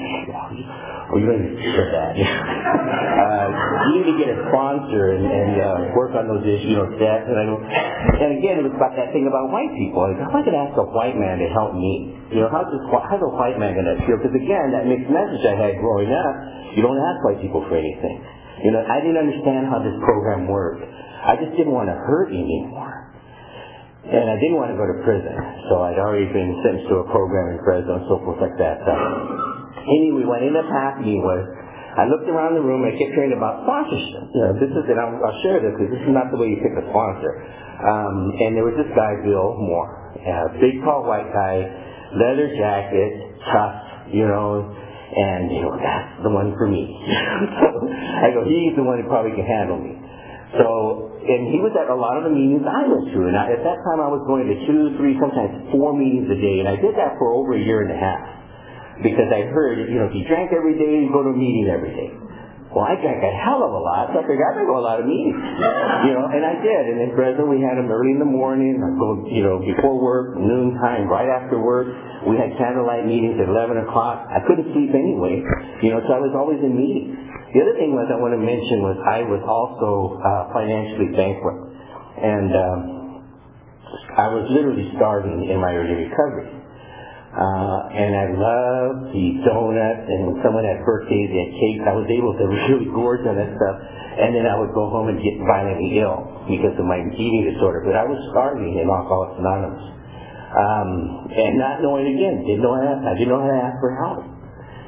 oh, 1.11 1.17
you 1.19 1.27
really 1.27 1.51
for 1.75 1.87
that. 1.91 2.15
uh, 2.15 3.47
you 3.85 3.91
need 3.99 4.07
to 4.11 4.17
get 4.17 4.29
a 4.31 4.37
sponsor 4.47 5.13
and, 5.13 5.27
and 5.27 5.51
uh, 5.59 5.91
work 5.93 6.15
on 6.15 6.31
those 6.31 6.43
issues, 6.47 6.71
you 6.71 6.79
know, 6.79 6.87
debt. 6.95 7.27
And 7.27 7.35
I 7.35 7.43
go, 7.45 7.59
and 7.59 8.31
again, 8.39 8.59
it 8.59 8.65
was 8.65 8.75
about 8.75 8.95
that 8.95 9.11
thing 9.11 9.27
about 9.27 9.51
white 9.51 9.71
people. 9.75 10.07
Go, 10.07 10.23
how 10.23 10.31
am 10.31 10.39
I 10.39 10.47
going 10.47 10.55
to 10.55 10.63
ask 10.63 10.75
a 10.79 10.87
white 10.87 11.19
man 11.19 11.43
to 11.43 11.47
help 11.51 11.75
me? 11.75 12.15
You 12.31 12.47
know, 12.47 12.49
how's, 12.49 12.71
this, 12.71 12.83
how's 12.87 13.21
a 13.21 13.31
white 13.35 13.59
man 13.59 13.75
going 13.75 13.91
to 13.91 13.97
feel? 14.07 14.17
Because 14.17 14.35
again, 14.35 14.71
that 14.71 14.87
mixed 14.87 15.11
message 15.11 15.43
I 15.43 15.55
had 15.59 15.75
growing 15.83 16.09
up, 16.09 16.35
you 16.73 16.81
don't 16.81 16.97
ask 16.97 17.19
white 17.27 17.43
people 17.43 17.61
for 17.67 17.75
anything. 17.75 18.23
You 18.63 18.71
know, 18.71 18.81
I 18.85 19.03
didn't 19.03 19.19
understand 19.19 19.67
how 19.67 19.83
this 19.83 19.97
program 20.05 20.47
worked. 20.47 20.85
I 20.85 21.35
just 21.37 21.53
didn't 21.59 21.73
want 21.73 21.89
to 21.91 21.97
hurt 21.97 22.31
anymore. 22.31 23.11
And 24.01 24.33
I 24.33 24.37
didn't 24.41 24.57
want 24.57 24.73
to 24.73 24.77
go 24.81 24.89
to 24.89 24.97
prison, 25.05 25.37
so 25.69 25.85
I'd 25.85 26.01
already 26.01 26.25
been 26.33 26.57
sentenced 26.65 26.89
to 26.89 27.05
a 27.05 27.07
program 27.13 27.53
in 27.53 27.61
Fresno 27.61 28.01
and 28.01 28.05
so 28.09 28.17
forth 28.25 28.41
like 28.41 28.57
that. 28.57 28.81
So 28.81 28.93
anyway, 29.87 30.23
what 30.27 30.43
ended 30.43 30.59
up 30.59 30.69
happening 30.69 31.21
was 31.23 31.43
I 31.91 32.07
looked 32.07 32.27
around 32.31 32.55
the 32.55 32.63
room 32.63 32.87
and 32.87 32.95
I 32.95 32.95
kept 32.95 33.11
hearing 33.11 33.35
about 33.35 33.67
sponsorship. 33.67 34.31
You 34.31 34.41
know, 34.47 34.53
this 34.55 34.71
is, 34.71 34.83
and 34.87 34.95
I'll, 34.95 35.11
I'll 35.19 35.39
share 35.43 35.59
this 35.59 35.75
because 35.75 35.91
this 35.91 36.03
is 36.07 36.13
not 36.15 36.31
the 36.31 36.39
way 36.39 36.55
you 36.55 36.59
pick 36.63 36.71
a 36.79 36.85
sponsor. 36.87 37.31
Um, 37.83 38.31
and 38.39 38.55
there 38.55 38.63
was 38.63 38.79
this 38.79 38.87
guy, 38.95 39.19
Bill 39.27 39.59
Moore, 39.59 39.91
a 40.15 40.55
big, 40.63 40.79
tall, 40.87 41.03
white 41.03 41.27
guy, 41.35 41.67
leather 42.15 42.47
jacket, 42.55 43.11
tough, 43.51 44.07
you 44.15 44.23
know, 44.23 44.71
and 45.11 45.51
you 45.51 45.59
know 45.59 45.75
that's 45.75 46.23
the 46.23 46.31
one 46.31 46.55
for 46.55 46.71
me. 46.71 46.87
so 47.59 47.67
I 47.91 48.31
go, 48.31 48.47
he's 48.47 48.71
the 48.79 48.85
one 48.87 49.03
who 49.03 49.11
probably 49.11 49.35
can 49.35 49.43
handle 49.43 49.75
me. 49.75 49.99
So 50.55 51.11
and 51.21 51.53
he 51.53 51.59
was 51.61 51.75
at 51.77 51.85
a 51.91 51.93
lot 51.93 52.17
of 52.17 52.25
the 52.25 52.33
meetings 52.33 52.65
I 52.65 52.89
went 52.89 53.13
to. 53.13 53.19
And 53.29 53.37
I, 53.37 53.53
at 53.53 53.61
that 53.61 53.79
time, 53.85 54.01
I 54.01 54.09
was 54.09 54.25
going 54.25 54.49
to 54.49 54.57
two, 54.65 54.97
three, 54.97 55.13
sometimes 55.21 55.69
four 55.69 55.93
meetings 55.93 56.25
a 56.33 56.39
day. 56.39 56.65
And 56.65 56.67
I 56.67 56.81
did 56.81 56.97
that 56.97 57.13
for 57.21 57.29
over 57.37 57.53
a 57.53 57.61
year 57.61 57.85
and 57.85 57.93
a 57.93 57.99
half 57.99 58.40
because 59.03 59.29
I 59.33 59.49
heard, 59.49 59.89
you 59.89 59.97
know, 59.97 60.07
if 60.07 60.15
you 60.15 60.23
drank 60.29 60.53
every 60.53 60.77
day, 60.77 61.05
you 61.05 61.09
go 61.09 61.25
to 61.25 61.33
a 61.33 61.37
meeting 61.37 61.69
every 61.69 61.93
day. 61.93 62.09
Well, 62.71 62.87
I 62.87 62.95
drank 62.95 63.19
a 63.19 63.33
hell 63.35 63.59
of 63.67 63.71
a 63.75 63.83
lot, 63.83 64.15
so 64.15 64.23
I 64.23 64.23
figured 64.23 64.47
I 64.47 64.55
could 64.55 64.69
go 64.71 64.79
a 64.79 64.85
lot 64.85 65.03
of 65.03 65.03
meetings. 65.03 65.35
You 66.07 66.15
know, 66.15 66.23
and 66.31 66.39
I 66.39 66.55
did. 66.55 66.83
And 66.95 66.97
in 67.03 67.09
Fresno, 67.19 67.43
we 67.43 67.59
had 67.59 67.75
them 67.75 67.91
early 67.91 68.15
in 68.15 68.19
the 68.23 68.31
morning. 68.31 68.79
I 68.79 68.95
go, 68.95 69.27
you 69.27 69.43
know, 69.43 69.59
before 69.59 69.99
work, 69.99 70.39
noon 70.39 70.79
time, 70.79 71.11
right 71.11 71.27
after 71.27 71.59
work. 71.59 71.91
We 72.31 72.39
had 72.39 72.55
candlelight 72.55 73.03
meetings 73.03 73.35
at 73.43 73.51
11 73.51 73.75
o'clock. 73.91 74.23
I 74.31 74.39
couldn't 74.47 74.71
sleep 74.71 74.95
anyway, 74.95 75.43
you 75.83 75.91
know, 75.91 75.99
so 76.07 76.15
I 76.15 76.21
was 76.23 76.31
always 76.31 76.63
in 76.63 76.71
meetings. 76.71 77.11
The 77.51 77.59
other 77.59 77.75
thing 77.75 77.91
was 77.91 78.07
I 78.07 78.15
want 78.15 78.31
to 78.31 78.39
mention 78.39 78.79
was 78.87 78.95
I 79.03 79.27
was 79.27 79.43
also 79.43 80.15
uh, 80.23 80.55
financially 80.55 81.11
bankrupt, 81.11 81.75
and 82.23 82.49
um, 82.55 82.79
I 84.15 84.31
was 84.31 84.47
literally 84.47 84.87
starving 84.95 85.51
in 85.51 85.59
my 85.59 85.75
early 85.75 86.07
recovery. 86.07 86.60
Uh, 87.31 87.79
and 87.95 88.11
I 88.11 88.27
loved 88.35 89.15
the 89.15 89.27
donuts, 89.47 90.03
and 90.03 90.19
when 90.27 90.37
someone 90.43 90.67
had 90.67 90.83
birthdays, 90.83 91.31
they 91.31 91.39
had 91.47 91.53
cakes. 91.55 91.83
I 91.87 91.95
was 91.95 92.09
able 92.11 92.35
to 92.35 92.45
really 92.67 92.91
gorge 92.91 93.23
on 93.23 93.39
that 93.39 93.55
stuff, 93.55 93.77
and 94.19 94.35
then 94.35 94.43
I 94.43 94.59
would 94.59 94.75
go 94.75 94.91
home 94.91 95.07
and 95.07 95.15
get 95.23 95.39
violently 95.47 95.95
ill 96.03 96.27
because 96.51 96.75
of 96.75 96.83
my 96.83 96.99
eating 96.99 97.47
disorder. 97.47 97.87
But 97.87 97.95
I 97.95 98.03
was 98.03 98.19
starving 98.35 98.75
in 98.75 98.83
Alcoholics 98.83 99.39
Anonymous. 99.39 99.85
Um, 100.51 100.89
and 101.31 101.55
not 101.55 101.79
knowing 101.79 102.11
again, 102.11 102.43
didn't 102.43 102.59
know 102.59 102.75
how 102.75 102.83
to, 102.83 102.95
I 102.99 103.15
didn't 103.15 103.31
know 103.31 103.39
how 103.39 103.47
to 103.47 103.61
ask 103.63 103.79
for 103.79 103.95
help. 103.95 104.19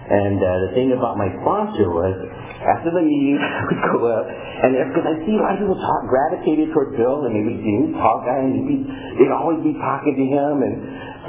And 0.04 0.36
uh, 0.36 0.68
the 0.68 0.72
thing 0.76 0.92
about 0.92 1.16
my 1.16 1.32
sponsor 1.40 1.88
was, 1.96 2.16
after 2.60 2.92
the 2.92 3.04
meeting, 3.08 3.40
I 3.44 3.64
would 3.72 3.82
go 3.88 3.98
up, 4.12 4.28
and 4.28 4.76
because 4.92 5.08
I 5.08 5.16
see 5.24 5.36
a 5.36 5.40
lot 5.40 5.56
of 5.56 5.64
people 5.64 5.80
talk, 5.80 6.12
gravitated 6.12 6.76
toward 6.76 7.00
Bill, 7.00 7.24
and 7.24 7.32
he 7.32 7.44
was 7.48 7.56
he 7.64 7.74
was 7.88 7.92
tall 7.96 8.20
guy, 8.28 8.44
and 8.44 8.52
he'd, 8.52 8.68
be, 8.68 8.78
they'd 9.16 9.32
always 9.32 9.64
be 9.64 9.72
talking 9.80 10.16
to 10.20 10.28
him, 10.28 10.56
and 10.60 10.76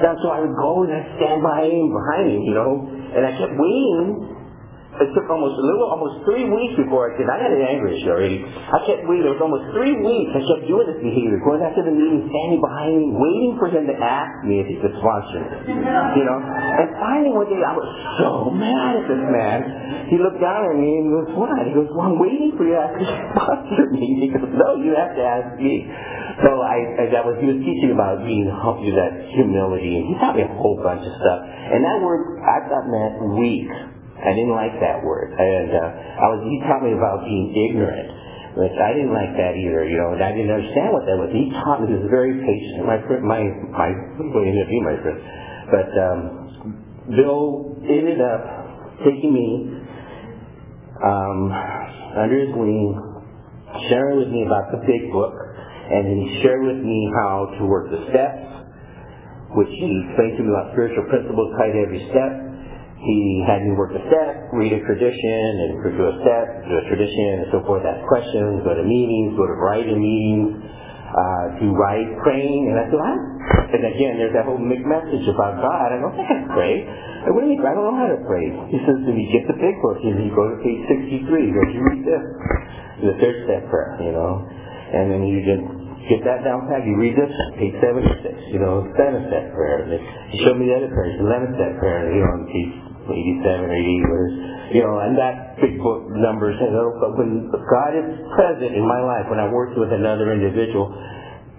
stuff. 0.00 0.16
So 0.22 0.28
I 0.30 0.40
would 0.40 0.56
go 0.56 0.84
and 0.84 0.90
I'd 0.92 1.08
stand 1.20 1.40
by 1.42 1.68
him, 1.68 1.92
behind 1.92 2.26
him, 2.30 2.42
you 2.46 2.54
know, 2.54 2.72
and 3.14 3.22
I 3.26 3.32
kept 3.36 3.54
waiting 3.54 4.34
it 4.94 5.10
took 5.10 5.26
almost 5.26 5.58
a 5.58 5.64
little, 5.66 5.90
almost 5.90 6.22
three 6.22 6.46
weeks 6.46 6.78
before 6.78 7.10
I 7.10 7.18
could. 7.18 7.26
I 7.26 7.42
had 7.42 7.50
an 7.50 7.66
anger 7.66 7.90
issue 7.90 8.06
already. 8.14 8.46
I 8.46 8.78
kept 8.86 9.02
waiting. 9.10 9.26
It 9.26 9.34
was 9.34 9.42
almost 9.42 9.74
three 9.74 9.98
weeks. 9.98 10.30
I 10.30 10.42
kept 10.46 10.70
doing 10.70 10.86
this 10.86 11.02
behavior, 11.02 11.42
going 11.42 11.66
after 11.66 11.82
the 11.82 11.90
meeting, 11.90 12.30
standing 12.30 12.62
behind 12.62 12.94
me, 13.02 13.10
waiting 13.10 13.52
for 13.58 13.66
him 13.74 13.90
to 13.90 13.96
ask 13.98 14.46
me 14.46 14.62
if 14.62 14.70
he 14.70 14.78
could 14.78 14.94
sponsor 15.02 15.42
me. 15.66 15.74
You 16.14 16.24
know. 16.30 16.38
And 16.38 16.86
finally 17.02 17.34
one 17.34 17.50
day, 17.50 17.58
I 17.58 17.74
was 17.74 17.88
so 18.22 18.54
mad 18.54 19.02
at 19.02 19.06
this 19.10 19.24
man. 19.34 19.58
He 20.14 20.16
looked 20.22 20.38
down 20.38 20.62
at 20.62 20.78
me 20.78 20.90
and 21.02 21.04
he 21.10 21.10
goes, 21.10 21.28
"What?" 21.34 21.58
He 21.66 21.74
goes, 21.74 21.90
"Well, 21.90 22.14
I'm 22.14 22.18
waiting 22.22 22.54
for 22.54 22.62
you 22.62 22.78
to 22.78 22.86
ask 22.86 22.94
to 22.94 23.06
sponsor 23.34 23.90
me." 23.90 24.06
He 24.22 24.28
goes, 24.30 24.46
"No, 24.54 24.78
you 24.78 24.94
have 24.94 25.18
to 25.18 25.24
ask 25.26 25.58
me." 25.58 25.90
So 26.42 26.50
I, 26.50 27.06
that 27.14 27.22
was 27.22 27.38
he 27.38 27.46
was 27.46 27.60
teaching 27.62 27.94
about 27.94 28.26
being 28.26 28.50
humble, 28.50 28.90
that 28.90 29.12
humility, 29.38 30.02
and 30.02 30.04
he 30.10 30.14
taught 30.18 30.34
me 30.34 30.42
a 30.42 30.50
whole 30.58 30.74
bunch 30.82 31.06
of 31.06 31.14
stuff. 31.14 31.40
And 31.46 31.78
that 31.86 32.02
word 32.02 32.42
I 32.42 32.58
thought 32.66 32.90
meant 32.90 33.38
weak. 33.38 33.70
I 34.18 34.32
didn't 34.34 34.56
like 34.56 34.74
that 34.82 34.98
word. 35.04 35.30
And 35.30 35.70
uh, 35.70 36.22
I 36.22 36.26
was 36.34 36.40
he 36.42 36.58
taught 36.66 36.82
me 36.82 36.90
about 36.96 37.22
being 37.22 37.54
ignorant, 37.54 38.08
which 38.58 38.74
I 38.82 38.90
didn't 38.98 39.14
like 39.14 39.30
that 39.38 39.54
either. 39.54 39.86
You 39.86 39.94
know, 39.94 40.18
and 40.18 40.22
I 40.26 40.34
didn't 40.34 40.50
understand 40.50 40.90
what 40.90 41.06
that 41.06 41.16
was. 41.22 41.30
He 41.30 41.54
taught 41.54 41.86
me. 41.86 41.94
He 41.94 42.02
was 42.02 42.10
very 42.10 42.34
patient. 42.42 42.82
My 42.82 42.98
friend, 43.06 43.22
my 43.22 43.42
my 43.70 43.90
well, 44.34 44.42
ended 44.42 44.66
up 44.66 44.70
being 44.70 44.86
my 44.86 44.98
friend, 44.98 45.18
but 45.70 45.90
um, 45.94 46.18
Bill 47.14 47.78
ended 47.86 48.18
up 48.18 48.42
taking 49.06 49.30
me 49.30 49.84
um, 51.04 51.52
under 52.16 52.38
his 52.38 52.54
wing, 52.54 52.96
sharing 53.90 54.18
with 54.18 54.30
me 54.30 54.46
about 54.46 54.70
the 54.70 54.80
big 54.86 55.10
book, 55.12 55.34
and 55.90 56.04
he 56.08 56.40
shared 56.40 56.62
with 56.64 56.80
me 56.80 56.98
how 57.20 57.52
to 57.58 57.62
work 57.66 57.90
the 57.90 58.00
steps, 58.08 58.44
which 59.58 59.72
he 59.72 59.90
explained 60.08 60.38
to 60.38 60.42
me 60.44 60.50
about 60.50 60.72
spiritual 60.72 61.04
principles 61.10 61.48
tied 61.60 61.72
to 61.76 61.80
every 61.84 62.02
step 62.10 62.44
he 63.04 63.44
had 63.44 63.60
me 63.60 63.76
work 63.76 63.92
a 63.92 64.00
step, 64.08 64.48
read 64.56 64.72
a 64.72 64.80
tradition, 64.88 65.44
and 65.60 65.70
do 65.84 66.04
a 66.08 66.16
step, 66.24 66.44
do 66.64 66.72
a 66.72 66.84
tradition, 66.88 67.44
and 67.44 67.48
so 67.52 67.60
forth, 67.68 67.84
ask 67.84 68.00
questions, 68.08 68.64
go 68.64 68.72
to 68.72 68.80
meetings, 68.80 69.36
go 69.36 69.44
to 69.44 69.56
writing 69.60 70.00
meetings, 70.00 70.56
uh, 70.56 71.60
to 71.60 71.64
write, 71.76 72.08
praying, 72.24 72.72
and 72.72 72.80
I 72.80 72.84
said, 72.88 72.96
what? 72.96 73.20
And 73.76 73.82
again, 73.92 74.16
there's 74.16 74.32
that 74.32 74.48
whole 74.48 74.56
mixed 74.56 74.88
message 74.88 75.28
about 75.28 75.60
God. 75.60 75.92
I 75.92 76.00
don't 76.00 76.16
think 76.16 76.32
I 76.32 76.48
pray. 76.56 76.74
I, 76.80 77.28
what 77.28 77.44
do 77.44 77.52
you 77.52 77.60
mean? 77.60 77.68
I 77.68 77.76
don't 77.76 77.84
know 77.92 77.98
how 78.00 78.08
to 78.08 78.20
pray. 78.24 78.48
He 78.72 78.80
says 78.88 78.98
to 79.04 79.12
me, 79.12 79.28
get 79.28 79.44
the 79.52 79.58
big 79.60 79.76
book, 79.84 80.00
and 80.00 80.24
you 80.24 80.32
go 80.32 80.48
to 80.48 80.56
page 80.64 80.80
63, 80.88 81.28
he 81.28 81.52
goes, 81.52 81.70
you 81.76 81.82
read 81.84 82.02
this. 82.08 82.24
The 83.04 83.14
third 83.20 83.36
step 83.44 83.68
prayer, 83.68 84.00
you 84.00 84.16
know. 84.16 84.48
And 84.48 85.12
then 85.12 85.28
you 85.28 85.44
just 85.44 85.66
get 86.08 86.20
that 86.24 86.44
down 86.44 86.66
pat. 86.68 86.84
You 86.84 86.96
read 87.00 87.16
this, 87.16 87.32
page 87.56 87.76
76, 87.80 88.54
you 88.54 88.60
know, 88.60 88.84
step 88.92 89.44
prayer. 89.56 89.88
He 90.30 90.36
showed 90.44 90.56
me 90.60 90.68
the 90.68 90.76
other 90.78 90.92
prayers, 90.92 91.16
11 91.20 91.56
step 91.56 91.72
prayer, 91.80 92.12
you 92.12 92.20
know, 92.20 92.32
on 92.34 92.42
page 92.48 92.72
87 93.04 93.68
or 93.68 93.72
88 93.72 94.08
was, 94.08 94.30
you 94.72 94.80
know, 94.80 94.96
and 95.04 95.12
that 95.20 95.60
big 95.60 95.76
book 95.80 96.08
numbers, 96.16 96.56
you 96.56 96.72
oh, 96.72 96.76
know, 96.76 96.88
but 97.00 97.10
when 97.20 97.52
God 97.52 97.92
is 97.92 98.08
present 98.32 98.72
in 98.72 98.84
my 98.84 99.00
life, 99.04 99.28
when 99.28 99.40
I 99.40 99.48
work 99.52 99.76
with 99.76 99.92
another 99.92 100.32
individual, 100.32 100.88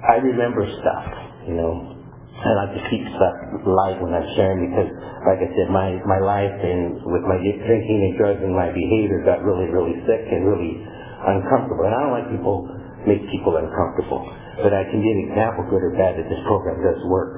I 0.02 0.18
remember 0.22 0.66
stuff, 0.82 1.06
you 1.46 1.56
know. 1.58 1.96
I 2.36 2.52
like 2.68 2.76
to 2.76 2.84
keep 2.92 3.02
stuff 3.16 3.38
light 3.64 3.96
when 4.04 4.12
I'm 4.12 4.28
sharing 4.36 4.68
because, 4.68 4.92
like 5.24 5.40
I 5.40 5.50
said, 5.56 5.72
my, 5.72 5.96
my 6.04 6.20
life 6.20 6.52
and 6.52 7.00
with 7.08 7.24
my 7.24 7.40
drinking 7.40 8.00
and 8.12 8.14
drugs 8.20 8.44
and 8.44 8.52
my 8.52 8.70
behavior 8.76 9.24
got 9.24 9.40
really, 9.42 9.72
really 9.72 9.96
sick 10.04 10.28
and 10.30 10.44
really 10.44 10.84
uncomfortable. 11.32 11.88
And 11.88 11.96
I 11.96 12.00
don't 12.04 12.12
like 12.14 12.28
people, 12.28 12.68
make 13.08 13.24
people 13.30 13.58
uncomfortable. 13.58 14.22
But 14.62 14.74
I 14.74 14.84
can 14.90 15.00
give 15.02 15.14
an 15.14 15.24
example, 15.32 15.70
good 15.70 15.84
or 15.84 15.94
bad, 15.94 16.18
that 16.18 16.28
this 16.30 16.42
program 16.46 16.82
does 16.82 17.02
work. 17.10 17.34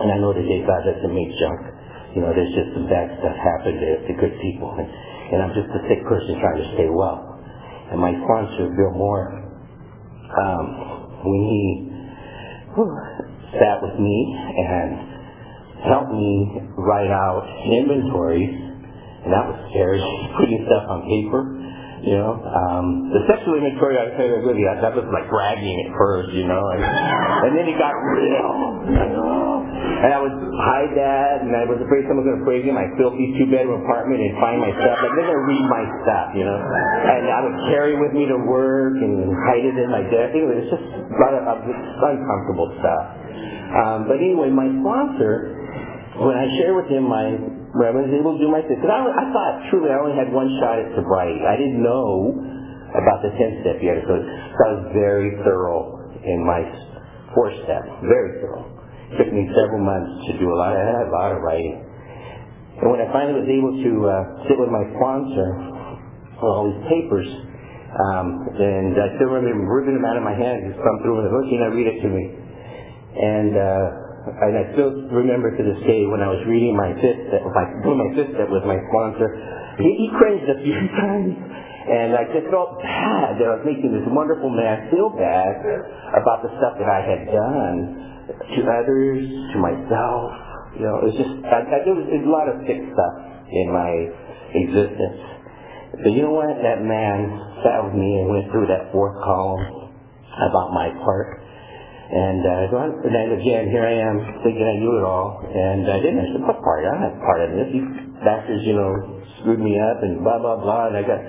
And 0.00 0.08
I 0.12 0.16
know 0.18 0.32
today 0.32 0.64
God 0.64 0.82
doesn't 0.84 1.12
make 1.12 1.30
junk. 1.36 1.60
You 2.16 2.24
know, 2.24 2.32
there's 2.34 2.52
just 2.56 2.74
some 2.74 2.88
bad 2.88 3.12
stuff 3.20 3.36
happened 3.36 3.78
to, 3.78 3.90
to 4.08 4.12
good 4.18 4.34
people. 4.42 4.72
And, 4.74 4.88
and 4.88 5.38
I'm 5.44 5.52
just 5.54 5.68
a 5.70 5.80
sick 5.86 6.02
person 6.08 6.40
trying 6.40 6.60
to 6.64 6.68
stay 6.74 6.90
well. 6.90 7.22
And 7.92 8.00
my 8.00 8.14
sponsor, 8.14 8.70
Bill 8.74 8.94
Moore, 8.94 9.28
um, 10.30 10.66
when 11.26 11.40
he 11.50 11.62
whew, 12.74 12.94
sat 13.58 13.82
with 13.82 13.98
me 13.98 14.18
and 14.38 15.10
helped 15.84 16.12
me 16.12 16.60
write 16.78 17.10
out 17.10 17.42
inventories, 17.66 18.52
and 19.24 19.32
that 19.32 19.44
was 19.48 19.58
scary, 19.70 19.98
putting 20.38 20.64
stuff 20.66 20.84
on 20.88 21.00
paper. 21.08 21.59
You 22.00 22.16
know, 22.16 22.32
um, 22.32 23.12
the 23.12 23.20
sexual 23.28 23.60
inventory 23.60 24.00
I 24.00 24.16
tell 24.16 24.24
you 24.24 24.40
that 24.40 24.92
was 24.96 25.04
like 25.12 25.28
bragging 25.28 25.76
at 25.84 25.90
first, 26.00 26.32
you 26.32 26.48
know, 26.48 26.64
and, 26.72 26.80
and 26.80 27.52
then 27.52 27.68
it 27.68 27.76
got 27.76 27.92
real. 27.92 28.52
And 30.00 30.10
I 30.16 30.16
would 30.16 30.32
hide 30.32 30.92
that, 30.96 31.44
and 31.44 31.52
I 31.52 31.68
was 31.68 31.76
afraid 31.76 32.08
someone 32.08 32.24
was 32.24 32.32
going 32.32 32.40
to 32.40 32.46
break 32.48 32.64
in 32.64 32.72
my 32.72 32.88
filthy 32.96 33.36
two-bedroom 33.36 33.84
apartment 33.84 34.16
and 34.16 34.32
find 34.40 34.56
my 34.64 34.72
stuff. 34.80 34.96
Like, 34.96 35.12
they're 35.12 35.28
going 35.28 35.44
to 35.44 35.44
read 35.44 35.66
my 35.68 35.84
stuff, 36.00 36.26
you 36.40 36.44
know. 36.48 36.56
And 36.56 37.28
I 37.28 37.40
would 37.44 37.58
carry 37.68 37.92
with 38.00 38.16
me 38.16 38.24
to 38.32 38.38
work 38.48 38.96
and 38.96 39.28
hide 39.44 39.60
it 39.68 39.76
in 39.76 39.92
my 39.92 40.00
desk. 40.08 40.32
Anyway, 40.32 40.56
it's 40.56 40.72
just 40.72 40.88
a 40.88 41.18
lot 41.20 41.36
of 41.36 41.44
uncomfortable 41.44 42.72
stuff. 42.80 43.04
Um, 43.76 43.98
but 44.08 44.16
anyway, 44.24 44.48
my 44.48 44.72
sponsor, 44.80 45.52
when 46.16 46.36
I 46.36 46.48
shared 46.56 46.80
with 46.80 46.88
him 46.88 47.04
my, 47.04 47.59
when 47.76 47.86
I 47.86 47.92
was 47.94 48.10
able 48.10 48.34
to 48.34 48.40
do 48.42 48.48
my 48.50 48.62
because 48.64 48.90
I, 48.90 49.00
I 49.04 49.24
thought 49.30 49.54
truly 49.70 49.90
I 49.94 49.98
only 50.00 50.16
had 50.18 50.32
one 50.34 50.50
shot 50.58 50.82
at 50.82 50.90
sobriety. 50.98 51.42
I 51.46 51.54
didn't 51.54 51.82
know 51.82 52.34
about 52.96 53.22
the 53.22 53.30
10 53.30 53.62
step 53.62 53.78
yet, 53.78 54.02
so 54.06 54.18
I 54.18 54.66
was 54.74 54.82
very 54.90 55.38
thorough 55.46 56.02
in 56.26 56.42
my 56.42 56.60
four 57.34 57.54
step, 57.62 57.86
very 58.02 58.42
thorough 58.42 58.80
took 59.18 59.30
me 59.34 59.42
several 59.50 59.82
months 59.82 60.12
to 60.30 60.38
do 60.38 60.46
a 60.54 60.56
lot. 60.56 60.76
I 60.76 60.86
had 60.86 61.06
a 61.10 61.14
lot 61.14 61.30
of 61.34 61.42
writing. 61.42 61.82
And 62.78 62.86
when 62.94 63.02
I 63.02 63.10
finally 63.10 63.42
was 63.42 63.48
able 63.50 63.74
to 63.74 63.92
uh, 64.06 64.14
sit 64.46 64.56
with 64.56 64.70
my 64.70 64.84
sponsor 64.94 65.48
on 66.38 66.46
all 66.46 66.64
these 66.70 66.84
papers, 66.86 67.26
um, 67.90 68.26
and 68.54 68.94
I 68.94 69.18
still 69.18 69.34
remember 69.34 69.66
ripping 69.66 69.98
them 69.98 70.06
out 70.06 70.14
of 70.14 70.22
my 70.22 70.34
hand, 70.34 70.70
just 70.70 70.78
come 70.78 71.02
through 71.02 71.18
with 71.18 71.26
a 71.26 71.32
book, 71.34 71.46
and 71.50 71.62
I 71.66 71.68
read 71.74 71.88
it 71.90 71.98
to 72.06 72.08
me. 72.08 72.24
And 73.18 73.52
uh, 73.58 74.09
and 74.20 74.52
I 74.52 74.64
still 74.76 74.92
remember 75.08 75.48
to 75.56 75.62
this 75.64 75.80
day 75.88 76.04
when 76.04 76.20
I 76.20 76.28
was 76.28 76.44
reading 76.44 76.76
my 76.76 76.92
fifth 77.00 77.32
my, 77.56 77.64
doing 77.80 78.00
my 78.00 78.10
fifth 78.12 78.36
step 78.36 78.52
with 78.52 78.68
my 78.68 78.76
sponsor, 78.92 79.28
he, 79.80 79.88
he 79.96 80.06
cringed 80.12 80.44
a 80.44 80.60
few 80.60 80.76
times. 81.00 81.36
And 81.80 82.12
I 82.12 82.28
just 82.28 82.52
felt 82.52 82.76
bad 82.78 83.40
that 83.40 83.46
I 83.48 83.52
was 83.56 83.64
making 83.64 83.90
this 83.96 84.04
wonderful 84.12 84.52
man 84.52 84.92
feel 84.92 85.08
bad 85.16 85.58
about 86.12 86.44
the 86.44 86.52
stuff 86.60 86.76
that 86.76 86.86
I 86.86 87.00
had 87.00 87.22
done 87.32 87.76
to 88.36 88.60
others, 88.68 89.24
to 89.24 89.56
myself. 89.58 90.28
You 90.76 90.84
know, 90.86 90.94
it 91.02 91.04
was 91.10 91.16
just, 91.16 91.34
I, 91.48 91.64
I, 91.66 91.76
there 91.82 91.96
was 91.96 92.06
a 92.06 92.20
lot 92.28 92.46
of 92.46 92.62
sick 92.68 92.78
stuff 92.78 93.14
in 93.48 93.72
my 93.72 93.90
existence. 94.54 95.24
But 96.04 96.12
you 96.12 96.22
know 96.28 96.36
what? 96.36 96.52
That 96.62 96.84
man 96.84 97.58
sat 97.64 97.82
with 97.82 97.96
me 97.96 98.22
and 98.22 98.30
went 98.30 98.52
through 98.52 98.68
that 98.70 98.92
fourth 98.92 99.16
column 99.24 99.90
about 100.36 100.70
my 100.76 100.94
part. 101.02 101.39
And, 102.10 102.42
uh, 102.42 103.06
and 103.06 103.14
then 103.14 103.28
again, 103.38 103.70
here 103.70 103.86
I 103.86 103.94
am 104.02 104.18
thinking 104.42 104.66
I 104.66 104.76
knew 104.82 104.98
it 104.98 105.06
all, 105.06 105.46
and 105.46 105.86
I 105.86 106.02
didn't. 106.02 106.18
I 106.18 106.26
said, 106.34 106.42
what 106.42 106.58
part? 106.58 106.82
I'm 106.82 107.06
not 107.06 107.14
part 107.22 107.40
of 107.46 107.54
this. 107.54 107.70
These 107.70 107.86
bastards, 108.26 108.66
you 108.66 108.74
know, 108.74 108.90
screwed 109.38 109.62
me 109.62 109.78
up 109.78 110.02
and 110.02 110.18
blah, 110.26 110.42
blah, 110.42 110.58
blah, 110.58 110.90
and 110.90 110.98
I 110.98 111.06
got, 111.06 111.22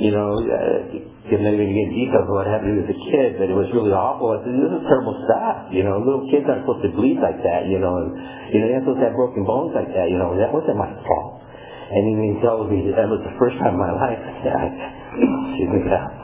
you 0.00 0.16
know, 0.16 0.32
uh, 0.32 1.28
I'm 1.28 1.44
even 1.44 1.76
get 1.76 1.88
details 1.92 2.24
of 2.24 2.32
what 2.32 2.48
happened 2.48 2.84
as 2.84 2.88
a 2.88 2.98
kid, 3.12 3.36
but 3.36 3.52
it 3.52 3.56
was 3.56 3.68
really 3.76 3.92
awful. 3.92 4.32
I 4.32 4.40
said, 4.44 4.52
this 4.52 4.72
is 4.72 4.84
terrible 4.88 5.16
stuff. 5.28 5.68
You 5.76 5.84
know, 5.84 6.00
little 6.00 6.24
kids 6.32 6.48
aren't 6.48 6.64
supposed 6.64 6.88
to 6.88 6.92
bleed 6.96 7.20
like 7.20 7.44
that, 7.44 7.68
you 7.68 7.76
know, 7.76 7.92
and, 8.00 8.16
you 8.48 8.64
know, 8.64 8.66
they're 8.72 8.80
supposed 8.80 9.04
to 9.04 9.12
have 9.12 9.16
broken 9.16 9.44
bones 9.44 9.76
like 9.76 9.92
that, 9.92 10.08
you 10.08 10.16
know, 10.16 10.32
that 10.40 10.48
wasn't 10.48 10.80
my 10.80 10.88
fault. 11.04 11.44
And 11.92 12.00
he 12.16 12.40
tells 12.40 12.72
me 12.72 12.80
that, 12.88 12.96
that 12.96 13.08
was 13.12 13.20
the 13.28 13.36
first 13.36 13.60
time 13.60 13.76
in 13.76 13.80
my 13.80 13.92
life 13.92 14.20
that 14.40 14.56
I, 14.56 14.66
excuse 15.52 15.68
me, 15.68 15.80
that, 15.92 16.23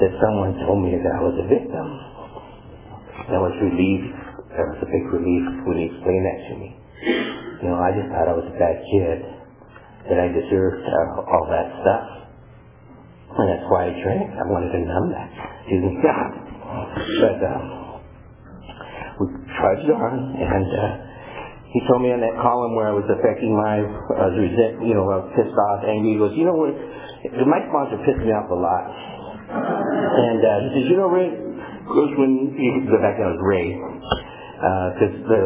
that 0.00 0.12
someone 0.20 0.60
told 0.68 0.84
me 0.84 0.92
that 0.96 1.12
I 1.16 1.22
was 1.24 1.36
a 1.40 1.46
victim. 1.48 1.86
That 3.32 3.40
was 3.40 3.54
relief. 3.64 4.04
That 4.52 4.66
was 4.76 4.78
a 4.84 4.88
big 4.88 5.04
relief 5.08 5.44
when 5.64 5.76
he 5.80 5.84
explained 5.88 6.24
that 6.24 6.40
to 6.48 6.52
me. 6.60 6.68
You 7.64 7.66
know, 7.72 7.78
I 7.80 7.90
just 7.96 8.08
thought 8.12 8.28
I 8.28 8.36
was 8.36 8.46
a 8.48 8.56
bad 8.56 8.76
kid, 8.92 9.18
that 10.08 10.18
I 10.22 10.28
deserved 10.30 10.84
uh, 10.86 11.32
all 11.32 11.46
that 11.50 11.68
stuff. 11.82 12.06
And 13.36 13.46
that's 13.52 13.66
why 13.68 13.90
I 13.90 13.92
drank. 14.00 14.32
I 14.32 14.44
wanted 14.48 14.70
to 14.72 14.80
numb 14.80 15.08
that. 15.12 15.28
Didn't 15.68 15.98
stop. 16.00 16.30
But 17.20 17.38
uh, 17.42 17.60
we 19.20 19.24
trudged 19.58 19.90
on, 19.92 20.14
and 20.40 20.68
uh, 20.72 20.90
he 21.74 21.80
told 21.90 22.00
me 22.00 22.14
on 22.14 22.22
that 22.22 22.36
column 22.40 22.78
where 22.78 22.88
I 22.88 22.94
was 22.96 23.04
affecting 23.10 23.52
my 23.52 23.82
uh, 23.82 24.32
resent, 24.32 24.86
you 24.86 24.94
know, 24.94 25.10
I 25.10 25.26
was 25.26 25.28
pissed 25.36 25.52
off, 25.52 25.84
angry. 25.84 26.16
He 26.16 26.18
goes, 26.20 26.32
you 26.38 26.46
know 26.46 26.56
what? 26.56 26.72
My 27.44 27.60
sponsor 27.68 27.98
pissed 28.06 28.22
me 28.22 28.32
off 28.32 28.48
a 28.48 28.56
lot. 28.56 28.84
And 29.46 30.40
uh, 30.42 30.58
he 30.66 30.68
says, 30.74 30.86
you 30.90 30.96
know, 30.98 31.10
Rick, 31.10 31.46
was 31.86 32.10
when 32.18 32.50
you 32.50 32.90
go 32.90 32.98
back 32.98 33.14
then 33.14 33.30
was 33.30 33.42
Ray, 33.46 33.78
because 34.98 35.14
uh, 35.22 35.30
the 35.30 35.42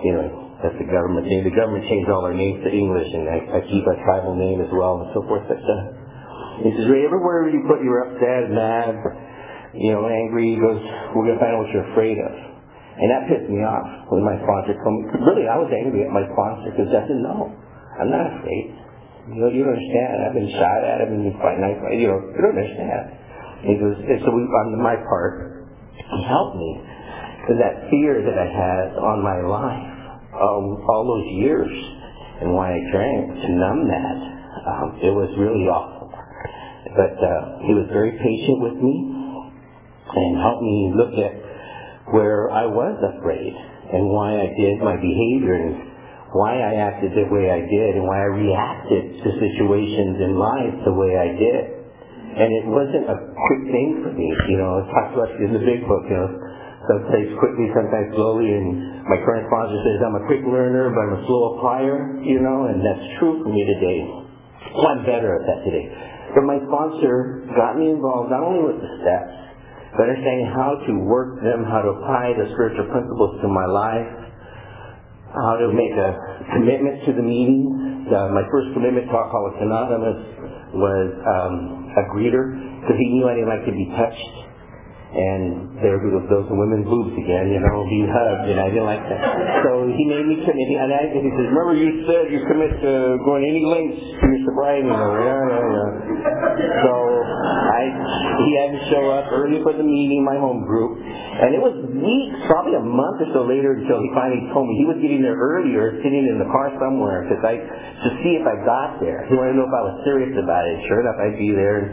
you 0.00 0.12
know 0.16 0.28
that's 0.64 0.78
the 0.80 0.88
government 0.88 1.28
name. 1.28 1.44
The 1.44 1.52
government 1.52 1.84
changed 1.84 2.08
all 2.08 2.24
our 2.24 2.32
names 2.32 2.64
to 2.64 2.72
English, 2.72 3.10
and 3.12 3.28
I, 3.28 3.38
I 3.52 3.60
keep 3.68 3.84
a 3.84 3.96
tribal 4.00 4.32
name 4.32 4.64
as 4.64 4.72
well, 4.72 5.04
and 5.04 5.12
so 5.12 5.20
forth. 5.28 5.44
But 5.44 5.60
uh, 5.60 5.76
he 6.64 6.72
says, 6.72 6.88
Ray, 6.88 7.04
everywhere 7.04 7.52
you 7.52 7.60
put 7.68 7.84
you're 7.84 8.08
upset, 8.08 8.48
mad, 8.48 8.96
you 9.76 9.92
know, 9.92 10.08
angry. 10.08 10.56
He 10.56 10.58
goes, 10.58 10.80
we're 11.12 11.28
gonna 11.28 11.42
find 11.42 11.52
out 11.52 11.68
what 11.68 11.70
you're 11.74 11.88
afraid 11.92 12.16
of. 12.16 12.32
And 12.94 13.10
that 13.10 13.26
pissed 13.28 13.50
me 13.50 13.60
off 13.60 14.08
when 14.08 14.24
my 14.24 14.40
sponsor 14.40 14.72
told 14.80 15.04
me. 15.04 15.20
Really, 15.20 15.44
I 15.50 15.58
was 15.60 15.68
angry 15.68 16.06
at 16.06 16.14
my 16.14 16.24
sponsor 16.32 16.72
because 16.72 16.88
I 16.94 17.04
said, 17.10 17.20
no, 17.20 17.52
I'm 18.00 18.08
not 18.08 18.40
afraid. 18.40 18.72
You 19.34 19.36
know, 19.36 19.50
you 19.52 19.68
don't 19.68 19.74
understand. 19.74 20.14
I've 20.24 20.36
been 20.36 20.52
shot 20.54 20.80
at. 20.80 20.96
I've 21.04 21.12
been 21.12 21.28
nice. 21.28 21.76
You 21.98 22.08
know, 22.08 22.18
you 22.22 22.40
don't 22.40 22.56
understand. 22.56 23.23
He 23.64 23.74
goes, 23.80 23.96
and 23.96 24.20
so 24.24 24.28
we, 24.32 24.44
on 24.44 24.76
my 24.82 24.96
part, 25.08 25.64
he 25.96 26.20
helped 26.28 26.56
me 26.56 26.84
because 27.40 27.60
that 27.60 27.88
fear 27.88 28.24
that 28.24 28.36
I 28.36 28.48
had 28.48 28.96
on 28.96 29.20
my 29.20 29.40
life, 29.44 29.92
um, 30.36 30.80
all 30.88 31.04
those 31.04 31.28
years, 31.36 31.72
and 32.40 32.52
why 32.52 32.72
I 32.72 32.80
drank 32.92 33.40
to 33.40 33.48
numb 33.52 33.88
that, 33.88 34.16
um, 34.64 34.86
it 35.00 35.12
was 35.12 35.28
really 35.36 35.68
awful. 35.68 36.08
But 36.96 37.16
uh, 37.20 37.64
he 37.68 37.72
was 37.76 37.88
very 37.92 38.16
patient 38.16 38.64
with 38.64 38.80
me 38.80 38.96
and 40.12 40.40
helped 40.40 40.62
me 40.62 40.92
look 40.96 41.14
at 41.20 41.34
where 42.12 42.48
I 42.48 42.64
was 42.64 42.96
afraid 43.16 43.52
and 43.92 44.08
why 44.08 44.40
I 44.40 44.48
did 44.56 44.80
my 44.80 44.96
behavior 44.96 45.56
and 45.56 45.72
why 46.32 46.58
I 46.58 46.80
acted 46.80 47.12
the 47.12 47.28
way 47.28 47.52
I 47.52 47.60
did 47.60 47.90
and 47.96 48.04
why 48.08 48.18
I 48.24 48.30
reacted 48.32 49.20
to 49.20 49.28
situations 49.36 50.16
in 50.20 50.36
life 50.36 50.74
the 50.84 50.92
way 50.96 51.12
I 51.16 51.28
did. 51.36 51.83
And 52.34 52.48
it 52.50 52.66
wasn't 52.66 53.06
a 53.06 53.18
quick 53.30 53.62
thing 53.70 54.02
for 54.02 54.10
me, 54.10 54.26
you 54.50 54.58
know, 54.58 54.82
it's 54.82 54.90
talks 54.90 55.14
about 55.14 55.30
in 55.38 55.54
the 55.54 55.62
big 55.62 55.86
book, 55.86 56.02
you 56.10 56.18
know, 56.18 56.30
sometimes 56.90 57.30
quickly, 57.38 57.70
sometimes 57.70 58.10
slowly, 58.18 58.50
and 58.50 59.06
my 59.06 59.22
current 59.22 59.46
sponsor 59.46 59.78
says 59.86 60.02
I'm 60.02 60.18
a 60.18 60.24
quick 60.26 60.42
learner, 60.42 60.90
but 60.90 61.00
I'm 61.06 61.14
a 61.14 61.22
slow 61.30 61.56
applier, 61.56 62.26
you 62.26 62.42
know, 62.42 62.66
and 62.66 62.82
that's 62.82 63.06
true 63.22 63.38
for 63.38 63.50
me 63.54 63.62
today. 63.78 64.02
I'm 64.82 65.06
better 65.06 65.38
at 65.38 65.46
that 65.46 65.60
today. 65.62 65.86
But 66.34 66.42
my 66.42 66.58
sponsor 66.66 67.46
got 67.54 67.78
me 67.78 67.94
involved 67.94 68.34
not 68.34 68.42
only 68.42 68.74
with 68.74 68.82
the 68.82 68.90
steps, 68.98 69.34
but 69.94 70.10
understanding 70.10 70.50
how 70.50 70.74
to 70.90 70.92
work 71.06 71.38
them, 71.38 71.62
how 71.62 71.86
to 71.86 71.94
apply 71.94 72.34
the 72.34 72.50
spiritual 72.50 72.90
principles 72.90 73.38
to 73.38 73.48
my 73.48 73.66
life, 73.70 74.10
how 75.30 75.54
to 75.62 75.70
make 75.70 75.94
a 75.94 76.10
commitment 76.58 77.06
to 77.06 77.14
the 77.14 77.22
meeting. 77.22 78.10
Uh, 78.10 78.34
my 78.34 78.42
first 78.50 78.74
commitment 78.74 79.06
to 79.06 79.14
Alcoholics 79.14 79.62
Anonymous 79.62 80.20
was 80.74 81.08
um, 81.22 81.83
a 81.96 82.04
greeter. 82.14 82.54
Because 82.82 82.98
he 82.98 83.08
knew 83.10 83.28
I 83.28 83.34
didn't 83.34 83.50
like 83.50 83.66
to 83.66 83.72
be 83.72 83.86
touched 83.96 84.53
and 85.14 85.78
there 85.80 85.96
were 86.02 86.26
those 86.26 86.46
women's 86.50 86.86
boobs 86.90 87.14
again, 87.14 87.54
you 87.54 87.62
know, 87.62 87.86
being 87.86 88.10
hugged, 88.10 88.50
and 88.50 88.58
I 88.58 88.68
didn't 88.68 88.90
like 88.90 89.04
that. 89.06 89.22
So 89.66 89.86
he 89.86 90.02
made 90.10 90.26
me 90.26 90.42
commit, 90.42 90.68
and, 90.74 90.90
I, 90.90 91.02
and 91.14 91.22
he 91.22 91.32
says, 91.38 91.46
remember 91.54 91.74
you 91.78 91.90
said 92.10 92.22
you 92.34 92.42
commit 92.50 92.72
to 92.82 92.92
going 93.22 93.46
any 93.46 93.62
lengths 93.62 94.02
to 94.02 94.24
your 94.26 94.42
sobriety? 94.50 94.90
You 94.90 94.98
know, 94.98 95.14
yeah, 95.22 95.42
yeah, 95.46 95.64
yeah. 95.70 95.90
So 96.84 96.92
I, 96.94 97.82
he 98.42 98.50
had 98.58 98.70
to 98.74 98.80
show 98.90 99.04
up 99.14 99.30
early 99.30 99.62
for 99.62 99.72
the 99.72 99.86
meeting, 99.86 100.26
my 100.26 100.36
home 100.36 100.66
group, 100.66 100.98
and 100.98 101.54
it 101.54 101.62
was 101.62 101.74
weeks, 101.94 102.38
probably 102.50 102.74
a 102.76 102.84
month 102.84 103.22
or 103.22 103.30
so 103.34 103.42
later 103.46 103.78
until 103.78 103.98
he 104.02 104.10
finally 104.14 104.44
told 104.52 104.66
me 104.66 104.74
he 104.82 104.86
was 104.88 104.98
getting 105.00 105.22
there 105.22 105.38
earlier, 105.38 105.96
sitting 106.02 106.26
in 106.26 106.36
the 106.42 106.48
car 106.50 106.74
somewhere, 106.82 107.24
because 107.30 107.42
I, 107.46 107.54
to 107.62 108.08
see 108.22 108.36
if 108.38 108.44
I 108.44 108.56
got 108.66 108.98
there. 109.00 109.26
He 109.30 109.34
wanted 109.38 109.54
to 109.54 109.58
know 109.62 109.68
if 109.70 109.74
I 109.76 109.84
was 109.94 109.96
serious 110.04 110.34
about 110.36 110.64
it. 110.66 110.76
Sure 110.90 111.00
enough, 111.00 111.18
I'd 111.22 111.38
be 111.38 111.52
there. 111.54 111.76
And, 111.86 111.88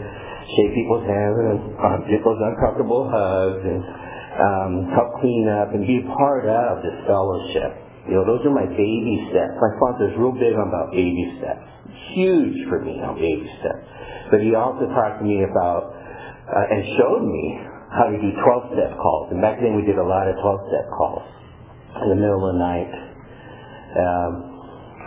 shake 0.50 0.72
people's 0.74 1.06
hands 1.06 1.36
and 1.38 1.58
uh, 1.78 1.98
get 2.10 2.20
those 2.26 2.40
uncomfortable 2.40 3.06
hugs 3.06 3.62
and 3.62 3.80
um, 4.32 4.72
help 4.96 5.20
clean 5.20 5.46
up 5.46 5.74
and 5.74 5.86
be 5.86 6.02
a 6.02 6.06
part 6.16 6.48
of 6.48 6.82
this 6.82 6.96
fellowship. 7.06 7.78
You 8.08 8.18
know, 8.18 8.24
those 8.26 8.42
are 8.42 8.54
my 8.54 8.66
baby 8.66 9.30
steps. 9.30 9.54
My 9.62 9.70
sponsor's 9.78 10.14
real 10.18 10.34
big 10.34 10.58
on 10.58 10.66
about 10.66 10.90
baby 10.90 11.38
steps. 11.38 11.62
Huge 12.18 12.66
for 12.66 12.82
me 12.82 12.98
on 12.98 13.14
baby 13.14 13.46
steps. 13.62 13.86
But 14.34 14.42
he 14.42 14.58
also 14.58 14.90
talked 14.90 15.22
to 15.22 15.26
me 15.26 15.46
about 15.46 15.94
uh, 16.50 16.72
and 16.74 16.82
showed 16.98 17.22
me 17.22 17.44
how 17.94 18.10
to 18.10 18.16
do 18.18 18.30
12-step 18.34 18.98
calls. 18.98 19.30
And 19.30 19.40
back 19.40 19.60
then 19.60 19.76
we 19.76 19.86
did 19.86 20.00
a 20.00 20.02
lot 20.02 20.26
of 20.26 20.34
12-step 20.40 20.86
calls 20.96 21.22
in 22.02 22.08
the 22.10 22.18
middle 22.18 22.42
of 22.42 22.56
the 22.56 22.60
night. 22.60 22.92
Um, 23.92 24.32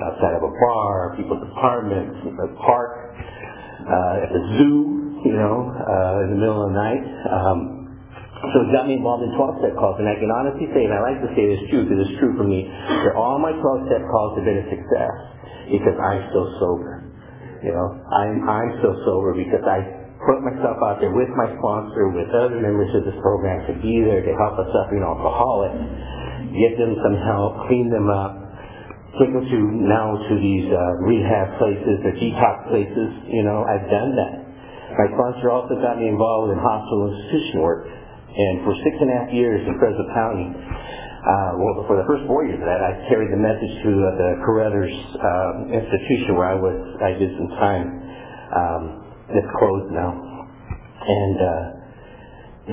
outside 0.05 0.35
of 0.37 0.43
a 0.43 0.53
bar, 0.53 1.15
people's 1.17 1.43
apartments, 1.51 2.15
a 2.29 2.47
park, 2.61 3.15
uh, 3.85 4.23
at 4.23 4.29
the 4.29 4.41
zoo, 4.57 5.04
you 5.25 5.33
know, 5.35 5.73
uh, 5.73 6.23
in 6.25 6.37
the 6.37 6.39
middle 6.39 6.61
of 6.63 6.69
the 6.71 6.77
night. 6.77 7.03
Um, 7.27 7.59
so 8.53 8.57
it 8.63 8.71
got 8.71 8.85
me 8.85 9.01
involved 9.01 9.25
in 9.25 9.33
12-step 9.35 9.75
calls, 9.81 9.97
and 9.97 10.07
I 10.07 10.15
can 10.21 10.29
honestly 10.29 10.69
say, 10.71 10.85
and 10.85 10.93
I 10.93 11.01
like 11.01 11.19
to 11.25 11.31
say 11.33 11.43
this 11.49 11.63
true 11.73 11.83
because 11.89 12.05
it's 12.05 12.17
true 12.21 12.37
for 12.37 12.45
me, 12.45 12.69
that 12.69 13.17
all 13.17 13.41
my 13.41 13.51
12-step 13.51 14.03
calls 14.13 14.37
have 14.37 14.45
been 14.45 14.61
a 14.61 14.67
success 14.69 15.15
because 15.73 15.97
I'm 15.97 16.23
so 16.31 16.41
sober. 16.61 17.01
You 17.65 17.73
know, 17.73 17.87
I'm, 18.13 18.45
I'm 18.45 18.71
so 18.85 18.93
sober 19.09 19.33
because 19.33 19.65
I 19.65 19.81
put 20.23 20.45
myself 20.45 20.77
out 20.85 21.01
there 21.01 21.11
with 21.11 21.29
my 21.33 21.49
sponsor, 21.57 22.13
with 22.13 22.29
other 22.37 22.61
members 22.61 22.93
of 22.93 23.09
this 23.09 23.17
program 23.25 23.65
to 23.67 23.75
be 23.81 24.05
there 24.05 24.21
to 24.21 24.33
help 24.37 24.61
a 24.61 24.65
suffering 24.71 25.01
alcoholic, 25.01 25.73
get 26.53 26.77
them 26.77 26.93
some 27.01 27.17
help, 27.25 27.65
clean 27.67 27.89
them 27.89 28.07
up, 28.13 28.37
take 29.17 29.33
them 29.33 29.43
to 29.43 29.59
now 29.89 30.15
to 30.15 30.33
these 30.37 30.69
uh, 30.69 30.81
rehab 31.09 31.57
places 31.57 31.97
or 32.05 32.13
detox 32.21 32.55
places. 32.69 33.09
You 33.33 33.43
know, 33.43 33.65
I've 33.65 33.89
done 33.89 34.13
that. 34.21 34.44
My 34.95 35.07
sponsor 35.11 35.51
also 35.51 35.75
got 35.83 35.99
me 35.99 36.07
involved 36.07 36.55
in 36.55 36.59
hospital 36.59 37.11
institution 37.11 37.59
work. 37.61 37.83
And 37.85 38.63
for 38.67 38.75
six 38.83 38.93
and 38.99 39.09
a 39.11 39.15
half 39.15 39.29
years 39.31 39.63
in 39.63 39.79
Fresno 39.79 40.05
County, 40.11 40.47
uh, 40.51 41.51
well, 41.57 41.83
for 41.87 41.95
the 41.97 42.05
first 42.07 42.27
four 42.27 42.45
years 42.45 42.59
of 42.59 42.67
that, 42.67 42.81
I 42.83 43.07
carried 43.09 43.31
the 43.31 43.39
message 43.39 43.73
to 43.81 43.91
uh, 43.91 44.05
the 44.19 44.29
Caruthers 44.45 44.93
uh, 45.17 45.73
institution 45.73 46.35
where 46.37 46.51
I 46.51 46.57
was, 46.59 46.77
I 47.01 47.11
did 47.17 47.31
some 47.35 47.49
time. 47.57 47.85
Um, 48.53 48.83
it's 49.33 49.51
closed 49.57 49.89
now. 49.91 50.11
And 51.01 51.37
uh, 51.41 51.74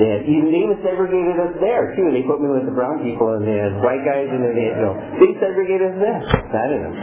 had, 0.00 0.24
even 0.24 0.48
they 0.48 0.64
even 0.64 0.80
segregated 0.80 1.36
us 1.36 1.52
there 1.60 1.92
too. 1.92 2.08
They 2.16 2.24
put 2.24 2.40
me 2.40 2.48
with 2.48 2.64
the 2.64 2.72
brown 2.72 3.04
people 3.04 3.36
and 3.36 3.44
had 3.44 3.76
white 3.84 4.00
guys 4.08 4.24
and 4.24 4.40
then 4.40 4.56
they 4.56 4.72
you 4.72 4.80
know, 4.80 4.96
they 5.20 5.36
segregated 5.36 5.92
us 5.92 5.98
there. 6.00 6.20
I 6.32 6.64
don't 6.72 6.80
know. 6.80 6.94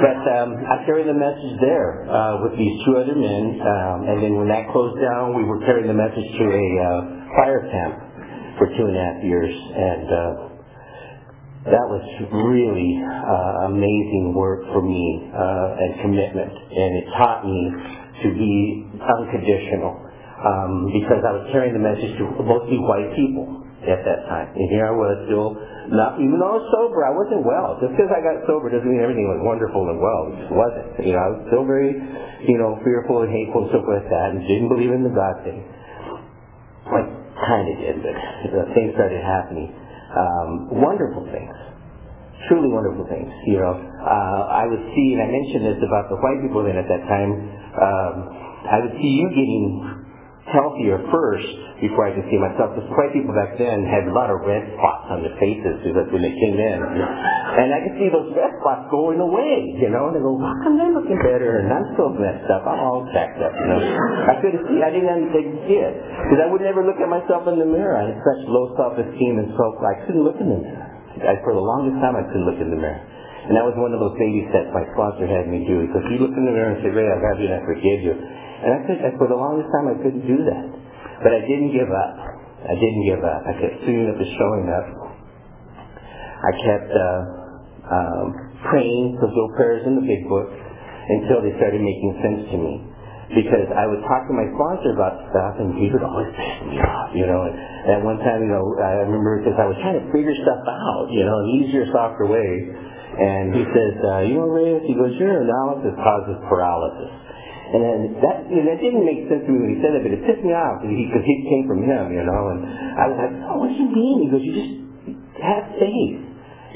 But 0.00 0.20
um, 0.32 0.48
I 0.64 0.80
carried 0.88 1.12
the 1.12 1.18
message 1.18 1.60
there 1.60 2.08
uh, 2.08 2.40
with 2.48 2.56
these 2.56 2.72
two 2.88 2.96
other 2.96 3.12
men. 3.12 3.60
Um, 3.60 3.96
and 4.08 4.16
then 4.24 4.32
when 4.40 4.48
that 4.48 4.72
closed 4.72 4.96
down, 4.96 5.36
we 5.36 5.44
were 5.44 5.60
carrying 5.68 5.92
the 5.92 5.98
message 5.98 6.24
to 6.24 6.44
a 6.48 6.68
uh, 6.80 6.88
fire 7.36 7.68
camp 7.68 7.94
for 8.56 8.72
two 8.72 8.84
and 8.88 8.96
a 8.96 9.02
half 9.04 9.20
years. 9.20 9.52
And 9.52 10.06
uh, 10.08 10.48
that 11.68 11.84
was 11.84 12.04
really 12.32 12.96
uh, 12.96 13.68
amazing 13.76 14.32
work 14.32 14.64
for 14.72 14.80
me 14.80 15.04
uh, 15.36 15.84
and 15.84 16.00
commitment. 16.00 16.48
And 16.48 16.90
it 16.96 17.06
taught 17.20 17.44
me 17.44 17.60
to 18.24 18.28
be 18.32 18.88
unconditional 19.04 20.07
um, 20.42 20.86
because 20.94 21.22
I 21.26 21.32
was 21.34 21.44
carrying 21.50 21.74
the 21.74 21.82
message 21.82 22.14
to 22.18 22.24
mostly 22.46 22.78
white 22.78 23.10
people 23.18 23.66
at 23.86 24.02
that 24.02 24.26
time. 24.26 24.50
And 24.54 24.66
here 24.70 24.86
I 24.86 24.94
was 24.94 25.16
still 25.26 25.54
not, 25.88 26.20
even 26.20 26.36
though 26.36 26.52
I 26.52 26.56
was 26.60 26.68
sober, 26.68 27.00
I 27.06 27.14
wasn't 27.14 27.42
well. 27.48 27.80
Just 27.80 27.96
because 27.96 28.12
I 28.12 28.20
got 28.20 28.44
sober 28.44 28.68
doesn't 28.68 28.84
mean 28.84 29.00
everything 29.00 29.24
was 29.24 29.40
wonderful 29.40 29.88
and 29.88 29.98
well. 29.98 30.20
It 30.28 30.34
just 30.44 30.52
wasn't. 30.52 30.88
You 31.00 31.14
know, 31.16 31.22
I 31.22 31.28
was 31.32 31.40
still 31.48 31.64
very, 31.64 31.96
you 32.44 32.56
know, 32.60 32.76
fearful 32.84 33.24
and 33.24 33.30
hateful 33.32 33.66
and 33.66 33.70
stuff 33.72 33.86
like 33.88 34.06
that 34.06 34.26
and 34.36 34.44
didn't 34.44 34.68
believe 34.68 34.92
in 34.92 35.02
the 35.02 35.14
God 35.14 35.34
thing. 35.48 35.64
I 36.88 37.00
kind 37.40 37.66
of 37.72 37.76
did, 37.80 37.96
but 38.04 38.66
things 38.76 38.92
started 38.98 39.22
happening. 39.24 39.72
Um, 40.12 40.80
wonderful 40.80 41.24
things. 41.32 41.52
Truly 42.48 42.68
wonderful 42.72 43.04
things. 43.08 43.28
You 43.48 43.60
know, 43.60 43.74
uh, 43.76 44.42
I 44.60 44.64
would 44.68 44.84
see, 44.92 45.06
and 45.16 45.20
I 45.24 45.28
mentioned 45.28 45.64
this 45.68 45.80
about 45.84 46.08
the 46.08 46.16
white 46.20 46.40
people 46.44 46.64
then 46.64 46.76
at 46.76 46.88
that 46.88 47.02
time, 47.08 47.30
um, 47.76 48.14
I 48.68 48.76
would 48.84 48.94
see 49.00 49.12
you 49.20 49.26
getting 49.32 49.97
healthier 50.52 50.98
first 51.12 51.48
before 51.80 52.08
I 52.08 52.12
could 52.16 52.26
see 52.26 52.38
myself. 52.40 52.74
Because 52.74 52.88
white 52.94 53.12
people 53.14 53.32
back 53.36 53.54
then 53.60 53.84
had 53.86 54.08
a 54.08 54.14
lot 54.14 54.32
of 54.32 54.42
red 54.44 54.64
spots 54.74 55.06
on 55.12 55.22
their 55.22 55.36
faces 55.38 55.84
because 55.84 56.08
when 56.10 56.24
they 56.24 56.34
came 56.34 56.56
in. 56.56 56.78
And 56.82 57.68
I 57.74 57.78
could 57.84 57.96
see 58.00 58.08
those 58.08 58.32
red 58.34 58.52
spots 58.60 58.88
going 58.90 59.20
away, 59.20 59.78
you 59.78 59.90
know, 59.92 60.10
and 60.10 60.14
they 60.16 60.22
go, 60.22 60.36
how 60.40 60.56
come 60.64 60.80
they're 60.80 60.94
looking 60.94 61.18
better 61.20 61.62
and 61.62 61.68
I'm 61.70 61.88
so 61.94 62.10
messed 62.14 62.48
up? 62.50 62.66
I'm 62.66 62.80
all 62.80 63.04
jacked 63.12 63.40
up, 63.40 63.52
you 63.54 63.66
know. 63.68 63.80
I 64.28 64.34
couldn't 64.40 64.64
see, 64.68 64.78
I 64.80 64.90
didn't 64.90 65.12
understand 65.12 65.64
it. 65.68 65.92
Because 66.28 66.40
I 66.42 66.46
would 66.50 66.64
never 66.64 66.82
look 66.84 66.98
at 66.98 67.08
myself 67.08 67.46
in 67.48 67.60
the 67.60 67.68
mirror. 67.68 67.96
I 67.96 68.12
had 68.12 68.18
such 68.24 68.40
low 68.48 68.72
self-esteem 68.76 69.34
and 69.38 69.48
self, 69.54 69.78
I 69.84 69.96
couldn't 70.08 70.24
look 70.24 70.38
in 70.40 70.48
the 70.48 70.60
mirror. 70.64 70.86
I, 71.18 71.34
for 71.42 71.50
the 71.50 71.62
longest 71.62 71.98
time 71.98 72.14
I 72.14 72.22
couldn't 72.30 72.46
look 72.46 72.62
in 72.62 72.70
the 72.70 72.78
mirror. 72.78 73.02
And 73.48 73.56
that 73.56 73.64
was 73.64 73.72
one 73.80 73.96
of 73.96 74.00
those 74.02 74.12
baby 74.20 74.44
steps 74.52 74.68
my 74.76 74.84
sponsor 74.92 75.24
had 75.24 75.48
me 75.48 75.64
do. 75.64 75.88
Because 75.88 76.04
he 76.12 76.20
looked 76.20 76.36
in 76.36 76.44
the 76.44 76.52
mirror 76.52 76.76
and 76.76 76.84
said, 76.84 76.92
Ray, 76.92 77.08
I 77.08 77.16
love 77.16 77.40
you 77.40 77.48
and 77.48 77.56
I 77.56 77.62
forgive 77.64 78.00
you. 78.04 78.14
And 78.58 78.70
I 78.74 78.78
could, 78.86 78.98
for 79.18 79.28
the 79.30 79.38
longest 79.38 79.70
time, 79.70 79.86
I 79.90 79.96
couldn't 80.02 80.26
do 80.26 80.38
that. 80.50 80.66
But 81.22 81.34
I 81.34 81.40
didn't 81.46 81.70
give 81.70 81.90
up. 81.90 82.14
I 82.66 82.74
didn't 82.74 83.04
give 83.06 83.22
up. 83.22 83.40
I 83.46 83.52
kept 83.58 83.76
suiting 83.86 84.10
up 84.10 84.18
and 84.18 84.30
showing 84.34 84.66
up. 84.66 84.88
I 86.38 86.50
kept 86.62 86.90
uh, 86.90 87.20
um, 87.90 88.26
praying 88.70 89.18
those 89.22 89.30
little 89.30 89.54
prayers 89.54 89.86
in 89.86 89.94
the 89.98 90.06
big 90.06 90.26
book 90.26 90.50
until 90.50 91.42
they 91.42 91.54
started 91.58 91.82
making 91.82 92.12
sense 92.22 92.40
to 92.50 92.56
me. 92.58 92.74
because 93.28 93.68
I 93.76 93.84
would 93.84 94.00
talk 94.08 94.24
to 94.24 94.32
my 94.32 94.48
sponsor 94.56 94.96
about 94.96 95.20
stuff, 95.28 95.60
and 95.60 95.76
he 95.76 95.92
would 95.92 96.00
always 96.00 96.32
piss 96.32 96.56
me 96.64 96.80
off, 96.80 97.12
you 97.12 97.28
know. 97.28 97.44
And 97.44 97.54
at 97.92 98.00
one 98.00 98.16
time, 98.24 98.40
you 98.40 98.48
know, 98.48 98.64
I 98.80 99.04
remember 99.04 99.44
because 99.44 99.58
I 99.60 99.68
was 99.68 99.76
trying 99.84 100.00
to 100.00 100.06
figure 100.08 100.32
stuff 100.32 100.64
out, 100.64 101.12
you 101.12 101.28
know, 101.28 101.36
an 101.36 101.48
easier, 101.60 101.84
softer 101.92 102.24
way. 102.24 102.52
And 103.18 103.52
he 103.52 103.64
says, 103.74 103.94
uh, 104.00 104.22
you 104.24 104.38
know, 104.38 104.48
Reyes, 104.48 104.86
he 104.86 104.94
goes, 104.94 105.12
your 105.18 105.42
analysis 105.42 105.92
causes 106.00 106.38
paralysis. 106.48 107.10
And 107.68 107.80
then 107.84 107.98
that, 108.24 108.48
you 108.48 108.64
know, 108.64 108.72
that 108.72 108.80
didn't 108.80 109.04
make 109.04 109.28
sense 109.28 109.44
to 109.44 109.50
me 109.52 109.60
when 109.60 109.70
he 109.76 109.78
said 109.84 109.92
that, 109.92 110.00
but 110.00 110.08
it 110.08 110.24
pissed 110.24 110.40
me 110.40 110.56
off 110.56 110.80
because 110.80 110.94
he, 110.96 111.04
he 111.12 111.36
came 111.52 111.68
from 111.68 111.84
him, 111.84 112.16
you 112.16 112.24
know. 112.24 112.42
And 112.56 112.64
I 112.96 113.04
was 113.12 113.16
like, 113.20 113.32
oh, 113.44 113.56
what 113.60 113.68
do 113.68 113.76
you 113.76 113.88
mean? 113.92 114.16
He 114.24 114.28
goes, 114.32 114.40
you 114.40 114.54
just 114.56 114.72
have 115.44 115.68
faith. 115.76 116.28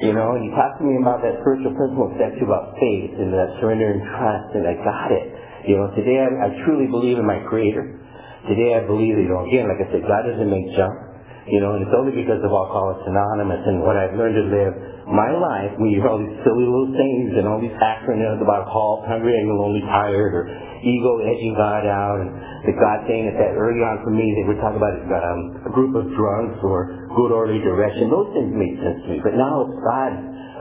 You 0.05 0.13
know, 0.13 0.35
and 0.35 0.43
he 0.43 0.51
talked 0.53 0.83
to 0.83 0.85
me 0.85 0.99
about 0.99 1.23
that 1.23 1.41
spiritual 1.41 1.73
principle, 1.79 2.11
statue 2.19 2.45
about 2.45 2.75
faith 2.77 3.13
and 3.23 3.31
that 3.33 3.55
surrender 3.63 3.93
and 3.93 4.03
trust, 4.03 4.51
and 4.59 4.65
I 4.67 4.75
got 4.83 5.15
it. 5.15 5.27
You 5.69 5.79
know, 5.79 5.95
today 5.95 6.19
I, 6.19 6.29
I 6.29 6.49
truly 6.67 6.91
believe 6.91 7.17
in 7.17 7.25
my 7.25 7.39
Creator. 7.47 8.03
Today 8.51 8.75
I 8.75 8.83
believe, 8.83 9.15
you 9.15 9.31
know, 9.31 9.47
again, 9.47 9.71
like 9.71 9.79
I 9.79 9.87
said, 9.95 10.03
God 10.03 10.27
doesn't 10.27 10.51
make 10.51 10.67
junk. 10.75 10.97
You 11.47 11.63
know, 11.63 11.79
and 11.79 11.87
it's 11.87 11.95
only 11.95 12.13
because 12.15 12.43
of 12.43 12.51
Alcoholics 12.51 13.07
Anonymous 13.07 13.63
and 13.67 13.83
what 13.83 13.95
I've 13.95 14.15
learned 14.19 14.37
to 14.39 14.47
live 14.47 14.75
my 15.11 15.31
life 15.35 15.75
when 15.83 15.91
you 15.91 15.99
hear 15.99 16.11
all 16.11 16.23
these 16.23 16.39
silly 16.47 16.63
little 16.63 16.95
things 16.95 17.35
and 17.35 17.45
all 17.51 17.59
these 17.59 17.75
acronyms 17.83 18.39
about 18.39 18.71
halt, 18.71 19.03
hungry, 19.11 19.35
and 19.35 19.51
lonely, 19.51 19.83
tired, 19.91 20.31
or 20.31 20.47
ego 20.83 21.13
edging 21.27 21.55
God 21.59 21.83
out, 21.87 22.23
and 22.23 22.31
the 22.63 22.75
God 22.79 23.03
thing 23.11 23.27
that, 23.27 23.37
that 23.39 23.59
early 23.59 23.83
on 23.83 23.99
for 24.07 24.15
me, 24.15 24.23
they 24.39 24.47
would 24.47 24.63
talk 24.63 24.79
about 24.79 24.95
um, 24.95 25.67
a 25.67 25.71
group 25.75 25.99
of 25.99 26.07
drunks 26.15 26.59
or 26.63 27.11
good 27.19 27.35
orderly 27.35 27.59
direction. 27.59 28.07
Those 28.11 28.31
things 28.31 28.55
made 28.55 28.79
sense 28.79 29.03
to 29.03 29.09
me. 29.11 29.19
But 29.19 29.35
now 29.35 29.67
it's 29.67 29.79
God 29.83 30.13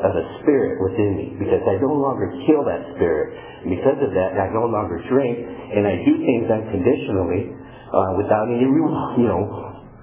of 0.01 0.11
a 0.17 0.25
spirit 0.41 0.81
within 0.81 1.11
me 1.13 1.27
because 1.37 1.61
I 1.69 1.77
no 1.77 1.93
longer 1.93 2.33
kill 2.49 2.65
that 2.65 2.81
spirit. 2.97 3.37
Because 3.69 4.01
of 4.01 4.09
that, 4.17 4.33
I 4.41 4.49
no 4.49 4.65
longer 4.65 4.97
drink 5.05 5.37
and 5.37 5.85
I 5.85 6.01
do 6.01 6.13
things 6.17 6.49
unconditionally 6.49 7.53
uh, 7.93 8.17
without 8.17 8.49
any, 8.49 8.65
you 8.65 9.27
know, 9.29 9.45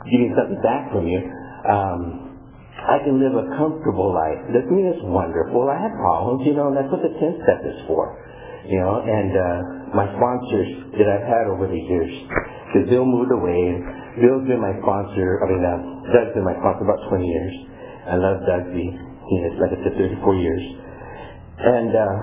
getting 0.07 0.31
something 0.39 0.63
back 0.63 0.95
from 0.95 1.11
you. 1.11 1.19
Um, 1.67 2.28
I 2.79 3.03
can 3.03 3.19
live 3.19 3.35
a 3.35 3.47
comfortable 3.59 4.15
life. 4.15 4.39
Doesn't 4.55 4.71
mean 4.71 4.87
it's 4.87 5.03
wonderful. 5.03 5.67
I 5.67 5.77
have 5.83 5.95
problems, 5.99 6.47
you 6.47 6.55
know, 6.55 6.71
and 6.71 6.77
that's 6.79 6.91
what 6.91 7.03
the 7.03 7.11
10 7.11 7.43
step 7.43 7.61
is 7.67 7.79
for. 7.91 8.15
You 8.69 8.79
know, 8.79 9.01
and 9.01 9.33
uh, 9.33 9.59
my 9.97 10.07
sponsors 10.15 10.93
that 10.95 11.09
I've 11.09 11.27
had 11.27 11.49
over 11.49 11.67
the 11.67 11.81
years, 11.81 12.13
because 12.69 12.85
Bill 12.93 13.09
moved 13.09 13.33
away, 13.33 13.81
Bill's 14.21 14.45
been 14.45 14.61
my 14.61 14.77
sponsor, 14.85 15.41
I 15.41 15.45
mean, 15.49 15.63
uh, 15.65 15.79
Doug's 16.13 16.35
been 16.37 16.45
my 16.45 16.55
sponsor 16.61 16.85
about 16.85 17.01
20 17.09 17.25
years. 17.25 17.55
I 18.09 18.17
love 18.21 18.45
Doug 18.45 18.73
B. 18.77 18.85
He 18.85 19.35
has, 19.43 19.53
like 19.61 19.73
I 19.73 19.79
said, 19.83 19.97
34 20.21 20.37
years. 20.37 20.65
And 21.59 21.91
uh, 21.91 22.15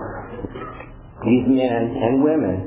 these 1.26 1.45
men 1.49 1.82
and 1.97 2.24
women 2.24 2.58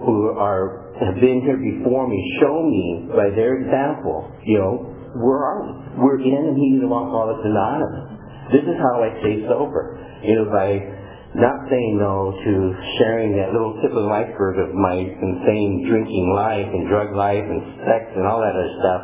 who 0.00 0.32
are 0.38 0.88
have 0.98 1.14
been 1.14 1.42
here 1.46 1.58
before 1.58 2.08
me 2.08 2.18
show 2.40 2.62
me 2.66 3.06
by 3.14 3.30
their 3.30 3.62
example, 3.62 4.26
you 4.42 4.58
know, 4.58 4.87
where 5.16 5.40
are 5.40 5.60
we? 5.64 5.72
We're 6.02 6.20
in 6.20 6.52
the 6.52 6.56
meeting 6.56 6.82
of 6.84 6.92
Alcoholics 6.92 7.44
Anonymous. 7.44 8.06
This 8.52 8.64
is 8.64 8.76
how 8.76 9.04
I 9.04 9.08
stay 9.20 9.44
sober. 9.48 9.96
You 10.24 10.42
know, 10.42 10.46
by 10.52 10.80
not 11.36 11.68
saying 11.68 12.00
no 12.00 12.32
to 12.32 12.52
sharing 12.96 13.36
that 13.36 13.52
little 13.52 13.76
tip 13.84 13.92
of 13.92 14.00
the 14.00 14.12
iceberg 14.12 14.56
of 14.64 14.72
my 14.72 14.96
insane 14.96 15.84
drinking 15.84 16.32
life 16.32 16.64
and 16.64 16.88
drug 16.88 17.12
life 17.12 17.44
and 17.44 17.60
sex 17.84 18.08
and 18.16 18.24
all 18.24 18.40
that 18.40 18.56
other 18.56 18.72
stuff 18.80 19.02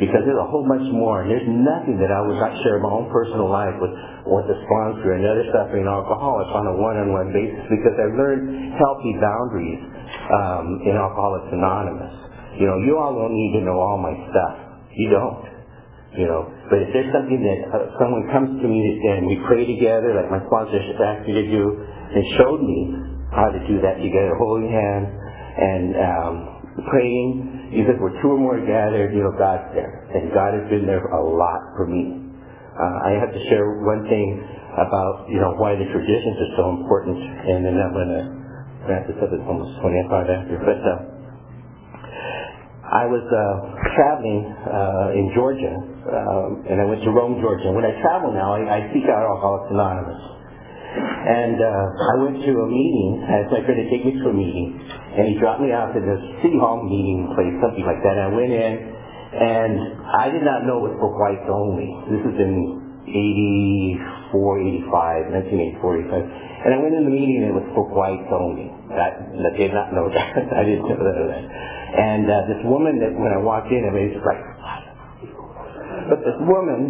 because 0.00 0.24
there's 0.24 0.40
a 0.40 0.48
whole 0.48 0.64
bunch 0.64 0.88
more 0.92 1.20
and 1.24 1.28
there's 1.28 1.44
nothing 1.44 2.00
that 2.00 2.08
I 2.08 2.20
would 2.24 2.40
not 2.40 2.52
share 2.64 2.80
my 2.80 2.88
own 2.88 3.12
personal 3.12 3.48
life 3.52 3.76
with 3.76 3.92
with 4.24 4.48
a 4.48 4.58
sponsor 4.66 5.14
and 5.14 5.22
other 5.22 5.46
suffering 5.52 5.86
alcoholics 5.86 6.50
on 6.50 6.64
a 6.66 6.74
one-on-one 6.74 7.30
basis 7.30 7.62
because 7.70 7.94
I've 7.94 8.16
learned 8.18 8.74
healthy 8.74 9.14
boundaries 9.22 9.80
um, 10.34 10.82
in 10.82 10.98
Alcoholics 10.98 11.52
Anonymous. 11.54 12.10
You 12.58 12.66
know, 12.66 12.78
you 12.82 12.98
all 12.98 13.14
don't 13.14 13.36
need 13.36 13.60
to 13.60 13.62
know 13.62 13.78
all 13.78 14.00
my 14.00 14.16
stuff. 14.32 14.65
You 14.96 15.08
don't. 15.12 15.56
You 16.16 16.24
know, 16.24 16.48
but 16.72 16.80
if 16.80 16.88
there's 16.96 17.12
something 17.12 17.44
that 17.44 17.60
uh, 17.68 17.92
someone 18.00 18.24
comes 18.32 18.56
to 18.56 18.66
me 18.66 18.80
and 18.80 19.28
we 19.28 19.36
pray 19.44 19.68
together, 19.68 20.16
like 20.16 20.32
my 20.32 20.40
sponsor 20.48 20.80
asked 20.80 21.28
me 21.28 21.36
to 21.36 21.44
do, 21.44 21.64
and 21.76 22.22
showed 22.40 22.64
me 22.64 22.80
how 23.36 23.52
to 23.52 23.60
do 23.68 23.84
that 23.84 24.00
together, 24.00 24.32
holding 24.40 24.72
hands 24.72 25.12
and 25.12 25.86
um, 26.00 26.34
praying, 26.88 27.76
because 27.76 28.00
we're 28.00 28.16
two 28.24 28.32
or 28.32 28.40
more 28.40 28.56
gathered, 28.64 29.12
you 29.12 29.20
know, 29.20 29.34
God's 29.36 29.68
there. 29.76 30.08
And 30.16 30.32
God 30.32 30.56
has 30.56 30.64
been 30.72 30.88
there 30.88 31.04
a 31.04 31.20
lot 31.20 31.60
for 31.76 31.84
me. 31.84 32.16
Uh, 32.72 33.08
I 33.08 33.20
have 33.20 33.32
to 33.36 33.40
share 33.52 33.84
one 33.84 34.08
thing 34.08 34.40
about, 34.76 35.28
you 35.28 35.40
know, 35.40 35.52
why 35.60 35.76
the 35.76 35.88
traditions 35.88 36.36
are 36.48 36.52
so 36.60 36.64
important, 36.80 37.16
and 37.20 37.64
then 37.64 37.76
I'm 37.76 37.92
going 37.92 38.12
to 38.12 38.24
wrap 38.88 39.04
this 39.08 39.16
up. 39.20 39.32
It's 39.32 39.44
almost 39.44 39.80
25 39.80 40.32
after. 40.32 40.56
But 40.60 40.80
uh, 40.80 41.15
I 42.86 43.04
was 43.10 43.26
uh, 43.26 43.42
traveling 43.98 44.46
uh, 44.46 45.18
in 45.18 45.34
Georgia, 45.34 45.74
uh, 45.74 46.70
and 46.70 46.78
I 46.78 46.86
went 46.86 47.02
to 47.02 47.10
Rome, 47.10 47.42
Georgia. 47.42 47.74
When 47.74 47.82
I 47.82 47.98
travel 47.98 48.30
now, 48.30 48.54
I, 48.54 48.62
I 48.62 48.78
seek 48.94 49.02
out 49.10 49.26
Alcoholics 49.26 49.74
Anonymous. 49.74 50.22
And 50.96 51.58
uh, 51.58 51.66
I 51.66 52.14
went 52.22 52.38
to 52.46 52.52
a 52.62 52.68
meeting, 52.70 53.26
I 53.26 53.42
asked 53.42 53.52
my 53.52 53.60
friend 53.66 53.78
to 53.82 53.86
take 53.90 54.06
me 54.06 54.14
to 54.22 54.30
a 54.30 54.36
meeting, 54.36 54.78
and 55.18 55.28
he 55.28 55.34
dropped 55.36 55.60
me 55.60 55.74
off 55.74 55.92
at 55.92 56.00
the 56.06 56.16
City 56.40 56.56
Hall 56.62 56.78
meeting 56.80 57.26
place, 57.34 57.52
something 57.58 57.82
like 57.82 58.00
that. 58.06 58.14
And 58.16 58.24
I 58.30 58.32
went 58.32 58.54
in, 58.54 58.72
and 59.34 59.74
I 60.06 60.30
did 60.30 60.46
not 60.46 60.64
know 60.64 60.86
it 60.86 60.94
was 60.94 60.96
for 61.02 61.10
whites 61.10 61.44
only. 61.50 61.90
This 62.08 62.22
was 62.22 62.38
in 62.38 62.86
84, 64.30 64.86
85, 64.86 65.76
1984, 65.76 66.06
85. 66.06 66.66
And 66.66 66.70
I 66.74 66.78
went 66.82 66.94
in 66.94 67.04
the 67.06 67.14
meeting 67.14 67.44
and 67.44 67.50
it 67.52 67.56
was 67.58 67.68
for 67.74 67.86
whites 67.86 68.30
only. 68.34 68.70
That, 68.94 69.20
I 69.30 69.52
did 69.54 69.70
not 69.70 69.94
know 69.94 70.10
that. 70.10 70.30
I 70.58 70.62
didn't 70.66 70.86
know 70.88 70.98
that. 70.98 71.75
And 71.86 72.26
uh, 72.26 72.34
this 72.50 72.62
woman 72.66 72.98
that 72.98 73.14
when 73.14 73.30
I 73.30 73.38
walked 73.38 73.70
in, 73.70 73.86
mean, 73.86 74.10
was 74.10 74.26
like, 74.26 74.42
but 76.10 76.18
this 76.26 76.38
woman 76.42 76.80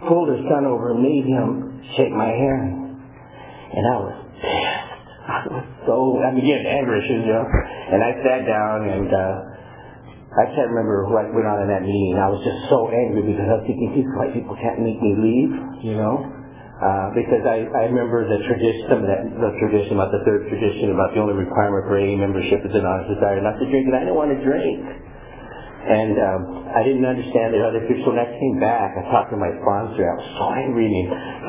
pulled 0.08 0.28
her 0.28 0.40
son 0.48 0.68
over 0.68 0.92
and 0.92 1.00
made 1.00 1.24
him 1.24 1.80
shake 1.96 2.12
my 2.12 2.28
hand. 2.28 3.00
And 3.72 3.84
I 3.88 3.96
was 4.00 4.16
pissed. 4.40 4.88
I 5.28 5.40
was 5.48 5.64
so, 5.84 6.20
I 6.24 6.32
mean, 6.32 6.44
getting 6.44 6.68
angry, 6.68 7.00
you 7.04 7.24
know. 7.28 7.44
And 7.44 8.00
I 8.04 8.12
sat 8.24 8.44
down 8.48 8.88
and, 8.88 9.08
uh, 9.08 9.34
I 10.28 10.44
can't 10.52 10.68
remember 10.68 11.08
what 11.08 11.32
went 11.32 11.48
on 11.48 11.64
in 11.64 11.68
that 11.72 11.82
meeting. 11.82 12.20
I 12.20 12.28
was 12.28 12.44
just 12.44 12.68
so 12.68 12.92
angry 12.92 13.32
because 13.32 13.48
I 13.48 13.58
was 13.58 13.64
thinking 13.64 13.96
these 13.96 14.12
white 14.12 14.36
people 14.36 14.54
can't 14.60 14.76
make 14.80 15.00
me 15.00 15.16
leave, 15.16 15.52
you 15.88 15.96
know. 15.96 16.37
Uh, 16.78 17.10
because 17.10 17.42
I, 17.42 17.66
I 17.74 17.90
remember 17.90 18.22
the 18.22 18.38
tradition, 18.46 18.86
some 18.86 19.02
of 19.02 19.10
that, 19.10 19.26
the 19.26 19.50
tradition 19.58 19.98
about 19.98 20.14
the 20.14 20.22
third 20.22 20.46
tradition 20.46 20.94
about 20.94 21.10
the 21.10 21.18
only 21.18 21.34
requirement 21.34 21.90
for 21.90 21.98
AA 21.98 22.14
membership 22.14 22.62
is 22.62 22.70
an 22.70 22.86
honest 22.86 23.18
desire 23.18 23.42
not 23.42 23.58
to 23.58 23.66
drink, 23.66 23.90
and 23.90 23.98
I 23.98 24.06
didn't 24.06 24.14
want 24.14 24.30
to 24.30 24.38
drink. 24.38 24.78
And 25.88 26.14
um, 26.22 26.40
I 26.70 26.86
didn't 26.86 27.02
understand 27.02 27.50
the 27.50 27.66
other 27.66 27.82
people. 27.82 28.06
So 28.06 28.14
when 28.14 28.22
I 28.22 28.30
came 28.30 28.62
back, 28.62 28.94
I 28.94 29.02
talked 29.10 29.34
to 29.34 29.38
my 29.40 29.50
sponsor. 29.58 30.06
I 30.06 30.14
was 30.22 30.30
so 30.38 30.46
angry. 30.54 30.86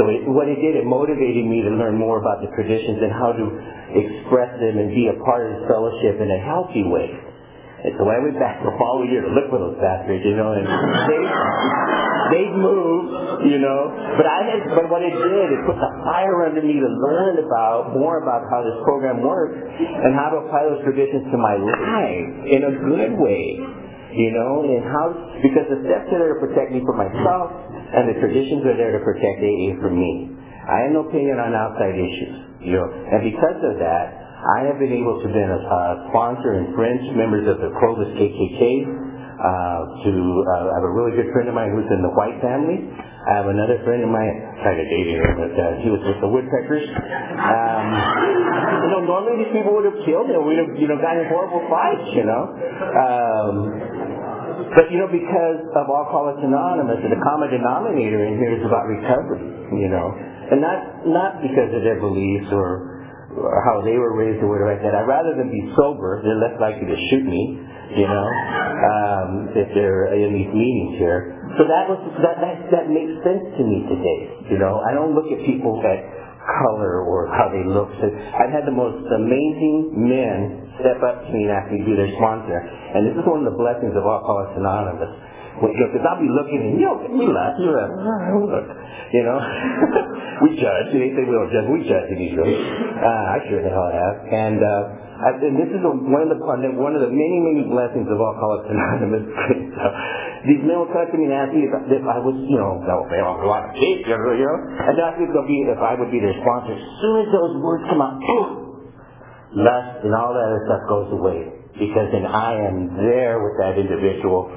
So 0.02 0.10
it, 0.10 0.26
what 0.34 0.50
it 0.50 0.66
did, 0.66 0.82
it 0.82 0.88
motivated 0.90 1.46
me 1.46 1.62
to 1.62 1.78
learn 1.78 1.94
more 1.94 2.18
about 2.18 2.42
the 2.42 2.50
traditions 2.58 2.98
and 2.98 3.14
how 3.14 3.30
to 3.30 3.46
express 4.02 4.50
them 4.58 4.82
and 4.82 4.90
be 4.96 5.14
a 5.14 5.18
part 5.22 5.46
of 5.46 5.62
the 5.62 5.62
fellowship 5.70 6.18
in 6.18 6.30
a 6.32 6.42
healthy 6.42 6.90
way. 6.90 7.10
And 7.86 7.94
so 8.02 8.10
I 8.10 8.18
went 8.18 8.40
back 8.42 8.66
the 8.66 8.74
following 8.82 9.14
year 9.14 9.22
to 9.22 9.32
look 9.32 9.54
for 9.54 9.62
those 9.62 9.78
bastards, 9.78 10.26
you 10.26 10.34
know, 10.34 10.58
and 10.58 10.66
they 10.66 11.22
they 12.32 12.46
moved, 12.54 13.46
you 13.50 13.60
know. 13.62 13.80
But 14.18 14.26
I 14.26 14.40
had 14.46 14.60
but 14.74 14.86
what 14.90 15.02
it 15.02 15.14
did, 15.14 15.48
it 15.54 15.62
put 15.66 15.78
the 15.78 15.92
fire 16.06 16.46
under 16.46 16.62
me 16.62 16.78
to 16.78 16.90
learn 16.90 17.42
about 17.42 17.94
more 17.94 18.22
about 18.22 18.48
how 18.50 18.62
this 18.62 18.78
program 18.86 19.22
works 19.22 19.58
and 19.58 20.16
how 20.16 20.34
to 20.34 20.46
apply 20.46 20.70
those 20.70 20.84
traditions 20.86 21.30
to 21.30 21.38
my 21.38 21.56
life 21.58 22.30
in 22.50 22.62
a 22.66 22.74
good 22.74 23.14
way. 23.18 23.46
You 24.10 24.34
know, 24.34 24.66
and 24.66 24.82
how 24.90 25.06
because 25.46 25.70
the 25.70 25.86
steps 25.86 26.10
are 26.10 26.18
there 26.18 26.34
to 26.34 26.42
protect 26.42 26.74
me 26.74 26.82
from 26.82 26.98
myself 26.98 27.54
and 27.94 28.10
the 28.10 28.18
traditions 28.18 28.66
are 28.66 28.78
there 28.78 28.98
to 28.98 29.02
protect 29.06 29.38
AA 29.38 29.78
from 29.78 29.94
me. 29.98 30.34
I 30.66 30.90
have 30.90 30.92
no 30.94 31.06
opinion 31.06 31.38
on 31.38 31.54
outside 31.54 31.94
issues. 31.94 32.50
You 32.62 32.76
know, 32.76 32.88
and 32.90 33.22
because 33.24 33.60
of 33.64 33.80
that, 33.80 34.06
I 34.40 34.72
have 34.72 34.80
been 34.80 34.96
able 34.96 35.20
to 35.20 35.28
be 35.28 35.36
a 35.36 35.52
uh, 35.52 36.08
sponsor 36.12 36.56
and 36.60 36.72
friends, 36.72 37.04
members 37.12 37.44
of 37.44 37.60
the 37.60 37.76
Clovis 37.76 38.12
KKK. 38.16 39.09
Uh, 39.40 40.04
to 40.04 40.12
uh, 40.12 40.68
I 40.68 40.74
have 40.76 40.84
a 40.84 40.92
really 40.92 41.16
good 41.16 41.32
friend 41.32 41.48
of 41.48 41.56
mine 41.56 41.72
who's 41.72 41.88
in 41.88 42.04
the 42.04 42.12
White 42.12 42.36
family. 42.44 42.92
I 42.92 43.40
have 43.40 43.48
another 43.48 43.80
friend 43.88 44.04
of 44.04 44.12
mine, 44.12 44.36
kind 44.68 44.76
of 44.76 44.84
dating 44.92 45.16
him, 45.16 45.32
but 45.40 45.54
uh, 45.56 45.80
he 45.80 45.88
was 45.88 46.04
with 46.04 46.20
the 46.20 46.28
Woodpeckers. 46.28 46.84
Um, 46.84 47.88
you 48.84 48.90
know, 48.92 49.02
normally 49.08 49.40
these 49.48 49.54
people 49.56 49.80
would 49.80 49.88
have 49.88 50.00
killed 50.04 50.28
him. 50.28 50.44
We'd 50.44 50.60
have, 50.60 50.76
you 50.76 50.92
know, 50.92 51.00
gotten 51.00 51.24
in 51.24 51.28
horrible 51.32 51.64
fights, 51.72 52.08
you 52.12 52.28
know. 52.28 52.44
Um, 53.00 53.56
but 54.76 54.92
you 54.92 55.00
know, 55.00 55.08
because 55.08 55.60
of 55.72 55.88
Alcoholics 55.88 56.44
Anonymous, 56.44 57.00
the 57.00 57.20
common 57.24 57.48
denominator 57.50 58.20
in 58.28 58.36
here 58.44 58.60
is 58.60 58.64
about 58.68 58.92
recovery, 58.92 59.46
you 59.80 59.88
know, 59.88 60.08
and 60.52 60.60
not 60.60 61.08
not 61.08 61.32
because 61.40 61.72
of 61.72 61.82
their 61.88 62.00
beliefs 62.04 62.52
or 62.52 63.00
or 63.40 63.62
how 63.66 63.82
they 63.86 63.96
were 63.96 64.14
raised 64.20 64.42
or 64.44 64.52
whatever 64.52 64.74
like 64.74 64.84
that. 64.84 64.94
I'd 64.94 65.08
rather 65.08 65.38
them 65.38 65.48
be 65.48 65.64
sober. 65.80 66.20
They're 66.26 66.42
less 66.44 66.58
likely 66.60 66.86
to 66.92 66.98
shoot 67.10 67.24
me, 67.24 67.62
you 67.96 68.06
know, 68.06 68.26
um, 68.26 69.30
if 69.58 69.68
they're 69.74 70.14
in 70.14 70.34
these 70.34 70.52
meetings 70.54 71.02
here. 71.02 71.34
So 71.58 71.66
that 71.66 71.90
was 71.90 71.98
that, 72.22 72.38
that 72.38 72.56
that 72.70 72.86
makes 72.94 73.18
sense 73.26 73.44
to 73.58 73.64
me 73.66 73.86
today. 73.90 74.54
You 74.54 74.58
know, 74.62 74.82
I 74.86 74.94
don't 74.94 75.18
look 75.18 75.30
at 75.34 75.42
people 75.42 75.82
that 75.82 76.00
color 76.46 77.06
or 77.06 77.30
how 77.34 77.50
they 77.50 77.66
looked. 77.66 77.98
I've 78.02 78.54
had 78.54 78.66
the 78.66 78.74
most 78.74 79.06
amazing 79.10 79.94
men 79.94 80.70
step 80.82 81.02
up 81.04 81.26
to 81.26 81.30
me 81.34 81.46
and 81.46 81.52
ask 81.54 81.68
me 81.70 81.84
to 81.84 81.88
be 81.88 81.96
their 81.98 82.14
sponsor. 82.18 82.58
And 82.58 83.06
this 83.06 83.16
is 83.18 83.26
one 83.26 83.46
of 83.46 83.48
the 83.50 83.58
blessings 83.58 83.94
of 83.94 84.04
Alcoholics 84.06 84.56
Anonymous. 84.58 85.14
Because 85.60 86.04
I'll 86.08 86.24
be 86.24 86.32
looking 86.32 86.72
and, 86.72 86.80
you 86.80 86.88
know, 86.88 87.04
we 87.04 87.28
laugh, 87.28 87.60
you 87.60 87.68
laugh, 87.68 87.92
look, 88.48 88.68
you 89.12 89.24
know. 89.28 89.40
we 90.48 90.56
judge. 90.56 90.88
They 90.96 91.12
say 91.12 91.28
we 91.28 91.36
don't 91.36 91.52
judge. 91.52 91.68
We 91.68 91.84
judge 91.84 92.08
in 92.16 92.18
these 92.18 92.32
rooms. 92.32 92.64
Uh, 92.96 93.36
I 93.36 93.38
sure 93.52 93.60
the 93.60 93.68
hell 93.68 93.92
have. 93.92 94.16
And, 94.32 94.60
uh, 94.64 95.09
and 95.20 95.56
this 95.60 95.68
is 95.68 95.84
a, 95.84 95.92
one 95.92 96.24
of 96.24 96.32
the 96.32 96.40
one 96.80 96.96
of 96.96 97.04
the 97.04 97.12
many 97.12 97.38
many 97.44 97.64
blessings 97.68 98.08
of 98.08 98.16
Alcoholics 98.16 98.72
Anonymous. 98.72 99.28
so, 99.76 99.86
these 100.48 100.64
men 100.64 100.80
will 100.80 100.88
come 100.96 101.04
to 101.12 101.18
me 101.20 101.28
and 101.28 101.36
ask 101.36 101.52
me 101.52 101.68
if, 101.68 101.74
if 101.92 102.04
I 102.08 102.24
was, 102.24 102.40
you 102.48 102.56
know, 102.56 102.80
no, 102.80 103.04
they 103.12 103.20
don't 103.20 103.44
go 103.44 103.52
out 103.52 103.76
to 103.76 103.76
you 103.76 104.08
know, 104.08 104.58
and 104.88 104.96
ask 104.96 105.20
me 105.20 105.28
if, 105.28 105.36
be, 105.44 105.58
if 105.68 105.82
I 105.84 106.00
would 106.00 106.08
be 106.08 106.24
their 106.24 106.36
sponsor. 106.40 106.72
As 106.72 106.86
soon 107.04 107.16
as 107.20 107.28
those 107.36 107.54
words 107.60 107.84
come 107.92 108.00
out, 108.00 108.16
lust 109.60 110.08
and 110.08 110.16
all 110.16 110.32
that 110.32 110.46
other 110.48 110.64
stuff 110.72 110.84
goes 110.88 111.10
away 111.20 111.40
because 111.76 112.08
then 112.16 112.24
I 112.24 112.56
am 112.56 112.96
there 112.96 113.44
with 113.44 113.60
that 113.60 113.76
individual 113.76 114.48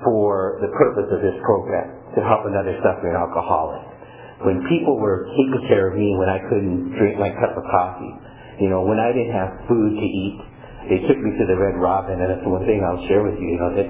for 0.00 0.60
the 0.64 0.72
purpose 0.72 1.08
of 1.12 1.20
this 1.20 1.36
program 1.44 2.16
to 2.16 2.24
help 2.24 2.48
another 2.48 2.72
suffering 2.80 3.12
alcoholic. 3.12 3.84
When 4.48 4.64
people 4.72 4.96
were 4.96 5.28
taking 5.36 5.68
care 5.68 5.92
of 5.92 6.00
me 6.00 6.16
when 6.16 6.32
I 6.32 6.40
couldn't 6.48 6.96
drink 6.96 7.20
my 7.20 7.28
cup 7.36 7.60
of 7.60 7.64
coffee, 7.68 8.12
you 8.60 8.68
know, 8.68 8.84
when 8.84 9.00
I 9.00 9.10
didn't 9.16 9.32
have 9.32 9.64
food 9.66 9.96
to 9.96 10.06
eat, 10.06 10.38
they 10.92 11.00
took 11.08 11.16
me 11.16 11.30
to 11.36 11.44
the 11.48 11.56
Red 11.56 11.80
Robin, 11.80 12.20
and 12.20 12.28
that's 12.28 12.44
the 12.44 12.52
one 12.52 12.64
thing 12.68 12.84
I'll 12.84 13.04
share 13.08 13.24
with 13.24 13.40
you. 13.40 13.46
You 13.56 13.60
know 13.60 13.72
that 13.76 13.88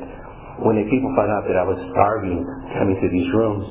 when 0.63 0.79
the 0.79 0.87
people 0.87 1.11
found 1.19 1.31
out 1.35 1.45
that 1.51 1.59
I 1.59 1.67
was 1.67 1.79
starving, 1.91 2.43
coming 2.79 2.99
to 2.99 3.09
these 3.11 3.31
rooms, 3.35 3.67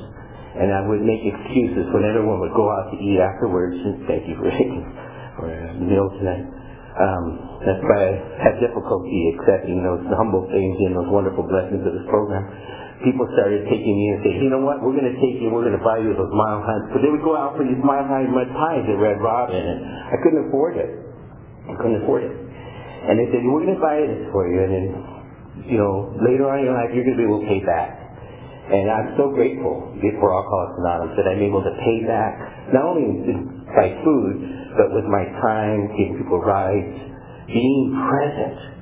and 0.60 0.68
I 0.74 0.82
would 0.84 1.00
make 1.00 1.22
excuses 1.22 1.88
when 1.94 2.04
everyone 2.04 2.42
would 2.42 2.52
go 2.52 2.66
out 2.68 2.90
to 2.90 2.96
eat 2.98 3.16
afterwards. 3.22 3.78
And 3.80 4.04
thank 4.04 4.28
you 4.28 4.36
for 4.36 4.50
for 5.40 5.46
meal 5.78 6.08
tonight. 6.20 6.44
Um, 6.90 7.24
that's 7.64 7.80
why 7.86 8.00
I 8.02 8.12
had 8.42 8.58
difficulty 8.58 9.14
accepting 9.38 9.80
those 9.86 10.02
humble 10.10 10.44
things 10.50 10.74
and 10.84 10.98
those 10.98 11.08
wonderful 11.08 11.46
blessings 11.46 11.86
of 11.86 11.92
this 11.96 12.06
program 12.10 12.44
people 13.04 13.24
started 13.32 13.64
taking 13.68 13.94
me 13.96 14.06
and 14.12 14.18
saying, 14.20 14.38
you 14.44 14.50
know 14.52 14.60
what, 14.60 14.84
we're 14.84 14.96
going 14.96 15.08
to 15.08 15.18
take 15.18 15.40
you, 15.40 15.48
we're 15.48 15.64
going 15.64 15.76
to 15.76 15.84
buy 15.84 15.96
you 16.00 16.12
those 16.12 16.32
Mile 16.36 16.60
High, 16.60 16.80
because 16.88 17.02
they 17.04 17.12
would 17.12 17.24
go 17.24 17.32
out 17.32 17.56
for 17.56 17.64
these 17.64 17.80
Mile 17.80 18.04
High 18.04 18.28
mud 18.28 18.48
pies 18.52 18.84
at 18.84 18.98
Red 19.00 19.18
Robin, 19.24 19.56
and 19.56 19.78
I 20.12 20.16
couldn't 20.20 20.48
afford 20.48 20.76
it. 20.76 20.90
I 21.64 21.74
couldn't 21.80 22.04
afford 22.04 22.28
it. 22.28 22.34
And 22.34 23.16
they 23.16 23.26
said, 23.32 23.40
we're 23.48 23.64
going 23.64 23.76
to 23.76 23.82
buy 23.82 24.04
this 24.04 24.28
for 24.28 24.44
you, 24.44 24.58
and 24.60 24.70
then, 24.70 24.86
you 25.64 25.78
know, 25.80 26.12
later 26.20 26.52
on 26.52 26.60
in 26.60 26.68
your 26.68 26.76
life, 26.76 26.92
you're 26.92 27.08
going 27.08 27.16
to 27.16 27.22
be 27.24 27.28
able 27.28 27.40
to 27.40 27.48
pay 27.48 27.64
back. 27.64 27.96
And 28.70 28.86
I'm 28.86 29.16
so 29.18 29.32
grateful 29.34 29.96
for 30.20 30.28
Alcoholics 30.30 30.78
Anonymous 30.78 31.16
that 31.18 31.26
I'm 31.26 31.42
able 31.42 31.64
to 31.64 31.74
pay 31.82 32.06
back, 32.06 32.38
not 32.70 32.86
only 32.86 33.34
by 33.74 33.98
food, 34.04 34.34
but 34.78 34.94
with 34.94 35.08
my 35.10 35.26
time, 35.42 35.90
giving 35.98 36.22
people 36.22 36.38
rides, 36.38 36.94
being 37.50 37.98
present 37.98 38.79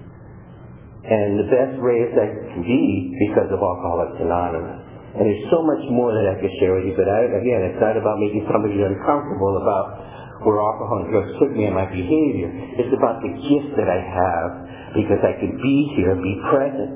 and 1.09 1.41
the 1.41 1.49
best 1.49 1.75
race 1.81 2.13
I 2.13 2.29
can 2.53 2.61
be 2.61 3.17
because 3.29 3.49
of 3.49 3.57
Alcoholics 3.57 4.21
Anonymous. 4.21 4.85
And 5.17 5.25
there's 5.25 5.49
so 5.49 5.65
much 5.65 5.81
more 5.89 6.13
that 6.13 6.29
I 6.29 6.37
could 6.37 6.53
share 6.61 6.77
with 6.77 6.85
you, 6.85 6.95
but 6.95 7.09
I, 7.09 7.33
again, 7.33 7.65
it's 7.65 7.81
not 7.81 7.97
about 7.97 8.21
making 8.21 8.45
somebody 8.53 8.77
uncomfortable 8.85 9.57
about 9.65 10.45
where 10.45 10.61
alcohol 10.61 11.03
and 11.03 11.09
drugs 11.11 11.33
took 11.41 11.51
me 11.57 11.65
and 11.65 11.75
my 11.75 11.89
behavior. 11.89 12.53
It's 12.77 12.93
about 12.93 13.25
the 13.25 13.33
gift 13.41 13.73
that 13.81 13.89
I 13.89 13.99
have 13.99 14.51
because 14.95 15.19
I 15.25 15.35
can 15.41 15.57
be 15.59 15.77
here 15.97 16.13
and 16.13 16.21
be 16.23 16.37
present 16.53 16.93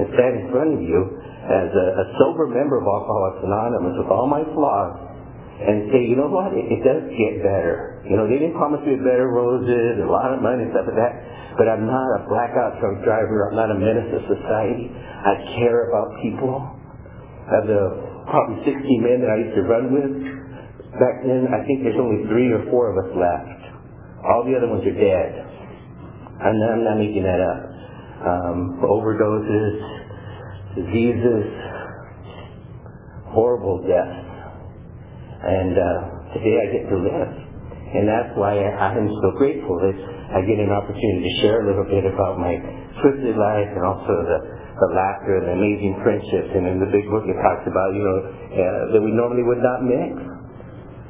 and 0.00 0.04
stand 0.16 0.34
in 0.40 0.44
front 0.50 0.70
of 0.74 0.80
you 0.80 1.20
as 1.46 1.68
a, 1.70 1.86
a 2.00 2.04
sober 2.16 2.48
member 2.48 2.80
of 2.80 2.86
Alcoholics 2.88 3.44
Anonymous 3.44 3.94
with 4.00 4.10
all 4.10 4.26
my 4.26 4.42
flaws 4.56 5.09
and 5.60 5.92
say, 5.92 6.00
you 6.08 6.16
know 6.16 6.32
what, 6.32 6.56
it, 6.56 6.64
it 6.72 6.80
does 6.80 7.04
get 7.12 7.44
better. 7.44 8.00
You 8.08 8.16
know, 8.16 8.24
they 8.24 8.40
didn't 8.40 8.56
promise 8.56 8.80
me 8.88 8.96
better 8.96 9.28
roses, 9.28 10.00
a 10.00 10.08
lot 10.08 10.32
of 10.32 10.40
money, 10.40 10.64
stuff 10.72 10.88
like 10.88 10.96
that. 10.96 11.14
But 11.60 11.68
I'm 11.68 11.84
not 11.84 12.08
a 12.16 12.20
blackout 12.24 12.80
drunk 12.80 13.04
driver. 13.04 13.52
I'm 13.52 13.56
not 13.60 13.68
a 13.68 13.76
menace 13.76 14.08
to 14.08 14.20
society. 14.24 14.88
I 14.88 15.36
care 15.60 15.92
about 15.92 16.16
people. 16.24 16.64
Of 17.50 17.66
the 17.66 17.82
probably 18.30 18.62
60 18.64 18.72
men 19.04 19.20
that 19.20 19.28
I 19.28 19.38
used 19.42 19.56
to 19.58 19.64
run 19.68 19.90
with, 19.92 20.14
back 20.96 21.20
then 21.26 21.50
I 21.50 21.60
think 21.66 21.82
there's 21.84 21.98
only 22.00 22.24
three 22.30 22.48
or 22.54 22.64
four 22.70 22.94
of 22.94 22.96
us 23.04 23.10
left. 23.12 23.60
All 24.24 24.46
the 24.46 24.56
other 24.56 24.70
ones 24.70 24.86
are 24.86 24.96
dead. 24.96 25.44
I'm 26.40 26.56
not, 26.56 26.70
I'm 26.72 26.84
not 26.84 26.96
making 26.96 27.24
that 27.26 27.40
up. 27.42 27.60
Um, 28.24 28.58
overdoses, 28.86 29.76
diseases, 30.78 31.48
horrible 33.34 33.82
deaths. 33.84 34.29
And 35.40 35.72
uh, 35.72 36.36
today 36.36 36.56
I 36.60 36.66
get 36.68 36.84
to 36.92 36.96
live. 37.00 37.32
And 37.90 38.06
that's 38.06 38.30
why 38.38 38.54
I, 38.54 38.94
am 38.94 39.08
so 39.08 39.34
grateful 39.34 39.80
that 39.82 39.96
I 40.36 40.44
get 40.46 40.62
an 40.62 40.70
opportunity 40.70 41.26
to 41.26 41.32
share 41.42 41.64
a 41.64 41.66
little 41.66 41.88
bit 41.88 42.06
about 42.06 42.38
my 42.38 42.54
twisted 43.02 43.34
life 43.34 43.70
and 43.72 43.82
also 43.82 44.14
the, 44.30 44.38
the 44.78 44.88
laughter 44.94 45.42
and 45.42 45.44
the 45.50 45.54
amazing 45.58 45.98
friendships. 46.04 46.54
And 46.54 46.70
in 46.70 46.78
the 46.78 46.86
big 46.92 47.08
book 47.10 47.26
it 47.26 47.34
talks 47.42 47.66
about, 47.66 47.90
you 47.96 48.04
know, 48.04 48.18
uh, 48.22 48.94
that 48.94 49.02
we 49.02 49.10
normally 49.10 49.42
would 49.42 49.58
not 49.58 49.82
mix. 49.82 50.12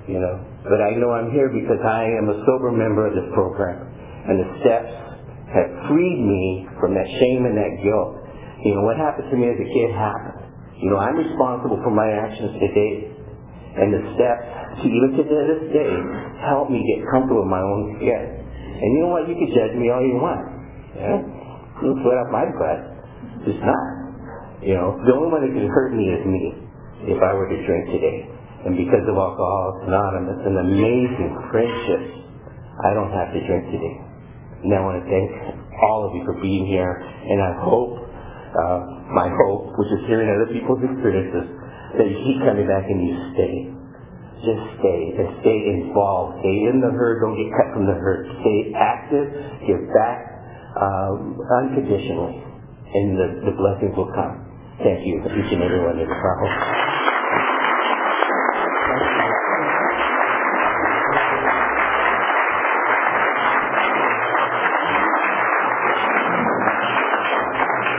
You 0.08 0.18
know, 0.24 0.40
but 0.64 0.80
I 0.80 0.96
know 0.96 1.12
I'm 1.12 1.30
here 1.30 1.52
because 1.52 1.78
I 1.84 2.08
am 2.08 2.32
a 2.32 2.38
sober 2.48 2.72
member 2.72 3.06
of 3.06 3.12
this 3.12 3.28
program. 3.36 3.84
And 4.26 4.40
the 4.40 4.48
steps 4.64 4.90
have 5.52 5.68
freed 5.90 6.20
me 6.22 6.70
from 6.80 6.94
that 6.96 7.06
shame 7.06 7.44
and 7.44 7.58
that 7.58 7.82
guilt. 7.84 8.24
You 8.64 8.78
know, 8.78 8.82
what 8.88 8.96
happened 8.96 9.28
to 9.28 9.36
me 9.36 9.52
as 9.52 9.58
a 9.60 9.68
kid 9.68 9.90
happened. 9.92 10.40
You 10.80 10.88
know, 10.88 10.96
I'm 10.96 11.18
responsible 11.20 11.76
for 11.84 11.92
my 11.92 12.08
actions 12.08 12.56
today. 12.56 13.19
And 13.70 13.94
the 13.94 14.02
steps 14.18 14.44
to 14.82 14.84
even 14.86 15.10
to 15.14 15.22
this 15.22 15.62
day 15.70 15.92
help 16.42 16.70
me 16.70 16.82
get 16.82 17.06
comfortable 17.10 17.46
in 17.46 17.50
my 17.50 17.62
own 17.62 17.98
skin. 17.98 18.22
And 18.80 18.88
you 18.96 19.00
know 19.04 19.12
what? 19.12 19.28
You 19.28 19.36
can 19.36 19.50
judge 19.52 19.74
me 19.76 19.92
all 19.92 20.02
you 20.02 20.18
want. 20.18 20.42
Yeah? 20.96 21.20
You 21.84 21.94
sweat 22.02 22.18
up 22.18 22.28
my 22.32 22.46
butt. 22.50 22.80
It's 23.46 23.62
not. 23.62 23.86
You 24.60 24.76
know, 24.76 25.00
the 25.04 25.12
only 25.16 25.28
one 25.32 25.40
that 25.44 25.52
can 25.52 25.68
hurt 25.68 25.96
me 25.96 26.12
is 26.12 26.22
me 26.26 26.52
if 27.08 27.18
I 27.22 27.32
were 27.32 27.48
to 27.48 27.58
drink 27.64 27.88
today. 27.92 28.28
And 28.68 28.76
because 28.76 29.00
of 29.08 29.16
Alcoholics 29.16 29.88
Anonymous 29.88 30.40
and 30.44 30.54
amazing 30.60 31.32
friendships, 31.48 32.28
I 32.84 32.92
don't 32.92 33.08
have 33.08 33.32
to 33.32 33.40
drink 33.40 33.72
today. 33.72 33.96
And 34.64 34.68
I 34.76 34.80
want 34.84 35.00
to 35.00 35.06
thank 35.08 35.32
all 35.80 36.04
of 36.04 36.12
you 36.12 36.24
for 36.28 36.36
being 36.44 36.68
here. 36.68 37.00
And 37.00 37.40
I 37.40 37.52
hope, 37.64 37.96
uh, 38.52 38.78
my 39.16 39.32
hope, 39.32 39.72
which 39.80 39.88
is 39.96 40.04
hearing 40.04 40.28
other 40.28 40.52
people's 40.52 40.84
experiences, 40.84 41.48
that 41.98 42.06
keep 42.06 42.38
coming 42.44 42.66
back 42.68 42.86
and 42.86 43.00
you 43.02 43.14
stay. 43.34 43.54
Just 44.46 44.64
stay 44.80 45.00
and 45.18 45.28
stay 45.42 45.58
involved. 45.80 46.40
Stay 46.40 46.58
in 46.70 46.80
the 46.80 46.92
herd. 46.94 47.20
Don't 47.20 47.36
get 47.36 47.50
cut 47.56 47.68
from 47.74 47.86
the 47.86 47.96
herd. 47.96 48.26
Stay 48.40 48.72
active. 48.76 49.26
Give 49.66 49.82
back 49.92 50.18
um, 50.80 51.36
unconditionally, 51.40 52.40
and 52.94 53.18
the, 53.18 53.28
the 53.50 53.54
blessings 53.56 53.96
will 53.96 54.12
come. 54.14 54.46
Thank 54.82 55.04
you, 55.06 55.20
each 55.20 55.52
and 55.52 55.62
every 55.62 55.80
one 55.84 55.98
of 56.00 56.08
you. 56.08 57.09